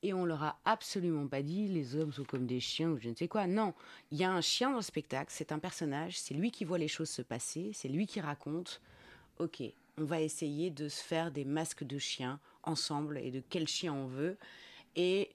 Et 0.03 0.15
on 0.15 0.25
leur 0.25 0.43
a 0.43 0.59
absolument 0.65 1.27
pas 1.27 1.43
dit 1.43 1.69
les 1.69 1.97
hommes 1.97 2.13
sont 2.13 2.25
comme 2.25 2.47
des 2.47 2.61
chiens 2.61 2.91
ou 2.91 2.99
je 2.99 3.11
ne 3.11 3.15
sais 3.15 3.29
quoi. 3.29 3.47
Non, 3.47 3.75
il 4.11 4.19
y 4.19 4.25
a 4.25 4.31
un 4.31 4.41
chien 4.41 4.71
dans 4.71 4.77
le 4.77 4.83
spectacle, 4.83 5.31
c'est 5.35 5.53
un 5.53 5.59
personnage, 5.59 6.19
c'est 6.19 6.35
lui 6.35 6.51
qui 6.51 6.65
voit 6.65 6.79
les 6.79 6.89
choses 6.89 7.11
se 7.11 7.23
passer, 7.23 7.73
c'est 7.75 7.89
lui 7.89 8.07
qui 8.07 8.21
raconte. 8.21 8.81
Ok, 9.39 9.63
on 9.99 10.05
va 10.05 10.21
essayer 10.21 10.71
de 10.71 10.89
se 10.89 11.03
faire 11.03 11.31
des 11.31 11.45
masques 11.45 11.85
de 11.85 11.99
chiens 11.99 12.41
ensemble 12.63 13.19
et 13.19 13.31
de 13.31 13.43
quel 13.49 13.67
chien 13.69 13.93
on 13.93 14.07
veut. 14.07 14.39
Et 14.97 15.31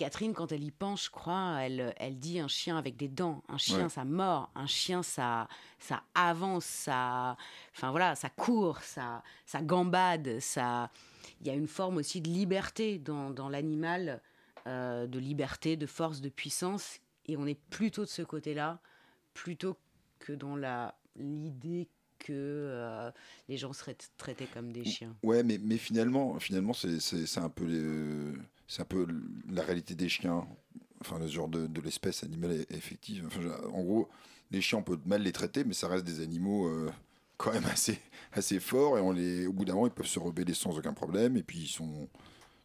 Catherine, 0.00 0.32
quand 0.32 0.50
elle 0.50 0.64
y 0.64 0.70
pense, 0.70 1.04
je 1.04 1.10
crois, 1.10 1.58
elle, 1.60 1.92
elle 1.98 2.18
dit 2.18 2.40
un 2.40 2.48
chien 2.48 2.78
avec 2.78 2.96
des 2.96 3.08
dents. 3.08 3.42
Un 3.50 3.58
chien, 3.58 3.82
Ouais. 3.82 3.88
ça 3.90 4.04
mord. 4.06 4.50
Un 4.54 4.66
chien, 4.66 5.02
ça, 5.02 5.46
ça 5.78 6.02
avance, 6.14 6.64
ça, 6.64 7.36
enfin 7.76 7.90
voilà, 7.90 8.14
ça 8.14 8.30
court, 8.30 8.78
ça, 8.80 9.22
ça 9.44 9.60
gambade, 9.60 10.40
ça. 10.40 10.90
Il 11.42 11.46
y 11.46 11.50
a 11.50 11.54
une 11.54 11.68
forme 11.68 11.98
aussi 11.98 12.22
de 12.22 12.30
liberté 12.30 12.98
dans, 12.98 13.28
dans 13.30 13.50
l'animal, 13.50 14.22
euh, 14.66 15.06
de 15.06 15.18
liberté, 15.18 15.76
de 15.76 15.84
force, 15.86 16.22
de 16.22 16.30
puissance. 16.30 17.00
Et 17.26 17.36
on 17.36 17.46
est 17.46 17.60
plutôt 17.68 18.04
de 18.04 18.08
ce 18.10 18.22
côté-là, 18.22 18.80
plutôt 19.34 19.76
que 20.18 20.32
dans 20.32 20.56
la 20.56 20.94
l'idée 21.16 21.88
que 22.18 22.32
euh, 22.32 23.10
les 23.48 23.58
gens 23.58 23.74
seraient 23.74 23.96
traités 24.16 24.46
comme 24.54 24.72
des 24.72 24.84
chiens. 24.86 25.14
Ouais, 25.22 25.42
mais, 25.42 25.58
mais 25.58 25.76
finalement, 25.76 26.38
finalement 26.38 26.72
c'est 26.72 27.38
un, 27.38 27.48
peu 27.50 27.64
les- 27.66 28.32
c'est 28.70 28.82
un 28.82 28.84
peu 28.84 29.04
la 29.50 29.64
réalité 29.64 29.96
des 29.96 30.08
chiens, 30.08 30.46
enfin 31.00 31.18
le 31.18 31.26
genre 31.26 31.48
de, 31.48 31.68
l'espèce 31.80 32.22
animale 32.22 32.64
effective. 32.70 33.26
Enfin, 33.26 33.40
en 33.72 33.82
gros, 33.82 34.08
les 34.52 34.60
chiens, 34.60 34.78
on 34.78 34.84
peut 34.84 34.98
mal 35.06 35.22
les 35.22 35.32
traiter, 35.32 35.64
mais 35.64 35.74
ça 35.74 35.88
reste 35.88 36.04
des 36.04 36.20
animaux 36.20 36.68
euh, 36.68 36.88
quand 37.36 37.52
même 37.52 37.64
assez, 37.64 37.98
assez 38.32 38.60
forts, 38.60 38.96
et 38.96 39.00
on 39.00 39.10
les, 39.10 39.44
au 39.46 39.52
bout 39.52 39.64
d'un 39.64 39.74
moment, 39.74 39.88
ils 39.88 39.92
peuvent 39.92 40.06
se 40.06 40.20
rebeller 40.20 40.54
sans 40.54 40.78
aucun 40.78 40.92
problème, 40.92 41.36
et 41.36 41.42
puis 41.42 41.58
ils 41.58 41.68
sont, 41.68 42.08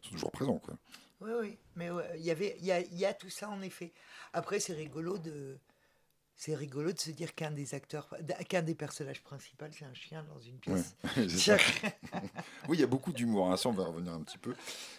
sont 0.00 0.10
toujours 0.12 0.30
présents. 0.30 0.60
Quoi. 0.60 0.76
Oui, 1.22 1.32
oui, 1.40 1.58
mais 1.74 1.88
il 2.16 2.24
y 2.24 2.30
y 2.30 2.98
y 2.98 3.04
a 3.04 3.12
tout 3.12 3.30
ça 3.30 3.50
en 3.50 3.60
effet. 3.62 3.92
Après, 4.32 4.60
c'est 4.60 4.74
rigolo 4.74 5.18
de, 5.18 5.58
c'est 6.38 6.54
rigolo 6.54 6.92
de 6.92 6.98
se 6.98 7.10
dire 7.10 7.34
qu'un 7.34 7.50
des 7.50 7.74
acteurs, 7.74 8.14
qu'un 8.48 8.60
des 8.62 8.74
personnages 8.74 9.22
principaux, 9.22 9.64
c'est 9.72 9.86
un 9.86 9.94
chien 9.94 10.22
dans 10.24 10.38
une 10.40 10.56
Ouais, 10.72 10.82
pièce. 11.14 11.28
ça. 11.40 11.56
oui, 12.68 12.76
il 12.76 12.80
y 12.80 12.84
a 12.84 12.86
beaucoup 12.86 13.12
d'humour, 13.12 13.50
hein, 13.50 13.56
ça 13.56 13.68
on 13.70 13.72
va 13.72 13.84
revenir 13.86 14.12
un 14.12 14.20
petit 14.20 14.36
peu. 14.38 14.54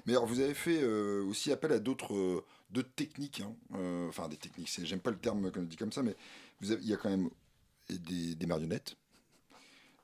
Mais 0.06 0.14
alors 0.14 0.26
vous 0.26 0.40
avez 0.40 0.56
fait 0.56 0.80
euh, 0.82 1.24
aussi 1.26 1.52
appel 1.52 1.72
à 1.72 1.80
d'autres 1.80 2.16
euh, 2.16 2.44
d'autres 2.72 2.92
techniques, 2.96 3.42
hein, 3.42 3.54
euh, 3.76 4.10
enfin 4.10 4.28
des 4.28 4.38
techniques, 4.38 4.70
c'est- 4.70 4.86
j'aime 4.86 5.00
pas 5.00 5.12
le 5.12 5.18
terme 5.20 5.52
comme 5.52 5.68
dit 5.68 5.76
comme 5.78 5.92
ça, 5.92 6.02
mais 6.04 6.16
vous 6.60 6.72
avez- 6.72 6.82
il 6.82 6.88
y 6.90 6.94
a 6.94 6.98
quand 6.98 7.10
même 7.10 7.30
des, 7.90 8.34
des 8.36 8.46
marionnettes. 8.48 8.96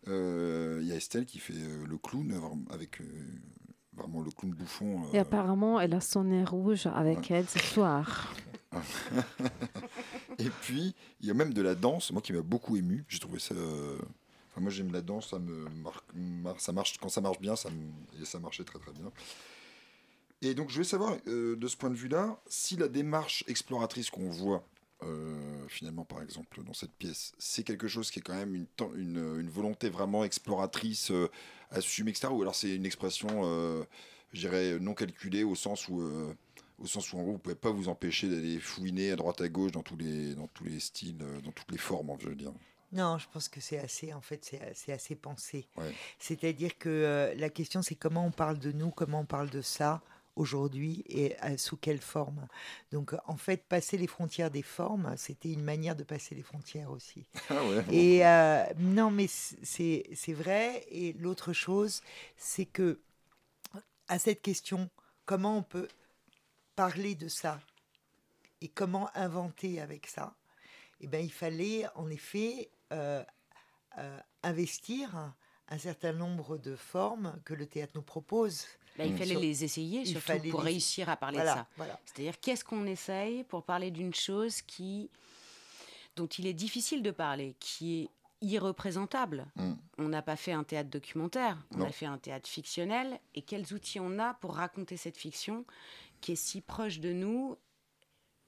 Euh, 0.07 0.79
Il 0.81 0.87
y 0.87 0.91
a 0.91 0.95
Estelle 0.95 1.25
qui 1.25 1.39
fait 1.39 1.53
euh, 1.55 1.85
le 1.87 1.97
clown 1.97 2.65
avec 2.69 2.99
euh, 3.01 3.05
vraiment 3.93 4.21
le 4.21 4.31
clown 4.31 4.53
bouffon. 4.53 5.01
Et 5.13 5.19
apparemment, 5.19 5.79
elle 5.79 5.93
a 5.93 6.01
son 6.01 6.25
nez 6.25 6.43
rouge 6.43 6.87
avec 6.87 7.31
elle 7.31 7.47
ce 7.49 7.59
soir. 7.59 8.33
Et 10.39 10.49
puis, 10.61 10.95
il 11.21 11.27
y 11.27 11.31
a 11.31 11.33
même 11.33 11.53
de 11.53 11.61
la 11.61 11.75
danse, 11.75 12.11
moi 12.11 12.21
qui 12.21 12.33
m'a 12.33 12.41
beaucoup 12.41 12.75
ému. 12.77 13.05
J'ai 13.07 13.19
trouvé 13.19 13.39
ça. 13.39 13.53
euh, 13.53 13.97
moi, 14.57 14.69
j'aime 14.69 14.91
la 14.91 15.01
danse, 15.01 15.33
ça 16.57 16.71
marche 16.71 16.97
quand 16.99 17.09
ça 17.09 17.21
marche 17.21 17.39
bien, 17.39 17.55
ça 17.55 17.69
et 18.21 18.25
ça 18.25 18.39
marchait 18.39 18.63
très 18.63 18.79
très 18.79 18.91
bien. 18.91 19.11
Et 20.43 20.53
donc, 20.53 20.69
je 20.69 20.73
voulais 20.73 20.85
savoir, 20.85 21.15
euh, 21.27 21.55
de 21.55 21.67
ce 21.69 21.77
point 21.77 21.89
de 21.89 21.95
vue-là, 21.95 22.37
si 22.47 22.75
la 22.75 22.89
démarche 22.89 23.45
exploratrice 23.47 24.09
qu'on 24.09 24.29
voit 24.29 24.67
euh, 25.01 25.67
finalement, 25.69 26.03
par 26.03 26.21
exemple, 26.21 26.61
dans 26.63 26.73
cette 26.73 26.91
pièce, 26.91 27.33
c'est 27.37 27.63
quelque 27.63 27.87
chose 27.87 28.11
qui 28.11 28.19
est 28.19 28.21
quand 28.21 28.35
même 28.35 28.65
une, 28.95 29.49
volonté 29.49 29.89
vraiment 29.89 30.23
exploratrice, 30.25 31.11
euh, 31.11 31.29
assumée, 31.71 32.11
etc. 32.11 32.27
Ou 32.31 32.41
alors 32.41 32.55
c'est 32.55 32.75
une 32.75 32.85
expression, 32.85 33.85
je 34.33 34.39
dirais, 34.39 34.79
non 34.79 34.93
calculée 34.93 35.43
au 35.43 35.55
sens 35.55 35.87
où. 35.87 36.01
Au 36.83 36.87
sens 36.87 37.13
où 37.13 37.17
en 37.17 37.23
gros 37.23 37.31
vous 37.33 37.39
pouvez 37.39 37.55
pas 37.55 37.71
vous 37.71 37.89
empêcher 37.89 38.27
d'aller 38.29 38.59
fouiner 38.59 39.11
à 39.11 39.15
droite 39.15 39.41
à 39.41 39.49
gauche 39.49 39.71
dans 39.71 39.83
tous 39.83 39.97
les 39.97 40.35
dans 40.35 40.47
tous 40.47 40.65
les 40.65 40.79
styles 40.79 41.21
euh, 41.21 41.41
dans 41.41 41.51
toutes 41.51 41.71
les 41.71 41.77
formes 41.77 42.15
je 42.19 42.29
veux 42.29 42.35
dire 42.35 42.51
Non, 42.91 43.17
je 43.17 43.27
pense 43.31 43.49
que 43.49 43.59
c'est 43.61 43.79
assez, 43.79 44.13
en 44.13 44.21
fait, 44.21 44.43
c'est 44.45 44.61
c'est 44.75 44.91
assez 44.91 45.15
pensé. 45.15 45.67
Ouais. 45.77 45.91
C'est-à-dire 46.19 46.77
que 46.77 46.89
euh, 46.89 47.33
la 47.35 47.49
question, 47.49 47.81
c'est 47.81 47.95
comment 47.95 48.25
on 48.25 48.31
parle 48.31 48.59
de 48.59 48.71
nous, 48.71 48.91
comment 48.91 49.21
on 49.21 49.25
parle 49.25 49.49
de 49.49 49.61
ça 49.61 50.01
aujourd'hui 50.35 51.03
et 51.07 51.35
euh, 51.43 51.57
sous 51.57 51.77
quelle 51.77 51.99
forme. 51.99 52.47
Donc, 52.91 53.13
en 53.27 53.37
fait, 53.37 53.63
passer 53.67 53.97
les 53.97 54.07
frontières 54.07 54.51
des 54.51 54.61
formes, 54.61 55.13
c'était 55.17 55.51
une 55.51 55.63
manière 55.63 55.95
de 55.95 56.03
passer 56.03 56.35
les 56.35 56.43
frontières 56.43 56.91
aussi. 56.91 57.25
Ah 57.49 57.63
ouais. 57.65 57.83
Et 57.91 58.25
euh, 58.25 58.63
non, 58.79 59.11
mais 59.11 59.27
c'est 59.27 60.33
vrai. 60.33 60.85
Et 60.89 61.13
l'autre 61.13 61.53
chose, 61.53 62.01
c'est 62.37 62.65
que 62.65 62.99
à 64.07 64.17
cette 64.17 64.41
question, 64.41 64.89
comment 65.25 65.57
on 65.57 65.63
peut 65.63 65.87
parler 66.75 67.15
de 67.15 67.27
ça 67.27 67.59
et 68.61 68.67
comment 68.67 69.09
inventer 69.15 69.81
avec 69.81 70.07
ça, 70.07 70.35
eh 71.01 71.07
ben, 71.07 71.23
il 71.23 71.31
fallait 71.31 71.85
en 71.95 72.09
effet 72.09 72.69
euh, 72.91 73.23
euh, 73.97 74.19
investir 74.43 75.33
un 75.69 75.77
certain 75.77 76.13
nombre 76.13 76.57
de 76.57 76.75
formes 76.75 77.39
que 77.45 77.53
le 77.53 77.65
théâtre 77.65 77.93
nous 77.95 78.01
propose. 78.01 78.65
Bah, 78.97 79.05
il 79.05 79.17
fallait 79.17 79.31
Sur- 79.31 79.39
les 79.39 79.63
essayer, 79.63 80.05
surtout 80.05 80.25
fallait 80.27 80.49
pour 80.49 80.61
les- 80.61 80.71
réussir 80.71 81.09
à 81.09 81.17
parler 81.17 81.37
Voilà, 81.37 81.51
de 81.53 81.57
ça. 81.57 81.67
voilà. 81.77 81.99
C'est-à-dire, 82.05 82.39
qu'est-ce 82.39 82.63
qu'on 82.63 82.85
essaye 82.85 83.43
pour 83.43 83.63
parler 83.63 83.89
d'une 83.91 84.13
chose 84.13 84.61
qui, 84.61 85.09
dont 86.15 86.27
il 86.27 86.45
est 86.47 86.53
difficile 86.53 87.01
de 87.01 87.09
parler, 87.11 87.55
qui 87.59 88.01
est 88.03 88.09
irreprésentable? 88.41 89.47
Mm. 89.55 89.73
On 89.97 90.09
n'a 90.09 90.21
pas 90.21 90.35
fait 90.35 90.51
un 90.51 90.63
théâtre 90.63 90.89
documentaire, 90.91 91.57
on 91.71 91.77
Non. 91.77 91.85
a 91.87 91.91
fait 91.91 92.05
un 92.05 92.17
théâtre 92.19 92.47
fictionnel. 92.47 93.19
Et 93.33 93.41
quels 93.41 93.73
outils 93.73 93.99
on 93.99 94.19
a 94.19 94.35
pour 94.35 94.55
raconter 94.55 94.95
cette 94.95 95.17
fiction 95.17 95.65
qui 96.23 96.31
est 96.31 96.35
si 96.35 96.61
proche 96.61 96.99
de 96.99 97.11
nous 97.13 97.55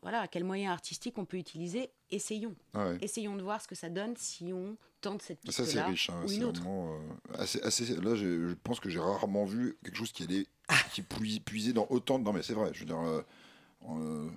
Voilà, 0.02 0.28
quels 0.28 0.44
moyens 0.44 0.72
artistiques 0.72 1.18
on 1.18 1.26
peut 1.26 1.38
utiliser 1.38 1.92
Essayons. 2.10 2.56
Ah 2.74 2.90
ouais. 2.90 2.98
Essayons 3.02 3.36
de 3.36 3.42
voir 3.44 3.62
ce 3.62 3.68
que 3.68 3.76
ça 3.76 3.90
donne 3.90 4.16
si 4.18 4.52
on 4.54 4.78
tente 5.02 5.22
cette 5.22 5.40
ça 5.46 5.52
c'est 5.52 5.62
piste-là 5.64 5.86
riche 5.88 6.10
hein, 6.10 6.22
ou 6.24 6.28
c'est 6.28 6.36
une 6.36 6.44
autre. 6.46 6.62
vraiment 6.62 6.96
euh, 6.96 7.38
assez, 7.38 7.62
assez- 7.62 7.96
là 7.98 8.16
je 8.16 8.54
pense 8.64 8.80
que 8.80 8.90
j'ai 8.90 9.00
rarement 9.00 9.46
vu 9.46 9.78
quelque 9.84 9.98
chose 9.98 10.12
qui 10.12 10.24
allait 10.24 10.48
qui 10.94 11.02
puisait, 11.04 11.40
puisait 11.40 11.74
dans 11.74 11.86
autant 11.92 12.18
de 12.18 12.24
non 12.24 12.34
mais 12.34 12.42
c'est 12.44 12.54
vrai 12.54 12.72
je 12.74 12.80
veux 12.80 12.86
dire 12.86 13.00
euh, 13.00 13.22
euh, 13.90 14.30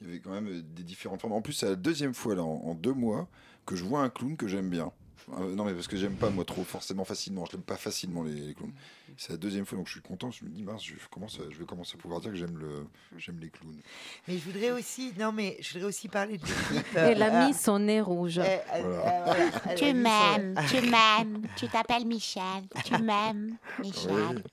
il 0.00 0.06
y 0.06 0.10
avait 0.10 0.20
quand 0.20 0.30
même 0.30 0.62
des 0.62 0.82
différentes 0.82 1.20
formes 1.20 1.32
en 1.34 1.42
plus 1.42 1.52
c'est 1.52 1.66
la 1.68 1.76
deuxième 1.76 2.14
fois 2.14 2.34
là 2.34 2.42
en, 2.44 2.60
en 2.64 2.74
deux 2.74 2.92
mois 2.94 3.28
que 3.66 3.76
je 3.76 3.84
vois 3.84 4.00
un 4.00 4.08
clown 4.10 4.36
que 4.36 4.48
j'aime 4.48 4.68
bien 4.70 4.92
Euh, 5.32 5.56
non 5.56 5.64
mais 5.64 5.74
parce 5.74 5.88
que 5.88 5.96
j'aime 5.96 6.14
pas 6.14 6.30
moi 6.30 6.44
trop 6.44 6.62
forcément 6.62 7.04
facilement 7.04 7.44
je 7.46 7.52
l'aime 7.56 7.62
pas 7.64 7.76
facilement 7.76 8.22
les, 8.22 8.32
les 8.32 8.54
clowns 8.54 8.72
c'est 9.16 9.30
la 9.32 9.36
deuxième 9.38 9.66
fois 9.66 9.76
donc 9.76 9.88
je 9.88 9.92
suis 9.94 10.00
content 10.00 10.30
je 10.30 10.44
me 10.44 10.50
dis 10.50 10.62
mince 10.62 10.84
je 10.84 10.94
commence 11.10 11.40
à- 11.40 11.50
je 11.50 11.58
vais 11.58 11.64
commencer 11.64 11.96
à 11.98 12.00
pouvoir 12.00 12.20
dire 12.20 12.30
que 12.30 12.36
j'aime 12.36 12.56
le 12.56 12.86
j'aime 13.18 13.40
les 13.40 13.50
clowns 13.50 13.80
Mais 14.28 14.38
je 14.38 14.44
voudrais 14.44 14.70
aussi, 14.70 15.12
non 15.18 15.32
mais 15.32 15.56
je 15.60 15.72
voudrais 15.72 15.88
aussi 15.88 16.06
parler 16.08 16.38
de 16.38 16.46
l'équipe. 16.46 16.94
Elle 16.96 17.22
a 17.24 17.48
mis 17.48 17.54
son 17.54 17.80
nez 17.80 18.00
rouge. 18.00 18.38
euh, 18.38 18.44
euh, 18.44 18.84
euh, 18.84 19.22
voilà, 19.24 19.74
Tu 19.74 19.92
m'aimes, 19.94 20.54
tu 20.70 20.80
m'aimes, 20.88 21.42
tu 21.56 21.66
t'appelles 21.68 22.06
Michel, 22.06 22.62
tu 22.84 22.96
m'aimes, 23.02 23.56
Michel. 23.80 24.44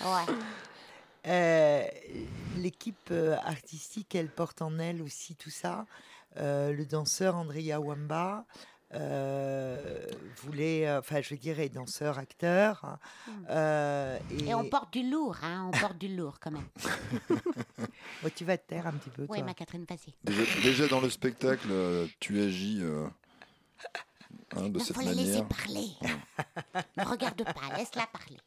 Ouais. 0.00 0.34
Euh, 1.26 1.84
L'équipe 2.58 3.12
artistique, 3.44 4.14
elle 4.14 4.28
porte 4.28 4.62
en 4.62 4.78
elle 4.78 5.00
aussi 5.02 5.34
tout 5.36 5.50
ça. 5.50 5.86
Euh, 6.38 6.72
le 6.72 6.84
danseur 6.86 7.36
Andrea 7.36 7.78
Wamba 7.80 8.44
euh, 8.94 10.06
voulait, 10.42 10.86
euh, 10.88 11.00
enfin, 11.00 11.20
je 11.20 11.34
est 11.60 11.68
danseur, 11.68 12.18
acteur. 12.18 12.84
hein. 12.84 12.98
Euh, 13.50 14.18
et 14.30 14.48
Et 14.48 14.54
on 14.54 14.68
porte 14.68 14.92
du 14.92 15.08
lourd, 15.08 15.36
hein, 15.42 15.70
on 15.72 15.78
porte 15.78 15.98
du 15.98 16.14
lourd 16.14 16.38
quand 16.40 16.50
même. 16.50 16.68
Oh, 18.26 18.28
tu 18.34 18.44
vas 18.46 18.56
te 18.56 18.66
taire 18.68 18.86
un 18.86 18.92
petit 18.92 19.10
peu. 19.10 19.26
Oui, 19.28 19.38
toi. 19.38 19.46
ma 19.46 19.54
Catherine, 19.54 19.84
vas-y. 19.88 20.14
déjà, 20.24 20.42
déjà 20.62 20.88
dans 20.88 21.00
le 21.00 21.10
spectacle 21.10 21.68
tu 22.20 22.40
agis 22.40 22.78
euh, 22.80 23.06
hein, 24.56 24.68
de 24.70 24.78
Il 24.78 24.84
cette 24.84 24.96
faut 24.96 25.02
la 25.02 25.12
laisser 25.12 25.42
manière 25.42 25.48
parler. 25.48 25.88
ne 26.96 27.04
regarde 27.04 27.44
pas, 27.44 27.76
laisse-la 27.76 28.06
parler. 28.06 28.38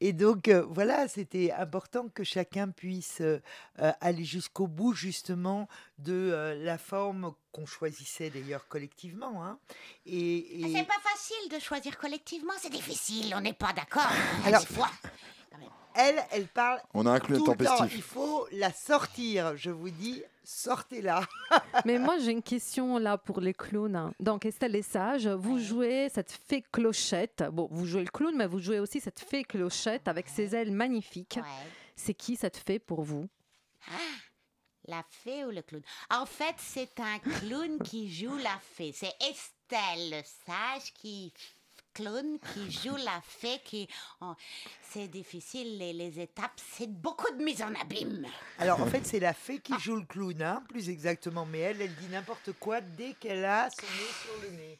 Et 0.06 0.12
donc, 0.12 0.50
euh, 0.50 0.66
voilà, 0.70 1.08
c'était 1.08 1.54
important 1.54 2.10
que 2.10 2.26
chacun 2.26 2.68
puisse 2.70 3.22
euh, 3.22 3.42
euh, 3.80 3.94
aller 4.02 4.26
jusqu'au 4.26 4.68
bout, 4.68 4.92
justement, 4.94 5.70
de 5.98 6.12
euh, 6.12 6.56
la 6.62 6.78
forme 6.78 7.34
qu'on 7.54 7.66
choisissait 7.66 8.30
d'ailleurs 8.30 8.68
collectivement. 8.68 9.46
hein. 9.46 9.60
Et, 10.06 10.60
et- 10.62 10.74
C'est 10.76 10.84
pas 10.84 11.00
facile 11.02 11.50
de 11.50 11.58
choisir 11.58 11.98
collectivement, 11.98 12.52
c'est 12.60 12.70
difficile, 12.70 13.34
on 13.34 13.40
n'est 13.40 13.54
pas 13.54 13.72
d'accord. 13.72 14.12
Alors- 14.46 14.60
des 14.60 14.68
fois. 14.68 14.90
Elle, 15.96 16.24
elle 16.32 16.48
parle 16.48 16.80
On 16.94 17.06
a 17.06 17.12
un 17.12 17.20
clown 17.20 17.44
tout 17.44 17.56
le 17.58 17.66
temps. 17.66 17.86
Il 17.86 18.02
faut 18.02 18.48
la 18.52 18.72
sortir. 18.72 19.56
Je 19.56 19.70
vous 19.70 19.90
dis, 19.90 20.24
sortez-la. 20.44 21.22
Mais 21.86 22.00
moi, 22.00 22.18
j'ai 22.20 22.32
une 22.32 22.44
question 22.44 22.98
là 22.98 23.18
pour 23.18 23.40
les 23.40 23.54
clowns. 23.54 24.12
Donc, 24.20 24.46
Estelle 24.46 24.76
et 24.76 24.82
Sage, 24.82 25.28
vous 25.28 25.60
jouez 25.60 26.10
cette 26.10 26.32
fée 26.32 26.64
clochette. 26.72 27.44
Bon, 27.52 27.68
vous 27.72 27.86
jouez 27.86 28.04
le 28.04 28.10
clown, 28.10 28.36
mais 28.36 28.48
vous 28.48 28.60
jouez 28.60 28.80
aussi 28.80 29.00
cette 29.00 29.20
fée 29.20 29.44
clochette 29.44 30.08
avec 30.08 30.30
ses 30.30 30.56
ailes 30.56 30.72
magnifiques. 30.72 31.40
C'est 31.96 32.14
qui 32.14 32.36
cette 32.36 32.58
fée 32.58 32.80
pour 32.80 33.04
vous? 33.04 33.28
Ah, 33.88 33.94
la 34.86 35.04
fée 35.10 35.46
ou 35.46 35.52
le 35.52 35.62
clown? 35.62 35.84
En 36.10 36.26
fait, 36.26 36.56
c'est 36.58 37.00
un 37.00 37.20
clown 37.20 37.80
qui 37.84 38.12
joue 38.12 38.38
la 38.38 38.60
fée. 38.62 38.92
C'est 38.94 39.14
Estelle, 39.22 40.10
le 40.12 40.22
sage, 40.46 40.94
qui 40.94 41.34
clown 41.94 42.38
qui 42.54 42.72
joue 42.72 42.96
la 42.98 43.22
fée. 43.26 43.60
Qui, 43.64 43.88
oh, 44.22 44.34
c'est 44.92 45.08
difficile 45.08 45.78
les, 45.78 45.94
les 45.94 46.20
étapes. 46.20 46.60
C'est 46.76 46.90
beaucoup 46.92 47.32
de 47.38 47.44
mise 47.44 47.62
en 47.62 47.74
abîme. 47.76 48.26
Alors, 48.60 48.82
en 48.82 48.86
fait, 48.88 49.06
c'est 49.06 49.20
la 49.20 49.34
fée 49.34 49.60
qui 49.60 49.74
joue 49.80 49.96
le 49.98 50.06
clown, 50.06 50.42
hein, 50.42 50.64
plus 50.70 50.90
exactement. 50.90 51.46
Mais 51.46 51.60
elle, 51.60 51.82
elle 51.82 51.96
dit 51.96 52.08
n'importe 52.10 52.52
quoi 52.60 52.82
dès 52.82 53.14
qu'elle 53.14 53.46
a 53.46 53.70
son 53.70 53.82
nez 53.86 54.12
sur 54.24 54.42
le 54.42 54.58
nez. 54.58 54.80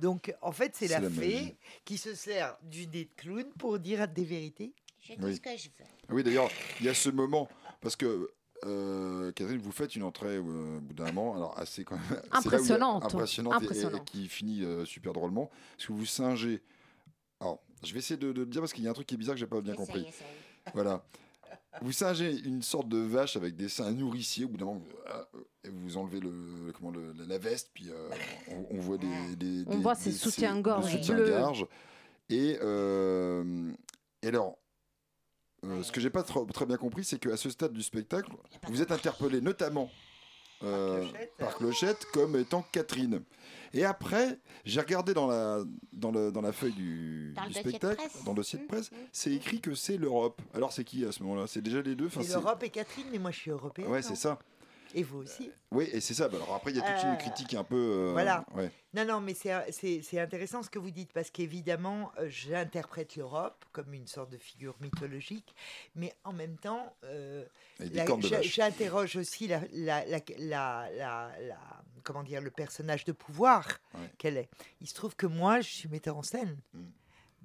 Donc, 0.00 0.34
en 0.42 0.52
fait, 0.52 0.74
c'est 0.74 0.88
la, 0.88 1.00
la 1.00 1.08
fée 1.10 1.34
magie. 1.34 1.56
qui 1.84 1.98
se 1.98 2.14
sert 2.14 2.56
du 2.62 2.86
nez 2.88 3.04
de 3.04 3.10
clown 3.22 3.44
pour 3.58 3.78
dire 3.78 4.08
des 4.08 4.24
vérités. 4.24 4.72
Je 5.00 5.12
dis 5.14 5.18
Oui. 5.22 5.36
ce 5.36 5.40
que 5.40 5.56
je 5.56 5.68
veux. 5.68 5.84
Ah 6.08 6.12
Oui, 6.14 6.24
d'ailleurs, 6.24 6.50
il 6.80 6.86
y 6.86 6.88
a 6.88 6.94
ce 6.94 7.10
moment, 7.10 7.48
parce 7.80 7.94
que 7.94 8.32
euh, 8.64 9.32
Catherine, 9.32 9.58
vous 9.60 9.72
faites 9.72 9.94
une 9.96 10.02
entrée 10.02 10.36
euh, 10.36 10.78
au 10.78 10.80
bout 10.80 10.94
d'un 10.94 11.06
moment, 11.12 11.34
alors 11.36 11.58
assez 11.58 11.84
quand 11.84 11.96
même. 11.96 12.20
a- 12.32 12.38
Impressionnante. 12.38 13.04
impressionnante 13.04 13.54
et- 13.54 13.64
et, 13.64 13.66
Impressionnante. 13.66 14.04
qui 14.04 14.28
finit 14.28 14.64
euh, 14.64 14.84
super 14.84 15.12
drôlement. 15.12 15.50
Parce 15.76 15.86
que 15.88 15.92
vous 15.92 16.06
singez. 16.06 16.62
Alors, 17.40 17.60
je 17.84 17.92
vais 17.92 17.98
essayer 17.98 18.16
de, 18.18 18.32
de 18.32 18.40
le 18.40 18.46
dire 18.46 18.60
parce 18.62 18.72
qu'il 18.72 18.84
y 18.84 18.86
a 18.86 18.90
un 18.90 18.94
truc 18.94 19.06
qui 19.06 19.14
est 19.14 19.18
bizarre 19.18 19.34
que 19.34 19.40
j'ai 19.40 19.46
pas 19.46 19.60
bien 19.60 19.74
Essaye, 19.74 19.86
compris. 19.86 20.00
essaye. 20.08 20.26
Voilà. 20.74 21.04
Vous 21.82 21.92
singez 21.92 22.38
une 22.46 22.62
sorte 22.62 22.88
de 22.88 22.98
vache 22.98 23.36
avec 23.36 23.56
des 23.56 23.68
seins 23.68 23.90
nourriciers. 23.90 24.44
Au 24.44 24.48
bout 24.48 24.56
d'un 24.56 24.64
moment, 24.66 24.82
euh, 25.12 25.40
et 25.64 25.68
vous 25.70 25.96
enlevez 25.96 26.20
le, 26.20 26.72
comment, 26.72 26.90
le- 26.92 27.12
la- 27.26 27.38
veste, 27.38 27.70
puis 27.74 27.90
euh, 27.90 28.08
on, 28.48 28.76
on 28.76 28.80
voit 28.80 28.96
des, 28.96 29.36
des- 29.36 29.64
On 29.66 29.76
des- 29.76 29.82
voit 29.82 29.94
ses 29.96 30.12
soutiens-gorge 30.12 30.90
soutiens-gorge. 30.90 31.66
Et, 32.30 32.58
euh, 32.62 33.72
et 34.22 34.28
alors, 34.28 34.56
euh, 35.64 35.82
ce 35.82 35.90
que 35.92 36.00
j'ai 36.00 36.10
pas 36.10 36.22
trop- 36.22 36.44
très 36.46 36.66
bien 36.66 36.76
compris, 36.76 37.04
c'est 37.04 37.18
qu'à 37.18 37.36
ce 37.36 37.50
stade 37.50 37.72
du 37.72 37.82
spectacle, 37.82 38.30
vous 38.68 38.82
êtes 38.82 38.92
interpellé 38.92 39.40
notamment 39.40 39.90
euh, 40.62 41.04
par 41.38 41.56
Clochette 41.56 42.06
comme 42.12 42.36
étant 42.36 42.64
Catherine. 42.72 43.22
Et 43.74 43.84
après, 43.84 44.38
j'ai 44.64 44.80
regardé 44.80 45.12
dans 45.12 45.26
la, 45.26 45.58
dans, 45.92 46.10
le, 46.12 46.30
dans 46.30 46.40
la 46.40 46.52
feuille 46.52 46.72
du, 46.72 47.34
Dans 47.34 47.50
spectacle, 47.52 48.02
dans 48.24 48.30
le 48.30 48.36
dossier 48.36 48.58
de 48.60 48.64
presse, 48.66 48.90
c'est 49.12 49.32
écrit 49.32 49.60
que 49.60 49.74
c'est 49.74 49.96
l'Europe. 49.96 50.40
Alors 50.54 50.72
c'est 50.72 50.84
qui 50.84 51.04
à 51.04 51.10
ce 51.12 51.22
moment-là? 51.24 51.46
C'est 51.48 51.60
déjà 51.60 51.82
les 51.82 51.94
deux 51.96 52.06
Enfin, 52.06 52.22
C'est 52.22 52.34
l'Europe 52.34 52.62
et 52.62 52.70
Catherine, 52.70 53.06
mais 53.10 53.18
moi 53.18 53.30
je 53.32 53.38
suis 53.40 53.50
européenne. 53.50 53.88
Ouais, 53.88 54.00
c'est 54.02 54.14
ça. 54.16 54.38
Et 54.96 55.02
vous 55.02 55.18
aussi. 55.18 55.50
Oui, 55.72 55.88
et 55.92 56.00
c'est 56.00 56.14
ça. 56.14 56.28
Bah, 56.28 56.36
alors 56.40 56.54
après, 56.54 56.70
il 56.70 56.76
y 56.76 56.80
a 56.80 56.82
toute 56.82 57.02
une 57.04 57.14
Euh, 57.14 57.16
critique 57.16 57.52
un 57.54 57.64
peu. 57.64 57.74
euh, 57.74 58.12
Voilà. 58.12 58.44
ouais. 58.54 58.70
Non, 58.94 59.04
non, 59.04 59.20
mais 59.20 59.34
c'est- 59.34 59.72
c'est 59.72 60.02
c'est 60.02 60.20
intéressant 60.20 60.62
ce 60.62 60.70
que 60.70 60.78
vous 60.78 60.92
dites, 60.92 61.12
parce 61.12 61.30
qu'évidemment, 61.30 62.12
euh, 62.18 62.28
j'interprète 62.28 63.16
l'Europe 63.16 63.64
comme 63.72 63.92
une 63.92 64.06
sorte 64.06 64.30
de 64.30 64.38
figure 64.38 64.76
mythologique, 64.80 65.52
mais 65.96 66.14
en 66.22 66.32
même 66.32 66.56
temps, 66.58 66.94
euh, 67.04 67.44
j'interroge 68.42 69.16
aussi 69.16 69.48
la, 69.48 69.60
la, 69.72 70.04
la, 70.06 70.20
la- 70.38 70.88
la- 70.96 71.32
la- 71.40 71.82
comment 72.02 72.22
dire, 72.22 72.40
le 72.40 72.50
personnage 72.50 73.04
de 73.04 73.12
pouvoir 73.12 73.66
qu'elle 74.18 74.36
est. 74.36 74.48
Il 74.80 74.86
se 74.88 74.94
trouve 74.94 75.16
que 75.16 75.26
moi, 75.26 75.60
je 75.60 75.70
suis 75.70 75.88
metteur 75.88 76.16
en 76.16 76.22
scène. 76.22 76.56
Mm. 76.72 76.78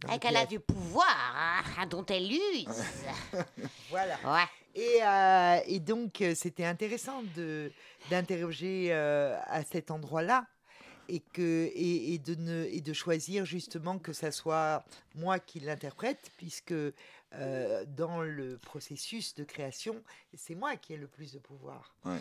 dans 0.02 0.10
Et 0.10 0.14
le 0.14 0.20
qu'elle 0.20 0.38
a 0.38 0.46
du 0.46 0.60
pouvoir 0.62 1.66
hein, 1.78 1.86
dont 1.88 2.06
elle 2.06 2.32
use. 2.32 2.68
Voilà. 3.90 4.16
Ouais. 4.24 4.48
Et, 4.76 5.00
euh, 5.04 5.60
et 5.66 5.80
donc, 5.80 6.22
euh, 6.22 6.36
c'était 6.36 6.66
intéressant 6.66 7.24
de 7.36 7.72
d'interroger 8.10 8.88
euh, 8.92 9.38
à 9.46 9.64
cet 9.64 9.92
endroit-là 9.92 10.46
et, 11.10 11.22
que, 11.34 11.66
et, 11.74 12.14
et 12.14 12.18
de 12.20 12.36
ne, 12.36 12.66
et 12.66 12.82
de 12.82 12.94
choisir 12.94 13.46
justement 13.46 13.98
que 14.00 14.14
ça 14.14 14.32
soit 14.32 14.84
moi 15.16 15.40
qui 15.40 15.60
l'interprète, 15.60 16.32
puisque 16.38 16.72
euh, 16.72 17.86
dans 17.88 18.22
le 18.22 18.58
processus 18.60 19.34
de 19.36 19.44
création, 19.44 20.04
c'est 20.36 20.56
moi 20.56 20.76
qui 20.78 20.94
ai 20.94 20.98
le 20.98 21.08
plus 21.08 21.34
de 21.34 21.40
pouvoir. 21.40 21.96
Enfin, 22.06 22.20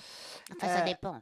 ça 0.60 0.80
Euh, 0.82 0.84
dépend. 0.84 1.20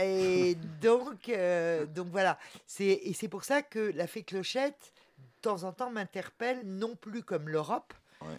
Et 0.00 0.54
donc, 0.82 1.28
euh, 1.30 1.86
donc 1.86 2.08
voilà. 2.08 2.38
C'est, 2.66 2.86
et 3.04 3.14
c'est 3.14 3.28
pour 3.28 3.44
ça 3.44 3.62
que 3.62 3.78
la 3.78 4.06
fée 4.06 4.22
Clochette, 4.22 4.92
de 5.18 5.40
temps 5.40 5.62
en 5.64 5.72
temps, 5.72 5.90
m'interpelle, 5.90 6.62
non 6.64 6.94
plus 6.96 7.22
comme 7.22 7.48
l'Europe, 7.48 7.92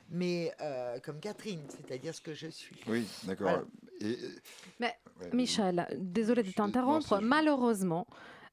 mais 0.09 0.53
euh, 0.61 0.99
comme 0.99 1.19
Catherine, 1.19 1.61
c'est-à-dire 1.69 2.13
ce 2.13 2.21
que 2.21 2.33
je 2.33 2.47
suis. 2.47 2.75
Oui, 2.87 3.07
d'accord. 3.23 3.49
Voilà. 3.49 3.63
Et, 4.01 4.17
Mais 4.79 4.95
Ouais, 5.21 5.29
Michel, 5.31 5.87
désolé 5.97 6.43
de 6.43 6.51
t'interrompre. 6.51 7.19
Malheureusement, 7.21 8.05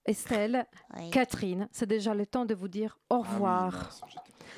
Estelle, 0.04 0.66
Catherine, 1.10 1.68
c'est 1.72 1.86
déjà 1.86 2.14
le 2.14 2.26
temps 2.26 2.44
de 2.44 2.54
vous 2.54 2.68
dire 2.68 2.98
Ah 3.10 3.14
au 3.16 3.20
revoir. 3.22 3.90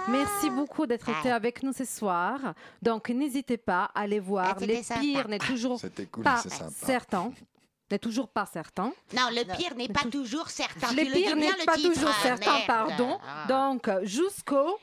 Merci 0.09 0.51
beaucoup 0.51 0.87
d'être 0.87 1.09
été 1.09 1.31
avec 1.31 1.62
nous 1.62 1.72
ce 1.72 1.85
soir. 1.85 2.55
Donc, 2.83 3.09
n'hésitez 3.11 3.57
pas 3.57 3.91
à 3.95 4.01
aller 4.03 4.20
voir. 4.20 4.49
Ah, 4.51 4.57
c'était 4.59 4.83
Les 4.97 5.01
pires 5.01 5.29
n'est 5.29 5.39
toujours 5.39 5.81
cool, 6.11 6.25
pas 6.25 6.43
certain. 6.70 7.33
N'est 7.91 7.99
toujours 7.99 8.29
pas 8.29 8.47
certain. 8.47 8.93
Non, 9.14 9.29
le 9.31 9.45
pire 9.57 9.75
n'est 9.77 9.89
pas 9.89 10.09
toujours 10.11 10.49
certain. 10.49 10.91
Le 10.93 10.97
Tu 10.97 11.05
le 11.05 11.12
pire 11.12 11.37
n'est 11.37 11.49
le 11.49 11.64
pas 11.64 11.77
toujours 11.77 12.11
Ah, 12.11 12.22
certain, 12.22 12.61
pardon. 12.66 13.18
Ah. 13.22 13.47
Donc, 13.49 13.89
jusqu'au 14.03 14.79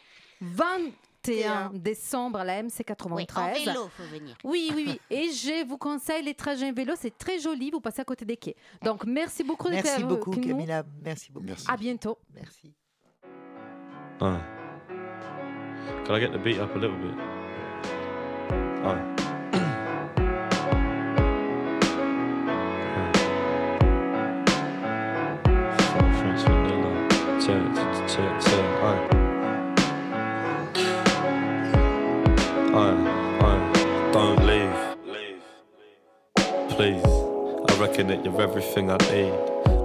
21 1.28 1.72
décembre 1.74 2.40
à 2.40 2.44
la 2.44 2.62
Oui, 2.62 2.68
MC93. 2.68 3.40
en 3.40 3.54
vélo, 3.54 3.90
faut 3.96 4.04
venir. 4.04 4.36
Oui, 4.44 4.72
oui, 4.76 4.86
oui. 4.88 5.00
Et 5.10 5.30
je 5.32 5.68
vous 5.68 5.78
conseille 5.78 6.24
les 6.24 6.34
trajets 6.34 6.70
en 6.70 6.74
vélo, 6.74 6.94
c'est 7.00 7.18
très 7.18 7.40
joli, 7.40 7.72
vous 7.72 7.82
passez 7.82 8.02
à 8.02 8.06
côté 8.06 8.26
des 8.26 8.38
quais. 8.38 8.56
Donc, 8.84 9.06
merci 9.06 9.44
beaucoup 9.44 9.70
d'être 9.70 9.84
Merci 9.84 10.04
beaucoup, 10.04 10.34
nous. 10.34 10.42
Camilla. 10.42 10.84
Merci 11.04 11.32
beaucoup. 11.32 11.48
À 11.68 11.78
bientôt. 11.78 12.18
Merci. 12.34 12.74
Uh. 14.22 14.38
Can 16.06 16.16
I 16.16 16.20
get 16.20 16.32
the 16.32 16.38
beat 16.38 16.60
up 16.60 16.76
a 16.76 16.80
little 16.80 16.98
bit? 16.98 17.16
Uh. 18.84 19.22
Please. 36.82 37.06
I 37.06 37.80
reckon 37.80 38.08
that 38.08 38.26
you're 38.26 38.42
everything 38.42 38.90
I 38.90 38.98
need. 39.14 39.34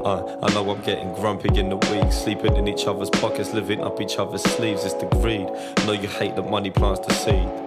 Uh, 0.02 0.38
I 0.42 0.50
know 0.54 0.70
I'm 0.70 0.80
getting 0.80 1.12
grumpy 1.12 1.50
in 1.60 1.68
the 1.68 1.76
week, 1.76 2.10
sleeping 2.10 2.56
in 2.56 2.66
each 2.66 2.86
other's 2.86 3.10
pockets, 3.10 3.52
living 3.52 3.82
up 3.82 4.00
each 4.00 4.16
other's 4.16 4.42
sleeves. 4.42 4.82
It's 4.82 4.94
the 4.94 5.04
greed. 5.04 5.46
I 5.76 5.84
know 5.84 5.92
you 5.92 6.08
hate 6.08 6.36
that 6.36 6.48
money 6.48 6.70
plants 6.70 7.06
the 7.06 7.12
seed. 7.12 7.65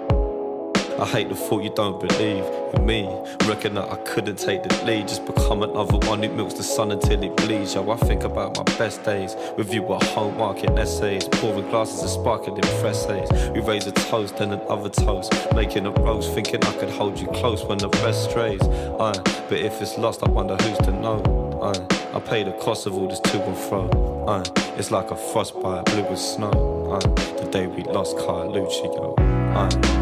I 0.99 1.05
hate 1.05 1.29
the 1.29 1.35
thought 1.35 1.63
you 1.63 1.69
don't 1.69 1.97
believe 1.97 2.43
in 2.73 2.85
me. 2.85 3.07
Reckon 3.47 3.75
that 3.75 3.89
I 3.89 3.95
couldn't 4.03 4.35
take 4.35 4.63
the 4.63 4.83
lead. 4.83 5.07
Just 5.07 5.25
become 5.25 5.63
another 5.63 5.97
one 6.09 6.21
who 6.21 6.27
milks 6.27 6.55
the 6.55 6.63
sun 6.63 6.91
until 6.91 7.23
it 7.23 7.35
bleeds. 7.37 7.73
Yo, 7.73 7.89
I 7.89 7.95
think 7.95 8.23
about 8.23 8.57
my 8.57 8.63
best 8.77 9.05
days. 9.05 9.33
With 9.57 9.73
you 9.73 9.81
at 9.93 10.03
home 10.03 10.37
marking 10.37 10.77
essays. 10.77 11.25
Pouring 11.29 11.69
glasses 11.69 12.03
of 12.03 12.09
sparkling 12.09 12.61
fressays. 12.81 13.29
We 13.53 13.61
raise 13.61 13.87
a 13.87 13.93
toast 13.93 14.41
and 14.41 14.51
another 14.51 14.89
toast. 14.89 15.33
Making 15.55 15.85
a 15.85 15.91
roast, 15.91 16.33
thinking 16.33 16.61
I 16.65 16.73
could 16.73 16.89
hold 16.89 17.17
you 17.17 17.27
close 17.27 17.63
when 17.63 17.77
the 17.77 17.89
rest 18.03 18.29
strays. 18.29 18.61
Aye, 18.61 19.21
but 19.47 19.59
if 19.59 19.81
it's 19.81 19.97
lost, 19.97 20.21
I 20.21 20.29
wonder 20.29 20.57
who's 20.57 20.77
to 20.79 20.91
know. 20.91 21.61
Aye, 21.63 22.15
I 22.17 22.19
pay 22.19 22.43
the 22.43 22.51
cost 22.53 22.85
of 22.87 22.93
all 22.93 23.07
this 23.07 23.21
to 23.21 23.41
and 23.41 23.57
fro. 23.57 24.25
Aye, 24.27 24.43
it's 24.77 24.91
like 24.91 25.11
a 25.11 25.15
frostbite, 25.15 25.85
blue 25.85 26.05
as 26.07 26.33
snow. 26.35 26.51
Aye, 26.91 27.39
the 27.41 27.49
day 27.49 27.67
we 27.67 27.83
lost 27.83 28.17
Carlucci, 28.17 28.83
yo. 28.83 29.15
Aye. 29.55 29.98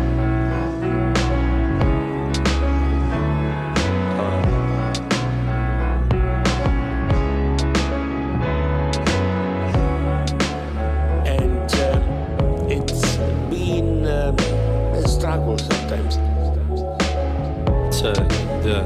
Yeah. 18.67 18.83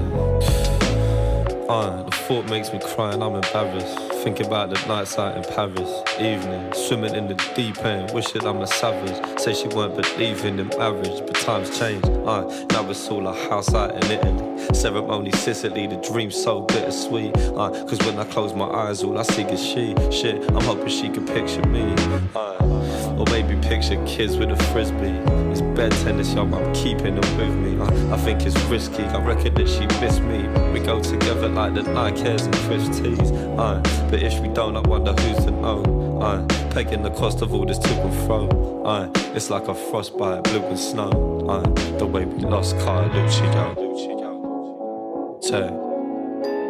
Uh, 1.68 2.04
the 2.04 2.12
thought 2.12 2.46
makes 2.50 2.72
me 2.72 2.80
cry 2.80 3.14
and 3.14 3.24
I'm 3.24 3.36
embarrassed. 3.36 3.98
Thinking 4.24 4.46
about 4.46 4.70
the 4.70 4.88
nights 4.88 5.18
out 5.18 5.36
in 5.36 5.44
Paris, 5.56 5.90
evening, 6.20 6.72
swimming 6.74 7.16
in 7.16 7.28
the 7.28 7.34
deep 7.56 7.84
end, 7.84 8.14
wishing 8.14 8.46
I'm 8.46 8.62
a 8.62 8.68
savage. 8.68 9.40
Say 9.40 9.56
she 9.56 9.68
weren't 9.70 9.96
believing 9.96 10.60
in 10.60 10.68
marriage, 10.78 11.22
but 11.26 11.34
times 11.36 11.76
change. 11.80 12.06
Uh, 12.06 12.42
now 12.72 12.88
it's 12.90 13.10
all 13.10 13.28
a 13.28 13.34
house 13.50 13.74
out 13.74 13.92
in 13.92 14.12
Italy. 14.12 14.76
Ceremony 14.76 15.32
Sicily, 15.32 15.88
the 15.88 15.96
dream's 15.98 16.36
so 16.36 16.62
bittersweet. 16.62 17.36
Uh, 17.38 17.72
Cause 17.86 17.98
when 18.06 18.20
I 18.20 18.26
close 18.26 18.54
my 18.54 18.70
eyes, 18.70 19.02
all 19.02 19.18
I 19.18 19.24
see 19.24 19.44
is 19.44 19.64
she. 19.64 19.96
Shit, 20.12 20.48
I'm 20.52 20.62
hoping 20.62 20.90
she 20.90 21.10
can 21.10 21.26
picture 21.26 21.66
me. 21.68 21.96
Uh, 22.36 23.01
or 23.18 23.26
maybe 23.32 23.55
picture 23.68 24.03
kids 24.05 24.38
with 24.38 24.51
a 24.51 24.55
frisbee. 24.72 25.18
It's 25.51 25.62
bed 25.62 25.91
tennis, 26.03 26.34
yo, 26.34 26.43
I'm 26.43 26.74
keeping 26.74 27.20
them 27.20 27.38
with 27.38 27.55
me. 27.55 27.80
Uh, 27.80 28.16
I 28.16 28.18
think 28.18 28.45
it's 28.45 28.59
risky, 28.64 29.03
I 29.03 29.24
reckon 29.24 29.53
that 29.55 29.68
she 29.68 29.86
missed 29.99 30.22
me. 30.22 30.47
We 30.72 30.80
go 30.80 31.01
together 31.01 31.49
like 31.49 31.74
the 31.74 31.84
Nike 31.84 32.24
Airs 32.24 32.43
and 32.43 32.55
Chris 32.55 32.88
T's. 32.99 33.32
Uh, 33.32 33.82
but 34.09 34.22
if 34.22 34.39
we 34.39 34.47
don't, 34.49 34.76
I 34.76 34.82
wonder 34.82 35.14
who's 35.14 35.45
to 35.45 35.51
know. 35.51 36.20
Uh, 36.22 36.45
pegging 36.72 37.01
the 37.01 37.09
cost 37.12 37.41
of 37.41 37.53
all 37.53 37.66
this 37.66 37.80
to 37.80 38.01
and 38.01 38.28
fro. 38.28 38.84
Uh, 38.86 39.09
it's 39.36 39.49
like 39.49 39.68
a 39.68 39.76
frostbite, 39.76 40.43
blue 40.43 40.64
and 40.64 40.80
snow. 40.80 41.45
Uh, 41.49 41.97
the 41.97 42.05
way 42.05 42.26
we 42.26 42.43
lost 42.45 42.76
Carlucci, 42.78 43.53
yo. 43.53 45.38
Say, 45.41 45.64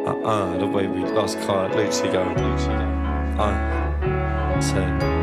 uh, 0.07 0.27
uh, 0.27 0.57
the 0.57 0.67
way 0.67 0.87
we 0.87 1.01
lost 1.11 1.37
Carlucci, 1.39 2.13
yo. 2.13 2.21
Uh, 3.41 4.61
say, 4.61 5.20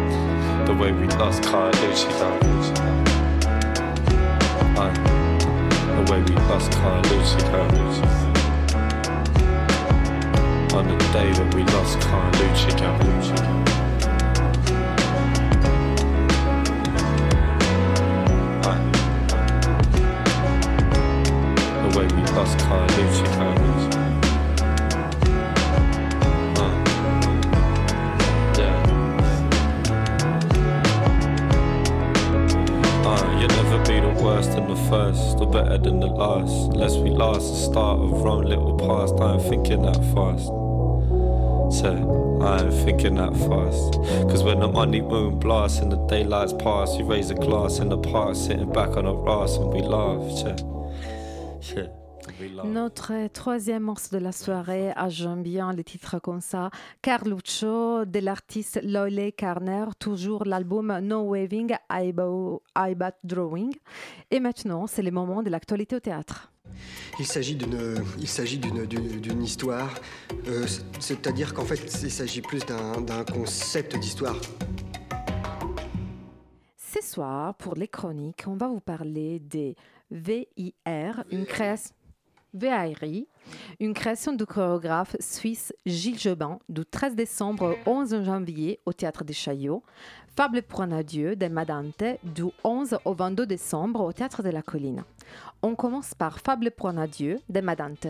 the 0.68 0.74
way 0.74 0.92
we 0.92 1.06
lost 1.16 1.42
Carlucci, 1.44 2.10
yo. 2.20 2.28
Uh, 4.76 4.92
the 5.96 6.02
way 6.12 6.20
we 6.20 6.34
lost 6.50 6.70
Carlucci, 6.72 7.40
yo. 7.50 7.62
On 10.76 10.84
the 10.86 10.96
day 11.14 11.32
that 11.32 11.54
we 11.54 11.62
lost 11.72 11.98
yo. 12.04 12.90
Uh, 18.68 18.78
the 21.82 21.90
way 21.98 22.06
we 22.14 22.22
lost 22.36 22.58
Carlucci, 22.58 23.27
first, 34.88 35.38
or 35.38 35.50
better 35.50 35.78
than 35.78 36.00
the 36.00 36.06
last. 36.06 36.72
Unless 36.72 36.96
we 36.96 37.10
last 37.10 37.48
the 37.50 37.70
start 37.70 38.00
of 38.00 38.26
own 38.26 38.44
little 38.44 38.76
past. 38.76 39.14
I 39.20 39.34
ain't 39.34 39.42
thinking 39.42 39.82
that 39.82 40.00
fast. 40.14 40.48
Say, 41.80 41.96
I 42.40 42.62
ain't 42.62 42.74
thinking 42.84 43.16
that 43.16 43.36
fast. 43.36 43.94
Cause 44.30 44.42
when 44.42 44.60
the 44.60 44.68
money 44.68 45.00
moon 45.00 45.38
blasts 45.38 45.80
and 45.80 45.92
the 45.92 46.06
daylight's 46.06 46.52
past, 46.54 46.98
you 46.98 47.04
raise 47.04 47.30
a 47.30 47.34
glass 47.34 47.78
in 47.78 47.88
the 47.90 47.98
park, 47.98 48.36
sitting 48.36 48.72
back 48.72 48.96
on 48.96 49.06
a 49.06 49.30
ass 49.30 49.56
and 49.56 49.72
we 49.72 49.82
laugh. 49.82 50.38
Shit. 50.38 50.77
Notre 52.64 53.28
troisième 53.28 53.84
morceau 53.84 54.16
de 54.16 54.22
la 54.22 54.32
soirée, 54.32 54.92
ah, 54.96 55.08
j'aime 55.08 55.42
bien 55.42 55.72
les 55.72 55.84
titres 55.84 56.18
comme 56.20 56.40
ça. 56.40 56.70
Carluccio 57.02 58.04
de 58.04 58.18
l'artiste 58.20 58.80
Loyle 58.82 59.32
Carner, 59.36 59.84
toujours 59.98 60.44
l'album 60.44 60.98
No 61.02 61.20
Waving, 61.22 61.74
I 61.90 62.12
Bat 62.12 63.12
Drawing. 63.24 63.72
Et 64.30 64.40
maintenant, 64.40 64.86
c'est 64.86 65.02
le 65.02 65.10
moment 65.10 65.42
de 65.42 65.50
l'actualité 65.50 65.96
au 65.96 66.00
théâtre. 66.00 66.52
Il 67.18 67.26
s'agit 67.26 67.56
d'une, 67.56 68.02
il 68.18 68.28
s'agit 68.28 68.58
d'une, 68.58 68.84
d'une, 68.86 69.20
d'une 69.20 69.42
histoire. 69.42 69.94
Euh, 70.48 70.66
c'est- 70.66 70.84
c'est-à-dire 71.00 71.54
qu'en 71.54 71.64
fait, 71.64 71.80
il 72.02 72.10
s'agit 72.10 72.42
plus 72.42 72.64
d'un, 72.66 73.00
d'un 73.00 73.24
concept 73.24 73.96
d'histoire. 73.96 74.36
Ce 76.76 77.02
soir, 77.02 77.54
pour 77.54 77.74
les 77.74 77.88
chroniques, 77.88 78.44
on 78.46 78.56
va 78.56 78.68
vous 78.68 78.80
parler 78.80 79.38
des 79.40 79.76
VIR, 80.10 81.24
une 81.30 81.44
création. 81.46 81.94
VARI, 82.54 83.28
une 83.80 83.94
création 83.94 84.32
du 84.32 84.46
chorégraphe 84.46 85.16
suisse 85.20 85.72
Gilles 85.86 86.18
Jobin 86.18 86.58
du 86.68 86.84
13 86.84 87.14
décembre 87.14 87.76
au 87.86 87.90
11 87.90 88.24
janvier 88.24 88.80
au 88.86 88.92
théâtre 88.92 89.24
des 89.24 89.32
Chaillots, 89.32 89.82
Fable 90.36 90.62
pour 90.62 90.82
un 90.82 90.92
adieu 90.92 91.34
de 91.34 91.48
Madante 91.48 92.04
du 92.22 92.44
11 92.62 92.98
au 93.04 93.12
22 93.12 93.44
décembre 93.44 94.00
au 94.04 94.12
théâtre 94.12 94.42
de 94.42 94.50
la 94.50 94.62
Colline. 94.62 95.02
On 95.62 95.74
commence 95.74 96.14
par 96.14 96.38
Fable 96.38 96.70
pour 96.70 96.88
un 96.88 96.96
adieu 96.96 97.40
de 97.48 97.60
Madante. 97.60 98.06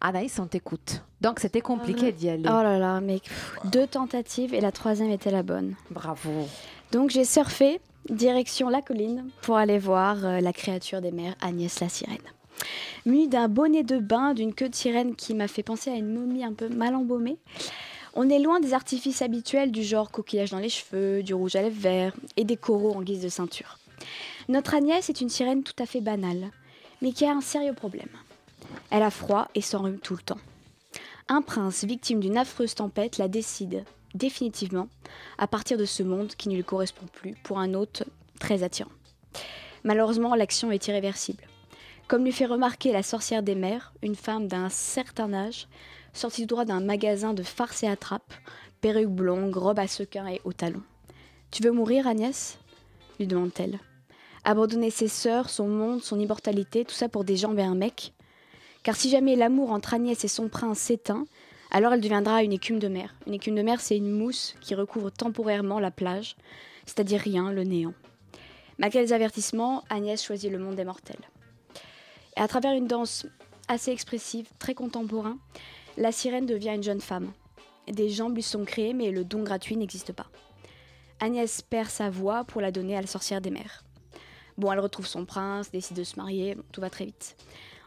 Anaïs, 0.00 0.38
on 0.38 0.46
t'écoute. 0.46 1.04
Donc 1.20 1.38
c'était 1.38 1.60
compliqué 1.60 2.10
d'y 2.10 2.28
aller. 2.28 2.44
Oh 2.46 2.62
là 2.62 2.78
là, 2.78 3.00
mais 3.00 3.20
pff, 3.20 3.58
deux 3.66 3.86
tentatives 3.86 4.54
et 4.54 4.60
la 4.60 4.72
troisième 4.72 5.10
était 5.10 5.30
la 5.30 5.42
bonne. 5.42 5.76
Bravo. 5.90 6.48
Donc 6.90 7.10
j'ai 7.10 7.24
surfé 7.24 7.80
direction 8.08 8.68
la 8.68 8.82
colline 8.82 9.28
pour 9.42 9.56
aller 9.56 9.78
voir 9.78 10.24
euh, 10.24 10.40
la 10.40 10.52
créature 10.52 11.00
des 11.00 11.12
mers 11.12 11.36
Agnès 11.40 11.78
la 11.80 11.88
sirène. 11.88 12.18
Munie 13.06 13.28
d'un 13.28 13.48
bonnet 13.48 13.82
de 13.82 13.98
bain, 13.98 14.34
d'une 14.34 14.54
queue 14.54 14.68
de 14.68 14.74
sirène 14.74 15.16
qui 15.16 15.34
m'a 15.34 15.48
fait 15.48 15.62
penser 15.62 15.90
à 15.90 15.94
une 15.94 16.12
momie 16.12 16.44
un 16.44 16.52
peu 16.52 16.68
mal 16.68 16.94
embaumée. 16.94 17.38
On 18.14 18.28
est 18.28 18.38
loin 18.38 18.60
des 18.60 18.74
artifices 18.74 19.22
habituels 19.22 19.70
du 19.70 19.82
genre 19.82 20.10
coquillage 20.10 20.50
dans 20.50 20.58
les 20.58 20.68
cheveux, 20.68 21.22
du 21.22 21.32
rouge 21.32 21.56
à 21.56 21.62
lèvres 21.62 21.80
vert 21.80 22.14
et 22.36 22.44
des 22.44 22.56
coraux 22.56 22.94
en 22.94 23.02
guise 23.02 23.22
de 23.22 23.28
ceinture. 23.28 23.78
Notre 24.48 24.74
Agnès 24.74 25.08
est 25.08 25.20
une 25.20 25.28
sirène 25.28 25.62
tout 25.62 25.80
à 25.80 25.86
fait 25.86 26.00
banale, 26.00 26.50
mais 27.02 27.12
qui 27.12 27.24
a 27.24 27.32
un 27.32 27.40
sérieux 27.40 27.72
problème. 27.72 28.08
Elle 28.90 29.02
a 29.02 29.10
froid 29.10 29.48
et 29.54 29.60
s'enrhume 29.60 29.98
tout 29.98 30.16
le 30.16 30.22
temps. 30.22 30.38
Un 31.28 31.42
prince 31.42 31.84
victime 31.84 32.18
d'une 32.18 32.36
affreuse 32.36 32.74
tempête 32.74 33.18
la 33.18 33.28
décide 33.28 33.84
définitivement 34.14 34.88
à 35.38 35.46
partir 35.46 35.78
de 35.78 35.84
ce 35.84 36.02
monde 36.02 36.34
qui 36.36 36.48
ne 36.48 36.56
lui 36.56 36.64
correspond 36.64 37.06
plus 37.12 37.34
pour 37.44 37.60
un 37.60 37.74
autre 37.74 38.04
très 38.40 38.64
attirant. 38.64 38.90
Malheureusement, 39.84 40.34
l'action 40.34 40.72
est 40.72 40.88
irréversible. 40.88 41.44
Comme 42.10 42.24
lui 42.24 42.32
fait 42.32 42.46
remarquer 42.46 42.90
la 42.90 43.04
sorcière 43.04 43.44
des 43.44 43.54
mers, 43.54 43.92
une 44.02 44.16
femme 44.16 44.48
d'un 44.48 44.68
certain 44.68 45.32
âge, 45.32 45.68
sortie 46.12 46.44
droit 46.44 46.64
d'un 46.64 46.80
magasin 46.80 47.34
de 47.34 47.44
farce 47.44 47.84
et 47.84 47.86
attrape, 47.86 48.34
perruque 48.80 49.10
blonde, 49.10 49.56
robe 49.56 49.78
à 49.78 49.86
sequins 49.86 50.26
et 50.26 50.40
hauts 50.42 50.52
talons. 50.52 50.82
Tu 51.52 51.62
veux 51.62 51.70
mourir, 51.70 52.08
Agnès? 52.08 52.58
lui 53.20 53.28
demande-t-elle. 53.28 53.78
Abandonner 54.42 54.90
ses 54.90 55.06
sœurs, 55.06 55.48
son 55.50 55.68
monde, 55.68 56.02
son 56.02 56.18
immortalité, 56.18 56.84
tout 56.84 56.96
ça 56.96 57.08
pour 57.08 57.22
des 57.22 57.36
jambes 57.36 57.60
et 57.60 57.62
un 57.62 57.76
mec? 57.76 58.12
Car 58.82 58.96
si 58.96 59.08
jamais 59.08 59.36
l'amour 59.36 59.70
entre 59.70 59.94
Agnès 59.94 60.24
et 60.24 60.26
son 60.26 60.48
prince 60.48 60.80
s'éteint, 60.80 61.26
alors 61.70 61.92
elle 61.92 62.00
deviendra 62.00 62.42
une 62.42 62.52
écume 62.52 62.80
de 62.80 62.88
mer. 62.88 63.14
Une 63.28 63.34
écume 63.34 63.54
de 63.54 63.62
mer, 63.62 63.80
c'est 63.80 63.96
une 63.96 64.10
mousse 64.10 64.56
qui 64.60 64.74
recouvre 64.74 65.12
temporairement 65.12 65.78
la 65.78 65.92
plage, 65.92 66.34
c'est-à-dire 66.86 67.20
rien, 67.20 67.52
le 67.52 67.62
néant. 67.62 67.94
Malgré 68.78 69.00
les 69.00 69.12
avertissements, 69.12 69.84
Agnès 69.90 70.20
choisit 70.20 70.50
le 70.50 70.58
monde 70.58 70.74
des 70.74 70.84
mortels. 70.84 71.20
À 72.40 72.48
travers 72.48 72.72
une 72.72 72.86
danse 72.86 73.26
assez 73.68 73.90
expressive, 73.90 74.48
très 74.58 74.74
contemporain, 74.74 75.36
la 75.98 76.10
sirène 76.10 76.46
devient 76.46 76.72
une 76.74 76.82
jeune 76.82 77.02
femme. 77.02 77.32
Des 77.86 78.08
jambes 78.08 78.34
lui 78.34 78.42
sont 78.42 78.64
créées, 78.64 78.94
mais 78.94 79.10
le 79.10 79.24
don 79.24 79.42
gratuit 79.42 79.76
n'existe 79.76 80.14
pas. 80.14 80.24
Agnès 81.20 81.60
perd 81.60 81.90
sa 81.90 82.08
voix 82.08 82.44
pour 82.44 82.62
la 82.62 82.72
donner 82.72 82.96
à 82.96 83.02
la 83.02 83.06
sorcière 83.06 83.42
des 83.42 83.50
mers. 83.50 83.84
Bon, 84.56 84.72
elle 84.72 84.80
retrouve 84.80 85.06
son 85.06 85.26
prince, 85.26 85.70
décide 85.70 85.98
de 85.98 86.02
se 86.02 86.16
marier, 86.16 86.56
tout 86.72 86.80
va 86.80 86.88
très 86.88 87.04
vite. 87.04 87.36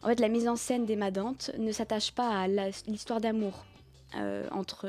En 0.04 0.08
fait, 0.08 0.20
la 0.20 0.30
mise 0.30 0.48
en 0.48 0.56
scène 0.56 0.86
des 0.86 0.98
Madantes 0.98 1.50
ne 1.58 1.72
s'attache 1.72 2.12
pas 2.12 2.30
à 2.30 2.48
l'histoire 2.48 3.22
d'amour 3.22 3.66
euh, 4.18 4.48
entre 4.52 4.88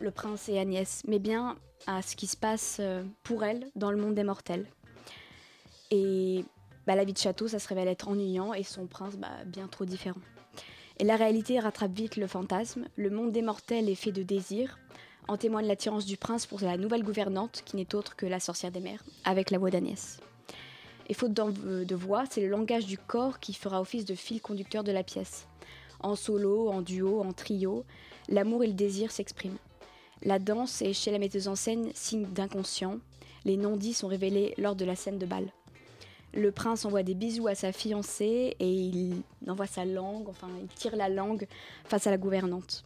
le 0.00 0.10
prince 0.10 0.48
et 0.48 0.58
Agnès, 0.58 1.02
mais 1.06 1.18
bien 1.18 1.58
à 1.86 2.00
ce 2.00 2.16
qui 2.16 2.26
se 2.26 2.36
passe 2.38 2.78
euh, 2.80 3.04
pour 3.24 3.44
elle 3.44 3.70
dans 3.76 3.90
le 3.90 3.98
monde 3.98 4.14
des 4.14 4.24
mortels. 4.24 4.66
Et 5.90 6.46
bah, 6.86 6.94
la 6.94 7.04
vie 7.04 7.12
de 7.12 7.18
château, 7.18 7.48
ça 7.48 7.58
se 7.58 7.68
révèle 7.68 7.88
être 7.88 8.08
ennuyant 8.08 8.52
et 8.54 8.62
son 8.62 8.86
prince, 8.86 9.16
bah, 9.16 9.28
bien 9.46 9.68
trop 9.68 9.84
différent. 9.84 10.20
Et 10.98 11.04
la 11.04 11.16
réalité 11.16 11.58
rattrape 11.58 11.92
vite 11.92 12.16
le 12.16 12.26
fantasme. 12.26 12.86
Le 12.96 13.10
monde 13.10 13.32
des 13.32 13.42
mortels 13.42 13.88
est 13.88 13.94
fait 13.94 14.12
de 14.12 14.22
désirs. 14.22 14.78
En 15.26 15.36
témoigne 15.36 15.66
l'attirance 15.66 16.04
du 16.04 16.16
prince 16.16 16.46
pour 16.46 16.60
la 16.60 16.76
nouvelle 16.76 17.02
gouvernante, 17.02 17.62
qui 17.64 17.76
n'est 17.76 17.94
autre 17.94 18.14
que 18.14 18.26
la 18.26 18.40
sorcière 18.40 18.70
des 18.70 18.80
mers, 18.80 19.02
avec 19.24 19.50
la 19.50 19.58
voix 19.58 19.70
d'Agnès. 19.70 20.20
Et 21.08 21.14
faute 21.14 21.38
euh, 21.38 21.84
de 21.84 21.94
voix, 21.94 22.24
c'est 22.30 22.40
le 22.40 22.48
langage 22.48 22.86
du 22.86 22.98
corps 22.98 23.40
qui 23.40 23.54
fera 23.54 23.80
office 23.80 24.04
de 24.04 24.14
fil 24.14 24.40
conducteur 24.40 24.84
de 24.84 24.92
la 24.92 25.02
pièce. 25.02 25.46
En 26.00 26.14
solo, 26.14 26.68
en 26.68 26.82
duo, 26.82 27.20
en 27.22 27.32
trio, 27.32 27.84
l'amour 28.28 28.64
et 28.64 28.66
le 28.66 28.74
désir 28.74 29.10
s'expriment. 29.10 29.58
La 30.22 30.38
danse 30.38 30.80
est 30.82 30.92
chez 30.92 31.10
la 31.10 31.18
metteuse 31.18 31.48
en 31.48 31.56
scène 31.56 31.90
signe 31.94 32.26
d'inconscient. 32.26 32.98
Les 33.44 33.56
non-dits 33.56 33.94
sont 33.94 34.08
révélés 34.08 34.54
lors 34.58 34.76
de 34.76 34.84
la 34.84 34.96
scène 34.96 35.18
de 35.18 35.26
bal. 35.26 35.50
Le 36.36 36.50
prince 36.50 36.84
envoie 36.84 37.04
des 37.04 37.14
bisous 37.14 37.46
à 37.46 37.54
sa 37.54 37.70
fiancée 37.70 38.56
et 38.58 38.68
il 38.68 39.22
envoie 39.46 39.68
sa 39.68 39.84
langue, 39.84 40.28
enfin 40.28 40.48
il 40.60 40.66
tire 40.66 40.96
la 40.96 41.08
langue 41.08 41.46
face 41.84 42.08
à 42.08 42.10
la 42.10 42.18
gouvernante. 42.18 42.84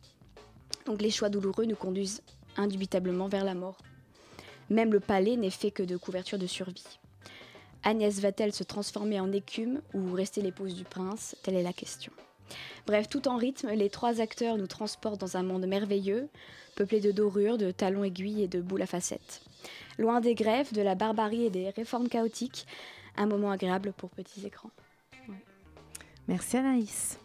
Donc 0.85 1.01
les 1.01 1.11
choix 1.11 1.31
douloureux 1.31 1.65
nous 1.65 1.77
conduisent 1.77 2.23
indubitablement 2.59 3.27
vers 3.27 3.45
la 3.45 3.55
mort. 3.55 3.79
Même 4.69 4.93
le 4.93 5.01
palais 5.01 5.37
n'est 5.37 5.49
fait 5.49 5.71
que 5.71 5.83
de 5.83 5.97
couvertures 5.97 6.39
de 6.39 6.47
survie. 6.47 6.99
Agnès 7.85 8.21
va-t-elle 8.21 8.53
se 8.53 8.65
transformer 8.65 9.19
en 9.19 9.33
écume 9.33 9.81
ou 9.95 10.13
rester 10.13 10.43
l'épouse 10.43 10.75
du 10.75 10.85
prince? 10.85 11.35
Telle 11.43 11.55
est 11.55 11.63
la 11.63 11.73
question. 11.73 12.13
Bref, 12.87 13.09
tout 13.09 13.29
en 13.29 13.37
rythme, 13.37 13.71
les 13.71 13.89
trois 13.89 14.21
acteurs 14.21 14.59
nous 14.59 14.67
transportent 14.67 15.21
dans 15.21 15.39
un 15.39 15.43
monde 15.43 15.67
merveilleux, 15.67 16.29
peuplé 16.77 17.01
de 17.01 17.13
dorures, 17.13 17.57
de 17.57 17.71
talons 17.71 18.05
aiguilles 18.05 18.43
et 18.43 18.49
de 18.49 18.61
boules 18.61 18.83
à 18.83 18.87
facettes. 18.87 19.43
Loin 19.99 20.21
des 20.21 20.35
grèves, 20.35 20.73
de 20.75 20.83
la 20.83 20.95
barbarie 20.95 21.45
et 21.45 21.51
des 21.51 21.71
réformes 21.71 22.09
chaotiques, 22.09 22.67
un 23.19 23.27
moment 23.27 23.51
agréable 23.51 23.93
pour 23.97 24.11
petits 24.11 24.47
écrans. 24.47 24.71
Merci 26.27 26.59
Anaïs. 26.59 27.19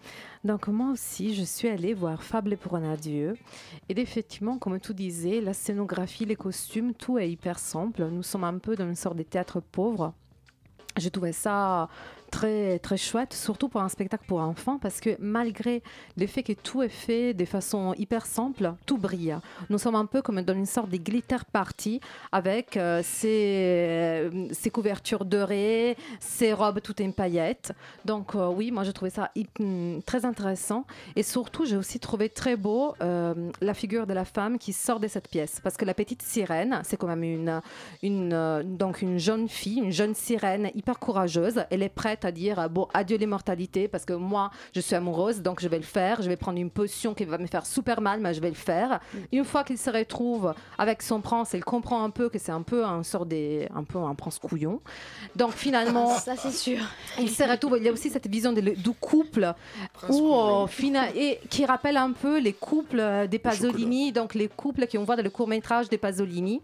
Donc 0.45 0.67
moi 0.67 0.91
aussi, 0.91 1.35
je 1.35 1.43
suis 1.43 1.67
allée 1.67 1.93
voir 1.93 2.23
Fable 2.23 2.57
pour 2.57 2.75
un 2.75 2.91
adieu. 2.91 3.35
Et 3.89 3.99
effectivement, 3.99 4.57
comme 4.57 4.79
tu 4.79 4.93
disais, 4.93 5.41
la 5.41 5.53
scénographie, 5.53 6.25
les 6.25 6.35
costumes, 6.35 6.93
tout 6.93 7.17
est 7.17 7.29
hyper 7.29 7.59
simple. 7.59 8.05
Nous 8.05 8.23
sommes 8.23 8.45
un 8.45 8.57
peu 8.57 8.75
dans 8.75 8.87
une 8.87 8.95
sorte 8.95 9.17
de 9.17 9.23
théâtre 9.23 9.59
pauvre. 9.59 10.13
J'ai 10.97 11.11
trouvé 11.11 11.31
ça 11.31 11.89
très, 12.33 12.79
très 12.79 12.97
chouette, 12.97 13.31
surtout 13.31 13.69
pour 13.69 13.81
un 13.81 13.89
spectacle 13.89 14.25
pour 14.27 14.39
enfants, 14.39 14.79
parce 14.81 14.99
que 14.99 15.11
malgré 15.19 15.83
le 16.17 16.25
fait 16.25 16.41
que 16.41 16.53
tout 16.53 16.81
est 16.81 16.89
fait 16.89 17.35
de 17.35 17.45
façon 17.45 17.93
hyper 17.95 18.25
simple, 18.25 18.73
tout 18.87 18.97
brille. 18.97 19.37
Nous 19.69 19.77
sommes 19.77 19.93
un 19.93 20.07
peu 20.07 20.23
comme 20.23 20.41
dans 20.41 20.55
une 20.55 20.65
sorte 20.65 20.89
de 20.89 20.97
glitter 20.97 21.37
party 21.51 22.01
avec 22.31 22.75
euh, 22.75 23.01
ces, 23.03 24.31
ces 24.51 24.71
couvertures 24.71 25.25
dorées, 25.25 25.95
ces 26.19 26.53
robes 26.53 26.81
toutes 26.81 27.01
en 27.01 27.11
paillettes. 27.11 27.71
Donc 28.03 28.33
euh, 28.33 28.47
oui, 28.47 28.71
moi 28.71 28.83
j'ai 28.83 28.93
trouvé 28.93 29.11
ça 29.11 29.29
hum, 29.59 30.01
très 30.03 30.25
intéressant. 30.25 30.85
Et 31.15 31.21
surtout, 31.21 31.65
j'ai 31.65 31.77
aussi 31.77 31.99
trouvé 31.99 32.29
très 32.29 32.55
beau 32.55 32.95
euh, 33.01 33.51
la 33.61 33.75
figure 33.75 34.07
de 34.07 34.13
la 34.13 34.25
femme 34.25 34.57
qui 34.57 34.73
sort 34.73 34.99
de 34.99 35.07
cette 35.07 35.29
pièce. 35.29 35.59
Parce 35.63 35.77
que 35.77 35.85
la 35.85 35.93
petite 35.93 36.23
sirène, 36.23 36.81
c'est 36.83 36.97
quand 36.97 37.07
même 37.07 37.23
une, 37.23 37.61
une, 38.01 38.33
euh, 38.33 38.63
donc 38.63 39.03
une 39.03 39.19
jeune 39.19 39.47
fille, 39.47 39.77
une 39.77 39.91
jeune 39.91 40.15
sirène 40.15 40.71
hyper 40.73 40.97
courageuse. 40.97 41.63
Elle 41.69 41.83
est 41.83 41.89
prête 41.89 42.22
à 42.25 42.31
dire 42.31 42.59
euh, 42.59 42.67
bon, 42.67 42.87
adieu 42.93 43.17
l'immortalité 43.17 43.87
parce 43.87 44.05
que 44.05 44.13
moi, 44.13 44.51
je 44.75 44.79
suis 44.81 44.95
amoureuse, 44.95 45.41
donc 45.41 45.59
je 45.61 45.67
vais 45.67 45.77
le 45.77 45.83
faire. 45.83 46.21
Je 46.21 46.27
vais 46.29 46.35
prendre 46.37 46.59
une 46.59 46.69
potion 46.69 47.13
qui 47.13 47.25
va 47.25 47.37
me 47.37 47.47
faire 47.47 47.65
super 47.65 48.01
mal, 48.01 48.19
mais 48.19 48.33
je 48.33 48.41
vais 48.41 48.49
le 48.49 48.55
faire. 48.55 48.99
Une 49.31 49.45
fois 49.45 49.63
qu'il 49.63 49.77
se 49.77 49.89
retrouve 49.89 50.53
avec 50.77 51.01
son 51.01 51.21
prince, 51.21 51.53
elle 51.53 51.63
comprend 51.63 52.03
un 52.03 52.09
peu 52.09 52.29
que 52.29 52.37
c'est 52.39 52.51
un 52.51 52.61
peu 52.61 52.83
un 52.85 53.03
sort 53.03 53.25
des, 53.25 53.67
un 53.75 53.83
peu 53.83 53.97
un 53.99 54.15
prince 54.15 54.39
couillon. 54.39 54.79
Donc 55.35 55.51
finalement, 55.53 56.09
Ça, 56.17 56.35
c'est 56.35 56.51
sûr. 56.51 56.79
il 57.19 57.29
se 57.29 57.43
retrouve. 57.43 57.77
Il 57.77 57.83
y 57.83 57.89
a 57.89 57.91
aussi 57.91 58.09
cette 58.09 58.27
vision 58.27 58.53
de- 58.53 58.61
du 58.61 58.91
couple 58.99 59.53
où, 60.09 60.33
euh, 60.35 60.67
fina- 60.67 61.09
et 61.15 61.39
qui 61.49 61.65
rappelle 61.65 61.97
un 61.97 62.11
peu 62.11 62.39
les 62.39 62.53
couples 62.53 62.99
euh, 62.99 63.27
des 63.27 63.39
Pasolini, 63.39 64.11
donc 64.11 64.35
les 64.35 64.47
couples 64.47 64.87
qu'on 64.87 65.03
voit 65.03 65.15
dans 65.15 65.23
le 65.23 65.29
court 65.29 65.47
métrage 65.47 65.89
des 65.89 65.97
Pasolini. 65.97 66.61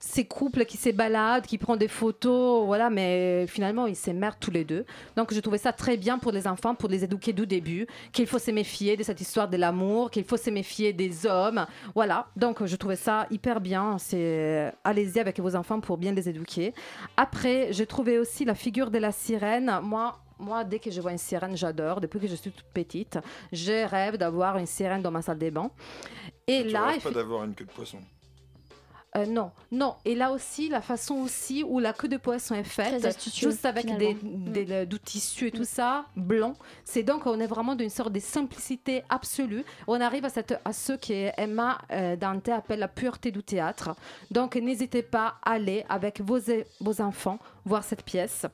Ces 0.00 0.24
couples 0.26 0.64
qui 0.66 0.76
se 0.76 0.90
baladent, 0.90 1.46
qui 1.46 1.56
prennent 1.56 1.78
des 1.78 1.88
photos, 1.88 2.66
voilà, 2.66 2.90
mais 2.90 3.46
finalement 3.46 3.86
ils 3.86 3.96
s'émerdent 3.96 4.36
tous 4.38 4.50
les 4.50 4.64
deux. 4.64 4.84
Donc 5.16 5.32
je 5.32 5.40
trouvais 5.40 5.58
ça 5.58 5.72
très 5.72 5.96
bien 5.96 6.18
pour 6.18 6.32
les 6.32 6.46
enfants, 6.46 6.74
pour 6.74 6.88
les 6.88 7.04
éduquer 7.04 7.32
du 7.32 7.46
début, 7.46 7.86
qu'il 8.12 8.26
faut 8.26 8.38
se 8.38 8.50
méfier 8.50 8.96
de 8.96 9.02
cette 9.02 9.20
histoire 9.20 9.48
de 9.48 9.56
l'amour, 9.56 10.10
qu'il 10.10 10.24
faut 10.24 10.36
se 10.36 10.50
méfier 10.50 10.92
des 10.92 11.26
hommes. 11.26 11.66
Voilà, 11.94 12.28
donc 12.36 12.64
je 12.64 12.76
trouvais 12.76 12.96
ça 12.96 13.26
hyper 13.30 13.60
bien. 13.60 13.98
C'est 13.98 14.72
allez-y 14.84 15.18
avec 15.18 15.38
vos 15.40 15.54
enfants 15.56 15.80
pour 15.80 15.98
bien 15.98 16.12
les 16.12 16.28
éduquer. 16.28 16.72
Après, 17.16 17.68
j'ai 17.72 17.86
trouvé 17.86 18.18
aussi 18.18 18.44
la 18.44 18.54
figure 18.54 18.90
de 18.90 18.98
la 18.98 19.12
sirène. 19.12 19.80
Moi, 19.82 20.18
moi, 20.38 20.64
dès 20.64 20.78
que 20.78 20.90
je 20.90 21.00
vois 21.00 21.12
une 21.12 21.18
sirène, 21.18 21.56
j'adore. 21.56 22.00
Depuis 22.00 22.18
que 22.18 22.26
je 22.26 22.34
suis 22.34 22.50
toute 22.50 22.66
petite, 22.72 23.18
je 23.52 23.88
rêve 23.88 24.16
d'avoir 24.16 24.58
une 24.58 24.66
sirène 24.66 25.02
dans 25.02 25.10
ma 25.10 25.22
salle 25.22 25.38
des 25.38 25.50
bains. 25.50 25.70
Et 26.46 26.64
Tu 26.64 26.68
là, 26.68 26.86
rêves 26.86 27.02
pas 27.02 27.10
d'avoir 27.10 27.44
une 27.44 27.54
queue 27.54 27.64
de 27.64 27.70
poisson. 27.70 27.98
Euh, 29.16 29.26
non, 29.26 29.52
non. 29.70 29.94
Et 30.04 30.16
là 30.16 30.32
aussi, 30.32 30.68
la 30.68 30.80
façon 30.80 31.14
aussi 31.16 31.62
où 31.64 31.78
la 31.78 31.92
queue 31.92 32.08
de 32.08 32.16
poisson 32.16 32.56
est 32.56 32.64
faite, 32.64 33.00
juste 33.52 33.64
avec 33.64 33.86
des, 33.96 34.14
finalement. 34.16 34.50
des- 34.50 34.64
le- 34.64 34.86
du 34.86 34.98
tissu 34.98 35.46
et 35.46 35.50
tout 35.52 35.64
ça, 35.64 36.06
blanc. 36.16 36.54
C'est 36.84 37.04
donc, 37.04 37.24
on 37.26 37.38
est 37.38 37.46
vraiment 37.46 37.76
d'une 37.76 37.90
sorte 37.90 38.12
de 38.12 38.18
simplicité 38.18 39.04
absolue. 39.08 39.64
On 39.86 40.00
arrive 40.00 40.24
à, 40.24 40.30
cette, 40.30 40.58
à 40.64 40.72
ce 40.72 40.94
que 40.94 41.30
Emma 41.40 41.78
euh, 41.92 42.16
Dante 42.16 42.48
appelle 42.48 42.80
la 42.80 42.88
pureté 42.88 43.30
du 43.30 43.44
théâtre. 43.44 43.94
Donc, 44.32 44.56
n'hésitez 44.56 45.02
pas 45.02 45.36
à 45.44 45.52
aller 45.52 45.84
avec 45.88 46.20
vos, 46.20 46.38
vos 46.80 47.00
enfants 47.00 47.38
voir 47.64 47.84
cette 47.84 48.02
pièce. 48.02 48.46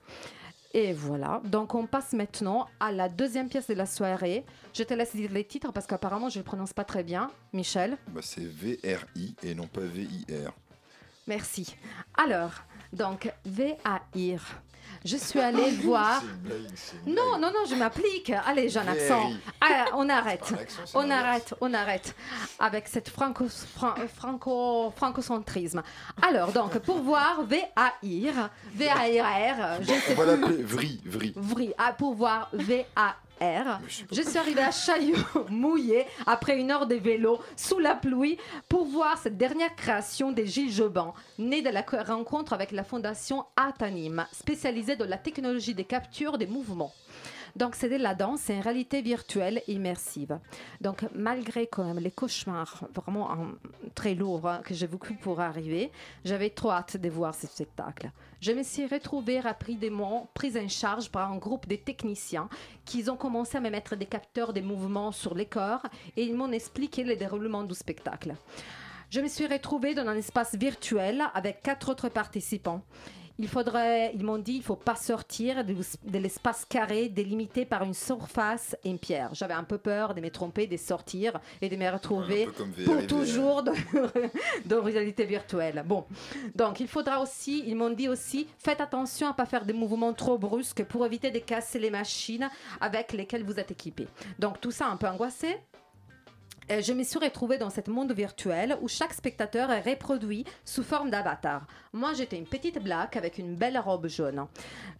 Et 0.72 0.92
voilà, 0.92 1.40
donc 1.44 1.74
on 1.74 1.86
passe 1.86 2.12
maintenant 2.12 2.68
à 2.78 2.92
la 2.92 3.08
deuxième 3.08 3.48
pièce 3.48 3.66
de 3.66 3.74
la 3.74 3.86
soirée. 3.86 4.44
Je 4.72 4.84
te 4.84 4.94
laisse 4.94 5.16
dire 5.16 5.32
les 5.32 5.44
titres 5.44 5.72
parce 5.72 5.86
qu'apparemment 5.86 6.28
je 6.28 6.38
ne 6.38 6.44
le 6.44 6.46
prononce 6.46 6.72
pas 6.72 6.84
très 6.84 7.02
bien. 7.02 7.30
Michel 7.52 7.96
Bah, 8.08 8.20
c'est 8.22 8.46
VRI 8.46 9.34
et 9.42 9.54
non 9.54 9.66
pas 9.66 9.80
VIR. 9.80 10.52
Merci. 11.26 11.76
Alors, 12.16 12.52
donc, 12.92 13.32
VAIR. 13.44 14.62
Je 15.04 15.16
suis 15.16 15.40
allée 15.40 15.70
voir. 15.82 16.22
Non, 17.06 17.38
non, 17.38 17.48
non, 17.50 17.64
je 17.68 17.74
m'applique. 17.74 18.32
Allez, 18.46 18.68
j'ai 18.68 18.78
un 18.80 18.88
accent. 18.88 19.28
Very. 19.28 19.40
Ah, 19.60 19.84
on 19.94 20.08
arrête. 20.08 20.52
On 20.94 21.10
arrête, 21.10 21.54
on 21.60 21.72
arrête. 21.74 22.14
Avec 22.58 22.86
cette 22.88 23.08
franco, 23.08 23.46
fran- 23.48 23.94
franco, 24.14 24.92
francocentrisme. 24.96 25.82
Alors, 26.20 26.52
donc, 26.52 26.78
pour 26.80 26.98
voir 27.00 27.42
VAIR, 27.44 28.50
VAIR, 28.74 29.78
je 29.80 29.86
sais 29.86 30.12
On 30.12 30.14
va 30.14 30.26
l'appeler 30.26 30.62
VRI, 30.62 31.00
VRI. 31.04 31.32
Vri, 31.36 31.72
ah, 31.78 31.92
pour 31.92 32.14
voir 32.14 32.50
Je 34.12 34.20
suis 34.22 34.38
arrivée 34.38 34.60
à 34.60 34.70
Chaillot, 34.70 35.16
mouillée, 35.48 36.04
après 36.26 36.58
une 36.58 36.70
heure 36.70 36.86
de 36.86 36.94
vélo, 36.96 37.38
sous 37.56 37.78
la 37.78 37.94
pluie, 37.94 38.36
pour 38.68 38.84
voir 38.84 39.16
cette 39.16 39.38
dernière 39.38 39.74
création 39.76 40.30
des 40.30 40.46
Gilles 40.46 40.70
Jobin, 40.72 41.14
née 41.38 41.62
de 41.62 41.70
la 41.70 41.82
co- 41.82 41.96
rencontre 42.06 42.52
avec 42.52 42.70
la 42.70 42.84
fondation 42.84 43.44
Atanim, 43.56 44.26
spécialisée 44.32 44.96
dans 44.96 45.08
la 45.08 45.16
technologie 45.18 45.74
de 45.74 45.82
capture 45.82 46.36
des 46.36 46.46
mouvements. 46.46 46.92
Donc, 47.56 47.74
c'est 47.74 47.88
de 47.88 47.96
la 47.96 48.14
danse, 48.14 48.40
c'est 48.40 48.54
une 48.54 48.62
réalité 48.62 49.02
virtuelle 49.02 49.62
immersive. 49.68 50.38
Donc, 50.80 51.04
malgré 51.14 51.66
quand 51.66 51.84
même 51.84 51.98
les 51.98 52.10
cauchemars 52.10 52.84
vraiment 52.94 53.30
hein, 53.30 53.54
très 53.94 54.14
lourds 54.14 54.48
hein, 54.48 54.60
que 54.64 54.74
j'ai 54.74 54.86
vécu 54.86 55.14
pour 55.14 55.40
arriver, 55.40 55.90
j'avais 56.24 56.50
trop 56.50 56.70
hâte 56.70 56.96
de 56.96 57.08
voir 57.08 57.34
ce 57.34 57.46
spectacle. 57.46 58.10
Je 58.40 58.52
me 58.52 58.62
suis 58.62 58.86
retrouvée 58.86 59.40
rapidement 59.40 60.30
prise 60.34 60.56
en 60.56 60.68
charge 60.68 61.10
par 61.10 61.30
un 61.30 61.36
groupe 61.36 61.68
de 61.68 61.76
techniciens 61.76 62.48
qui 62.84 63.08
ont 63.10 63.16
commencé 63.16 63.58
à 63.58 63.60
me 63.60 63.70
mettre 63.70 63.96
des 63.96 64.06
capteurs 64.06 64.52
des 64.52 64.62
mouvements 64.62 65.12
sur 65.12 65.34
les 65.34 65.46
corps 65.46 65.82
et 66.16 66.24
ils 66.24 66.34
m'ont 66.34 66.52
expliqué 66.52 67.04
le 67.04 67.16
déroulement 67.16 67.64
du 67.64 67.74
spectacle. 67.74 68.34
Je 69.10 69.20
me 69.20 69.26
suis 69.26 69.46
retrouvée 69.46 69.94
dans 69.94 70.06
un 70.06 70.16
espace 70.16 70.54
virtuel 70.54 71.24
avec 71.34 71.62
quatre 71.62 71.90
autres 71.90 72.08
participants. 72.08 72.82
Il 73.42 73.48
faudrait, 73.48 74.12
ils 74.14 74.22
m'ont 74.22 74.36
dit, 74.36 74.56
il 74.56 74.62
faut 74.62 74.76
pas 74.76 74.96
sortir 74.96 75.64
de, 75.64 75.74
de 76.04 76.18
l'espace 76.18 76.66
carré 76.66 77.08
délimité 77.08 77.64
par 77.64 77.82
une 77.84 77.94
surface 77.94 78.76
en 78.84 78.98
pierre. 78.98 79.30
J'avais 79.32 79.54
un 79.54 79.64
peu 79.64 79.78
peur 79.78 80.12
de 80.12 80.20
me 80.20 80.28
tromper, 80.28 80.66
de 80.66 80.76
sortir 80.76 81.40
et 81.62 81.70
de 81.70 81.76
me 81.76 81.90
retrouver 81.90 82.50
pour 82.84 82.98
et 82.98 83.06
toujours 83.06 83.62
dans, 83.62 83.72
dans 84.66 84.82
réalité 84.82 85.24
virtuelle. 85.24 85.82
Bon, 85.86 86.04
donc 86.54 86.80
il 86.80 86.86
faudra 86.86 87.22
aussi, 87.22 87.64
ils 87.66 87.76
m'ont 87.76 87.88
dit 87.88 88.08
aussi, 88.10 88.46
faites 88.58 88.82
attention 88.82 89.28
à 89.28 89.32
pas 89.32 89.46
faire 89.46 89.64
des 89.64 89.72
mouvements 89.72 90.12
trop 90.12 90.36
brusques 90.36 90.84
pour 90.84 91.06
éviter 91.06 91.30
de 91.30 91.38
casser 91.38 91.78
les 91.78 91.90
machines 91.90 92.50
avec 92.78 93.14
lesquelles 93.14 93.44
vous 93.44 93.58
êtes 93.58 93.70
équipés. 93.70 94.08
Donc 94.38 94.60
tout 94.60 94.70
ça 94.70 94.86
un 94.88 94.98
peu 94.98 95.06
angoissé. 95.06 95.56
Euh, 96.70 96.80
je 96.82 96.92
me 96.92 97.02
suis 97.02 97.18
retrouvée 97.18 97.58
dans 97.58 97.70
ce 97.70 97.80
monde 97.90 98.12
virtuel 98.12 98.78
où 98.80 98.86
chaque 98.86 99.12
spectateur 99.12 99.72
est 99.72 99.80
reproduit 99.80 100.44
sous 100.64 100.84
forme 100.84 101.10
d'avatar. 101.10 101.66
Moi, 101.92 102.12
j'étais 102.14 102.38
une 102.38 102.46
petite 102.46 102.80
blague 102.80 103.16
avec 103.18 103.38
une 103.38 103.56
belle 103.56 103.78
robe 103.78 104.06
jaune. 104.06 104.46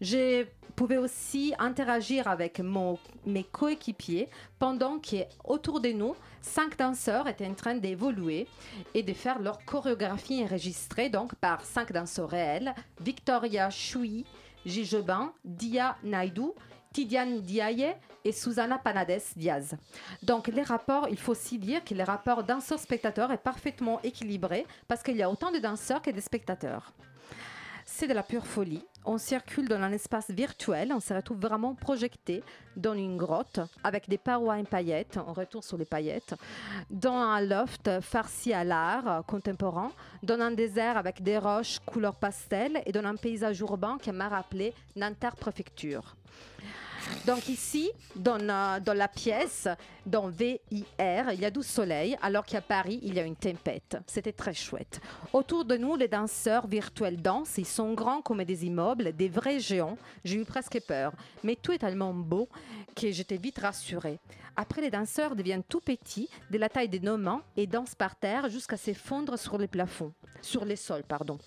Je 0.00 0.44
pouvais 0.74 0.96
aussi 0.96 1.54
interagir 1.60 2.26
avec 2.26 2.60
mes 3.24 3.44
coéquipiers 3.44 4.28
pendant 4.58 4.98
qu'autour 4.98 5.80
de 5.80 5.90
nous, 5.90 6.16
cinq 6.40 6.76
danseurs 6.76 7.28
étaient 7.28 7.46
en 7.46 7.54
train 7.54 7.74
d'évoluer 7.76 8.48
et 8.94 9.04
de 9.04 9.12
faire 9.12 9.38
leur 9.40 9.64
chorégraphie 9.64 10.42
enregistrée 10.42 11.08
donc 11.08 11.34
par 11.36 11.64
cinq 11.64 11.92
danseurs 11.92 12.30
réels 12.30 12.74
Victoria 13.00 13.70
Choui, 13.70 14.24
Jijobin, 14.66 15.32
Dia 15.44 15.96
Naidou, 16.02 16.54
Tidiane 16.92 17.40
Diaye 17.40 17.94
et 18.24 18.32
Susanna 18.32 18.76
Panades 18.76 19.22
Diaz. 19.36 19.76
Donc 20.24 20.48
les 20.48 20.64
rapports, 20.64 21.06
il 21.08 21.18
faut 21.18 21.32
aussi 21.32 21.56
dire 21.56 21.84
que 21.84 21.94
les 21.94 22.02
rapports 22.02 22.42
danseurs-spectateurs 22.42 23.30
est 23.30 23.38
parfaitement 23.38 24.00
équilibré 24.02 24.66
parce 24.88 25.04
qu'il 25.04 25.16
y 25.16 25.22
a 25.22 25.30
autant 25.30 25.52
de 25.52 25.58
danseurs 25.58 26.02
que 26.02 26.10
de 26.10 26.20
spectateurs. 26.20 26.92
C'est 27.86 28.08
de 28.08 28.12
la 28.12 28.24
pure 28.24 28.46
folie. 28.46 28.84
On 29.04 29.18
circule 29.18 29.68
dans 29.68 29.80
un 29.80 29.92
espace 29.92 30.30
virtuel, 30.30 30.92
on 30.92 30.98
se 30.98 31.14
retrouve 31.14 31.38
vraiment 31.38 31.74
projeté 31.76 32.42
dans 32.76 32.94
une 32.94 33.16
grotte 33.16 33.60
avec 33.84 34.08
des 34.08 34.18
parois 34.18 34.54
en 34.54 34.64
paillettes, 34.64 35.18
on 35.24 35.32
retourne 35.32 35.62
sur 35.62 35.78
les 35.78 35.84
paillettes, 35.84 36.34
dans 36.90 37.14
un 37.14 37.40
loft 37.40 38.00
farci 38.00 38.52
à 38.52 38.64
l'art 38.64 39.24
contemporain, 39.26 39.92
dans 40.22 40.38
un 40.40 40.50
désert 40.50 40.96
avec 40.96 41.22
des 41.22 41.38
roches 41.38 41.78
couleur 41.86 42.16
pastel 42.16 42.82
et 42.84 42.92
dans 42.92 43.04
un 43.04 43.16
paysage 43.16 43.60
urbain 43.60 43.96
qui 44.00 44.12
m'a 44.12 44.28
rappelé 44.28 44.74
Nanterre 44.96 45.36
préfecture. 45.36 46.16
Donc 47.26 47.48
ici, 47.48 47.90
dans, 48.16 48.40
euh, 48.40 48.80
dans 48.80 48.94
la 48.94 49.08
pièce, 49.08 49.68
dans 50.06 50.28
VIR, 50.28 51.32
il 51.32 51.40
y 51.40 51.44
a 51.44 51.50
du 51.50 51.62
soleil, 51.62 52.16
alors 52.22 52.44
qu'à 52.44 52.60
Paris, 52.60 53.00
il 53.02 53.14
y 53.14 53.20
a 53.20 53.24
une 53.24 53.36
tempête. 53.36 53.98
C'était 54.06 54.32
très 54.32 54.54
chouette. 54.54 55.00
Autour 55.32 55.64
de 55.64 55.76
nous, 55.76 55.96
les 55.96 56.08
danseurs 56.08 56.66
virtuels 56.66 57.20
dansent. 57.20 57.58
Ils 57.58 57.66
sont 57.66 57.92
grands 57.92 58.22
comme 58.22 58.42
des 58.44 58.64
immeubles, 58.66 59.14
des 59.14 59.28
vrais 59.28 59.60
géants. 59.60 59.98
J'ai 60.24 60.36
eu 60.36 60.44
presque 60.44 60.80
peur. 60.86 61.12
Mais 61.44 61.56
tout 61.56 61.72
est 61.72 61.78
tellement 61.78 62.14
beau 62.14 62.48
que 62.94 63.10
j'étais 63.10 63.36
vite 63.36 63.58
rassurée. 63.58 64.18
Après, 64.56 64.80
les 64.80 64.90
danseurs 64.90 65.36
deviennent 65.36 65.62
tout 65.62 65.80
petits, 65.80 66.28
de 66.50 66.58
la 66.58 66.68
taille 66.68 66.88
de 66.88 66.98
nos 66.98 67.16
mains, 67.16 67.42
et 67.56 67.66
dansent 67.66 67.94
par 67.94 68.16
terre 68.16 68.48
jusqu'à 68.48 68.76
s'effondrer 68.76 69.36
sur 69.36 69.58
les 69.58 69.68
plafonds, 69.68 70.12
sur 70.42 70.64
les 70.64 70.76
sols, 70.76 71.04
pardon. 71.04 71.38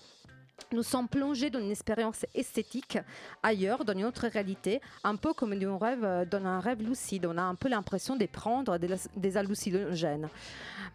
Nous 0.72 0.82
sommes 0.82 1.08
plongés 1.08 1.50
dans 1.50 1.60
une 1.60 1.70
expérience 1.70 2.24
esthétique 2.34 2.98
ailleurs, 3.42 3.84
dans 3.84 3.92
une 3.92 4.04
autre 4.04 4.26
réalité, 4.26 4.80
un 5.02 5.16
peu 5.16 5.32
comme 5.32 5.54
dans 5.58 6.44
un 6.46 6.60
rêve, 6.60 6.82
lucide. 6.82 7.26
On 7.26 7.36
a 7.36 7.42
un 7.42 7.54
peu 7.54 7.68
l'impression 7.68 8.16
de 8.16 8.26
prendre 8.26 8.78
des, 8.78 8.88
des 9.16 9.36
hallucinogènes. 9.36 10.28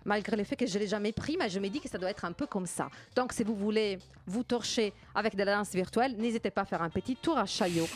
Malgré 0.05 0.37
le 0.37 0.43
fait 0.43 0.55
que 0.55 0.65
je 0.65 0.75
ne 0.75 0.83
l'ai 0.83 0.87
jamais 0.87 1.11
pris, 1.11 1.37
mais 1.37 1.49
je 1.49 1.59
me 1.59 1.67
dis 1.67 1.79
que 1.81 1.89
ça 1.89 1.97
doit 1.97 2.09
être 2.09 2.25
un 2.25 2.31
peu 2.31 2.45
comme 2.45 2.65
ça. 2.65 2.89
Donc, 3.15 3.33
si 3.33 3.43
vous 3.43 3.55
voulez 3.55 3.99
vous 4.25 4.43
torcher 4.43 4.93
avec 5.13 5.35
de 5.35 5.43
la 5.43 5.57
danse 5.57 5.71
virtuelle, 5.73 6.15
n'hésitez 6.17 6.51
pas 6.51 6.61
à 6.61 6.65
faire 6.65 6.81
un 6.81 6.89
petit 6.89 7.15
tour 7.15 7.37
à 7.37 7.45
Chaillot. 7.45 7.87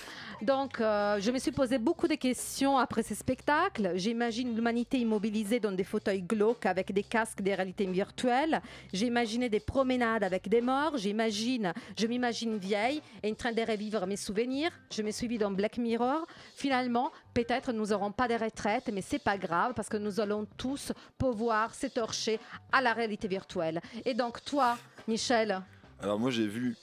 Donc, 0.42 0.82
euh, 0.82 1.20
je 1.20 1.32
me 1.32 1.40
suis 1.40 1.52
posé 1.52 1.78
beaucoup 1.78 2.08
de 2.08 2.16
questions 2.16 2.78
après 2.78 3.04
ce 3.04 3.16
spectacle. 3.16 3.94
J'imagine 3.96 4.56
l'humanité 4.56 5.00
immobilisée 5.00 5.60
dans 5.60 5.72
des 5.72 5.84
fauteuils 5.84 6.22
glauques 6.22 6.66
avec 6.66 6.92
des 6.92 7.04
casques 7.04 7.42
de 7.42 7.52
réalité 7.52 7.86
virtuelle. 7.86 8.62
J'ai 8.92 9.08
imaginé 9.08 9.48
des 9.48 9.60
promenades 9.60 10.24
avec 10.24 10.50
des 10.50 10.62
morts. 10.62 10.98
J'imagine, 10.98 11.53
je 11.98 12.08
m'imagine 12.08 12.58
vieille 12.58 13.02
et 13.22 13.32
en 13.32 13.36
train 13.36 13.52
de 13.52 13.62
revivre 13.62 14.06
mes 14.08 14.16
souvenirs. 14.18 14.72
Je 14.92 15.02
me 15.02 15.12
suis 15.12 15.28
vue 15.28 15.38
dans 15.38 15.52
Black 15.52 15.78
Mirror. 15.78 16.26
Finalement, 16.56 17.12
peut-être 17.34 17.72
nous 17.74 17.88
n'aurons 17.88 18.12
pas 18.12 18.28
de 18.28 18.34
retraite, 18.36 18.90
mais 18.94 19.02
c'est 19.02 19.20
pas 19.24 19.38
grave 19.38 19.74
parce 19.76 19.90
que 19.90 19.98
nous 19.98 20.20
allons 20.20 20.46
tous 20.58 20.92
pouvoir 21.18 21.74
s'étorcher 21.74 22.40
à 22.72 22.82
la 22.82 22.94
réalité 22.94 23.28
virtuelle. 23.28 23.82
Et 24.06 24.14
donc, 24.14 24.44
toi, 24.44 24.78
Michel, 25.08 25.62
Alors 26.02 26.20
moi 26.20 26.32
j'ai 26.32 26.48
vu, 26.48 26.76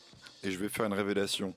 et 0.42 0.50
je 0.50 0.58
vais 0.58 0.68
faire 0.68 0.86
une 0.86 0.92
révélation, 0.94 1.54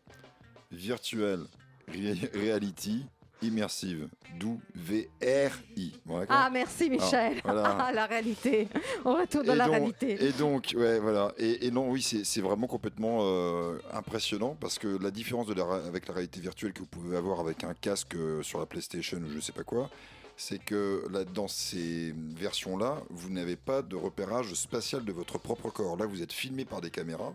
virtuel 0.71 1.41
ré- 1.87 2.29
reality 2.33 3.05
immersive, 3.43 4.07
d'où 4.39 4.59
VRI. 4.75 5.93
Bon, 6.05 6.25
Ah, 6.29 6.49
merci 6.51 6.89
Michel. 6.89 7.41
Alors, 7.43 7.63
voilà. 7.63 7.77
Ah, 7.87 7.91
la 7.91 8.05
réalité. 8.05 8.67
On 9.05 9.15
retourne 9.15 9.45
dans 9.45 9.53
et 9.53 9.57
la 9.57 9.65
donc, 9.65 9.75
réalité. 9.75 10.23
Et 10.25 10.31
donc, 10.31 10.73
ouais, 10.77 10.99
voilà. 10.99 11.33
Et, 11.37 11.65
et 11.67 11.71
non, 11.71 11.89
oui, 11.89 12.01
c'est 12.01 12.41
vraiment 12.41 12.67
complètement 12.67 13.19
euh, 13.21 13.77
impressionnant 13.93 14.55
parce 14.59 14.79
que 14.79 14.87
la 15.01 15.11
différence 15.11 15.47
de 15.47 15.53
la, 15.53 15.65
ré- 15.65 15.87
avec 15.87 16.07
la 16.07 16.13
réalité 16.13 16.39
virtuelle 16.39 16.73
que 16.73 16.79
vous 16.79 16.85
pouvez 16.87 17.15
avoir 17.17 17.39
avec 17.39 17.63
un 17.63 17.73
casque 17.73 18.15
euh, 18.15 18.41
sur 18.43 18.59
la 18.59 18.65
PlayStation 18.65 19.17
ou 19.17 19.29
je 19.29 19.39
sais 19.39 19.51
pas 19.51 19.63
quoi, 19.63 19.89
c'est 20.37 20.57
que 20.63 21.05
là, 21.11 21.23
dans 21.25 21.47
ces 21.47 22.13
versions-là, 22.35 23.03
vous 23.09 23.29
n'avez 23.29 23.55
pas 23.55 23.81
de 23.81 23.95
repérage 23.95 24.53
spatial 24.55 25.05
de 25.05 25.11
votre 25.11 25.37
propre 25.37 25.69
corps. 25.69 25.95
Là, 25.97 26.05
vous 26.05 26.21
êtes 26.23 26.33
filmé 26.33 26.65
par 26.65 26.81
des 26.81 26.89
caméras 26.89 27.33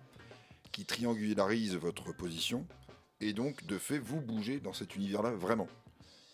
qui 0.72 0.84
triangularisent 0.84 1.76
votre 1.76 2.12
position 2.14 2.66
et 3.20 3.32
donc, 3.32 3.66
de 3.66 3.78
fait, 3.78 3.98
vous 3.98 4.20
bougez 4.20 4.60
dans 4.60 4.72
cet 4.72 4.94
univers-là 4.94 5.30
vraiment. 5.32 5.66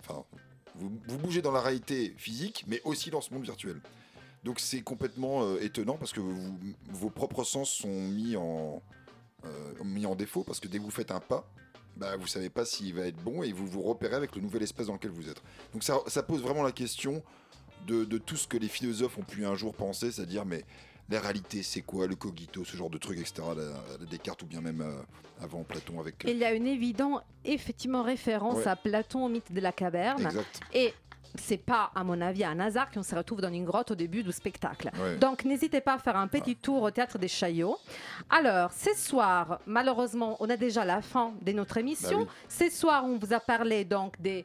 Enfin, 0.07 0.25
vous, 0.77 1.19
bougez 1.19 1.43
dans 1.43 1.53
la 1.53 1.61
réalité 1.61 2.15
physique, 2.17 2.65
mais 2.67 2.81
aussi 2.85 3.11
dans 3.11 3.21
ce 3.21 3.33
monde 3.33 3.45
virtuel. 3.45 3.81
Donc 4.43 4.61
c'est 4.61 4.83
complètement 4.83 5.43
euh, 5.43 5.59
étonnant 5.61 5.97
parce 5.97 6.13
que 6.13 6.21
vos 6.91 7.09
propres 7.09 7.45
sens 7.45 7.71
sont 7.71 8.09
mis 8.09 8.37
en, 8.37 8.83
euh, 9.45 9.85
mis 9.85 10.05
en 10.05 10.15
défaut 10.15 10.45
parce 10.45 10.61
que 10.61 10.69
dès 10.69 10.79
que 10.79 10.83
vous 10.83 10.91
faites 10.91 11.11
un 11.11 11.21
pas, 11.21 11.49
bah, 11.97 12.17
vous 12.17 12.27
savez 12.27 12.51
pas 12.51 12.65
s'il 12.65 12.95
va 12.95 13.07
être 13.07 13.23
bon 13.23 13.43
et 13.43 13.53
vous 13.53 13.67
vous 13.67 13.83
repérez 13.83 14.17
avec 14.17 14.37
le 14.37 14.43
nouvel 14.43 14.63
espace 14.63 14.89
dans 14.89 14.95
lequel 14.95 15.13
vous 15.13 15.31
êtes. 15.31 15.43
Donc 15.73 15.83
ça, 15.83 15.99
ça 16.09 16.23
pose 16.23 16.43
vraiment 16.43 16.63
la 16.63 16.73
question 16.73 17.23
de, 17.87 18.05
de 18.05 18.19
tout 18.19 18.37
ce 18.37 18.47
que 18.47 18.59
les 18.59 18.69
philosophes 18.69 19.17
ont 19.17 19.23
pu 19.23 19.47
un 19.47 19.55
jour 19.55 19.75
penser, 19.75 20.11
c'est-à-dire 20.11 20.45
mais 20.45 20.65
la 21.09 21.21
réalité, 21.21 21.63
c'est 21.63 21.83
quoi, 21.83 22.07
le 22.07 22.15
cogito, 22.17 22.65
ce 22.65 22.77
genre 22.77 22.91
de 22.91 22.99
trucs, 22.99 23.19
etc. 23.19 23.35
La, 23.57 23.97
la 23.99 24.07
Descartes 24.07 24.43
ou 24.43 24.47
bien 24.47 24.61
même 24.61 24.81
euh, 24.81 25.03
avant 25.43 25.63
Platon 25.65 26.01
avec. 26.01 26.25
euh, 26.25 26.31
Il 26.31 26.39
y 26.39 26.45
a 26.45 26.53
une 26.53 26.67
évidente, 26.67 27.23
effectivement, 27.45 28.03
référence 28.03 28.57
Ouais. 28.59 28.69
à 28.69 28.77
Platon 28.77 29.25
au 29.27 29.29
mythe 29.29 29.53
de 29.53 29.61
la 29.61 29.73
caverne. 29.73 30.25
Exact. 30.25 30.61
Et 30.73 30.95
c'est 31.37 31.59
pas, 31.59 31.91
à 31.95 32.05
mon 32.05 32.21
avis, 32.21 32.45
un 32.45 32.59
hasard 32.61 32.91
qu'on 32.93 33.03
se 33.03 33.15
retrouve 33.15 33.41
dans 33.41 33.53
une 33.53 33.65
grotte 33.65 33.91
au 33.91 33.95
début 33.97 34.23
du 34.23 34.31
spectacle. 34.33 34.91
Ouais. 35.03 35.17
Donc, 35.17 35.45
n'hésitez 35.45 35.81
pas 35.81 35.95
à 35.95 35.99
faire 35.99 36.17
un 36.17 36.29
petit 36.29 36.55
tour 36.57 36.83
au 36.83 36.91
théâtre 36.93 37.19
des 37.19 37.27
Chaillots. 37.29 37.77
Alors, 38.31 38.73
ce 38.73 38.95
soir, 38.95 39.59
malheureusement, 39.67 40.37
on 40.41 40.49
a 40.49 40.57
déjà 40.57 40.85
la 40.85 41.03
fin 41.03 41.35
de 41.43 41.53
notre 41.53 41.77
émission. 41.77 42.21
Bah 42.25 42.31
oui. 42.31 42.47
Ce 42.71 42.71
soir, 42.71 43.05
on 43.05 43.19
vous 43.19 43.33
a 43.33 43.41
parlé 43.41 43.85
donc 43.85 44.21
des 44.21 44.45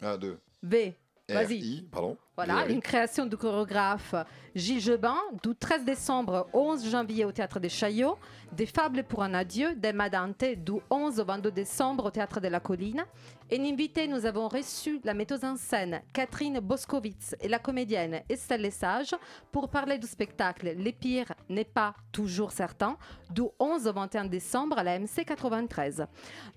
Ah, 0.00 0.16
de. 0.16 0.38
V. 0.62 0.94
Vas-y. 1.28 1.82
Pardon. 1.90 2.16
Voilà, 2.42 2.66
une 2.70 2.80
création 2.80 3.26
du 3.26 3.36
chorégraphe 3.36 4.14
Gilles 4.54 4.80
Jebin, 4.80 5.18
du 5.42 5.54
13 5.54 5.84
décembre 5.84 6.48
au 6.54 6.70
11 6.70 6.88
janvier 6.88 7.26
au 7.26 7.32
Théâtre 7.32 7.60
des 7.60 7.68
Chaillots, 7.68 8.16
des 8.50 8.64
Fables 8.64 9.04
pour 9.04 9.22
un 9.22 9.34
adieu, 9.34 9.74
d'Emma 9.74 10.08
Dante, 10.08 10.46
du 10.56 10.72
11 10.88 11.20
au 11.20 11.24
22 11.26 11.50
décembre 11.50 12.06
au 12.06 12.10
Théâtre 12.10 12.40
de 12.40 12.48
la 12.48 12.58
Colline. 12.58 13.04
Et 13.50 13.60
invité, 13.60 14.08
nous 14.08 14.24
avons 14.24 14.48
reçu 14.48 15.02
la 15.04 15.12
metteuse 15.12 15.44
en 15.44 15.56
scène 15.56 16.00
Catherine 16.14 16.60
Boskowitz 16.60 17.36
et 17.42 17.48
la 17.48 17.58
comédienne 17.58 18.22
Estelle 18.26 18.62
Lesage 18.62 19.14
pour 19.52 19.68
parler 19.68 19.98
du 19.98 20.06
spectacle 20.06 20.72
Les 20.78 20.92
Pires 20.92 21.34
n'est 21.50 21.64
pas 21.64 21.94
toujours 22.10 22.52
certain, 22.52 22.96
du 23.28 23.42
11 23.58 23.86
au 23.86 23.92
21 23.92 24.24
décembre 24.24 24.78
à 24.78 24.82
la 24.82 24.98
MC 24.98 25.26
93. 25.26 26.06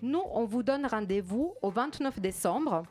Nous, 0.02 0.24
on 0.32 0.46
vous 0.46 0.64
donne 0.64 0.86
rendez-vous 0.86 1.56
au 1.62 1.70
29 1.70 2.22
décembre 2.22 2.84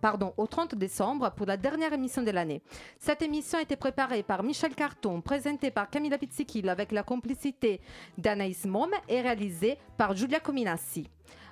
pardon, 0.00 0.34
au 0.36 0.46
30 0.46 0.74
décembre 0.74 1.32
pour 1.36 1.46
la 1.46 1.56
dernière 1.56 1.92
émission 1.92 2.22
de 2.22 2.30
l'année. 2.30 2.62
Cette 2.98 3.22
émission 3.22 3.58
a 3.58 3.62
été 3.62 3.76
préparée 3.76 4.22
par 4.22 4.42
Michel 4.42 4.74
Carton, 4.74 5.20
présentée 5.20 5.70
par 5.70 5.90
Camilla 5.90 6.18
Pizzicchillo 6.18 6.68
avec 6.68 6.92
la 6.92 7.02
complicité 7.02 7.80
d'Anaïs 8.18 8.64
Mom 8.64 8.90
et 9.08 9.20
réalisée 9.20 9.78
par 9.96 10.14
Giulia 10.14 10.40
Cominassi. 10.40 11.08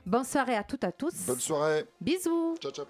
Bonne 0.06 0.24
soirée 0.24 0.56
à 0.56 0.64
toutes 0.64 0.84
et 0.84 0.88
à 0.88 0.92
tous. 0.92 1.26
Bonne 1.26 1.40
soirée. 1.40 1.84
Bisous. 2.00 2.56
Ciao, 2.60 2.72
ciao. 2.72 2.86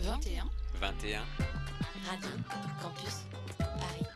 21 0.00 0.44
21. 0.80 1.20
Radio 2.08 2.28
Campus 2.80 3.22
Paris. 3.58 4.06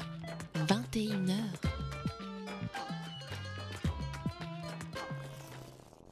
21h. 0.67 1.76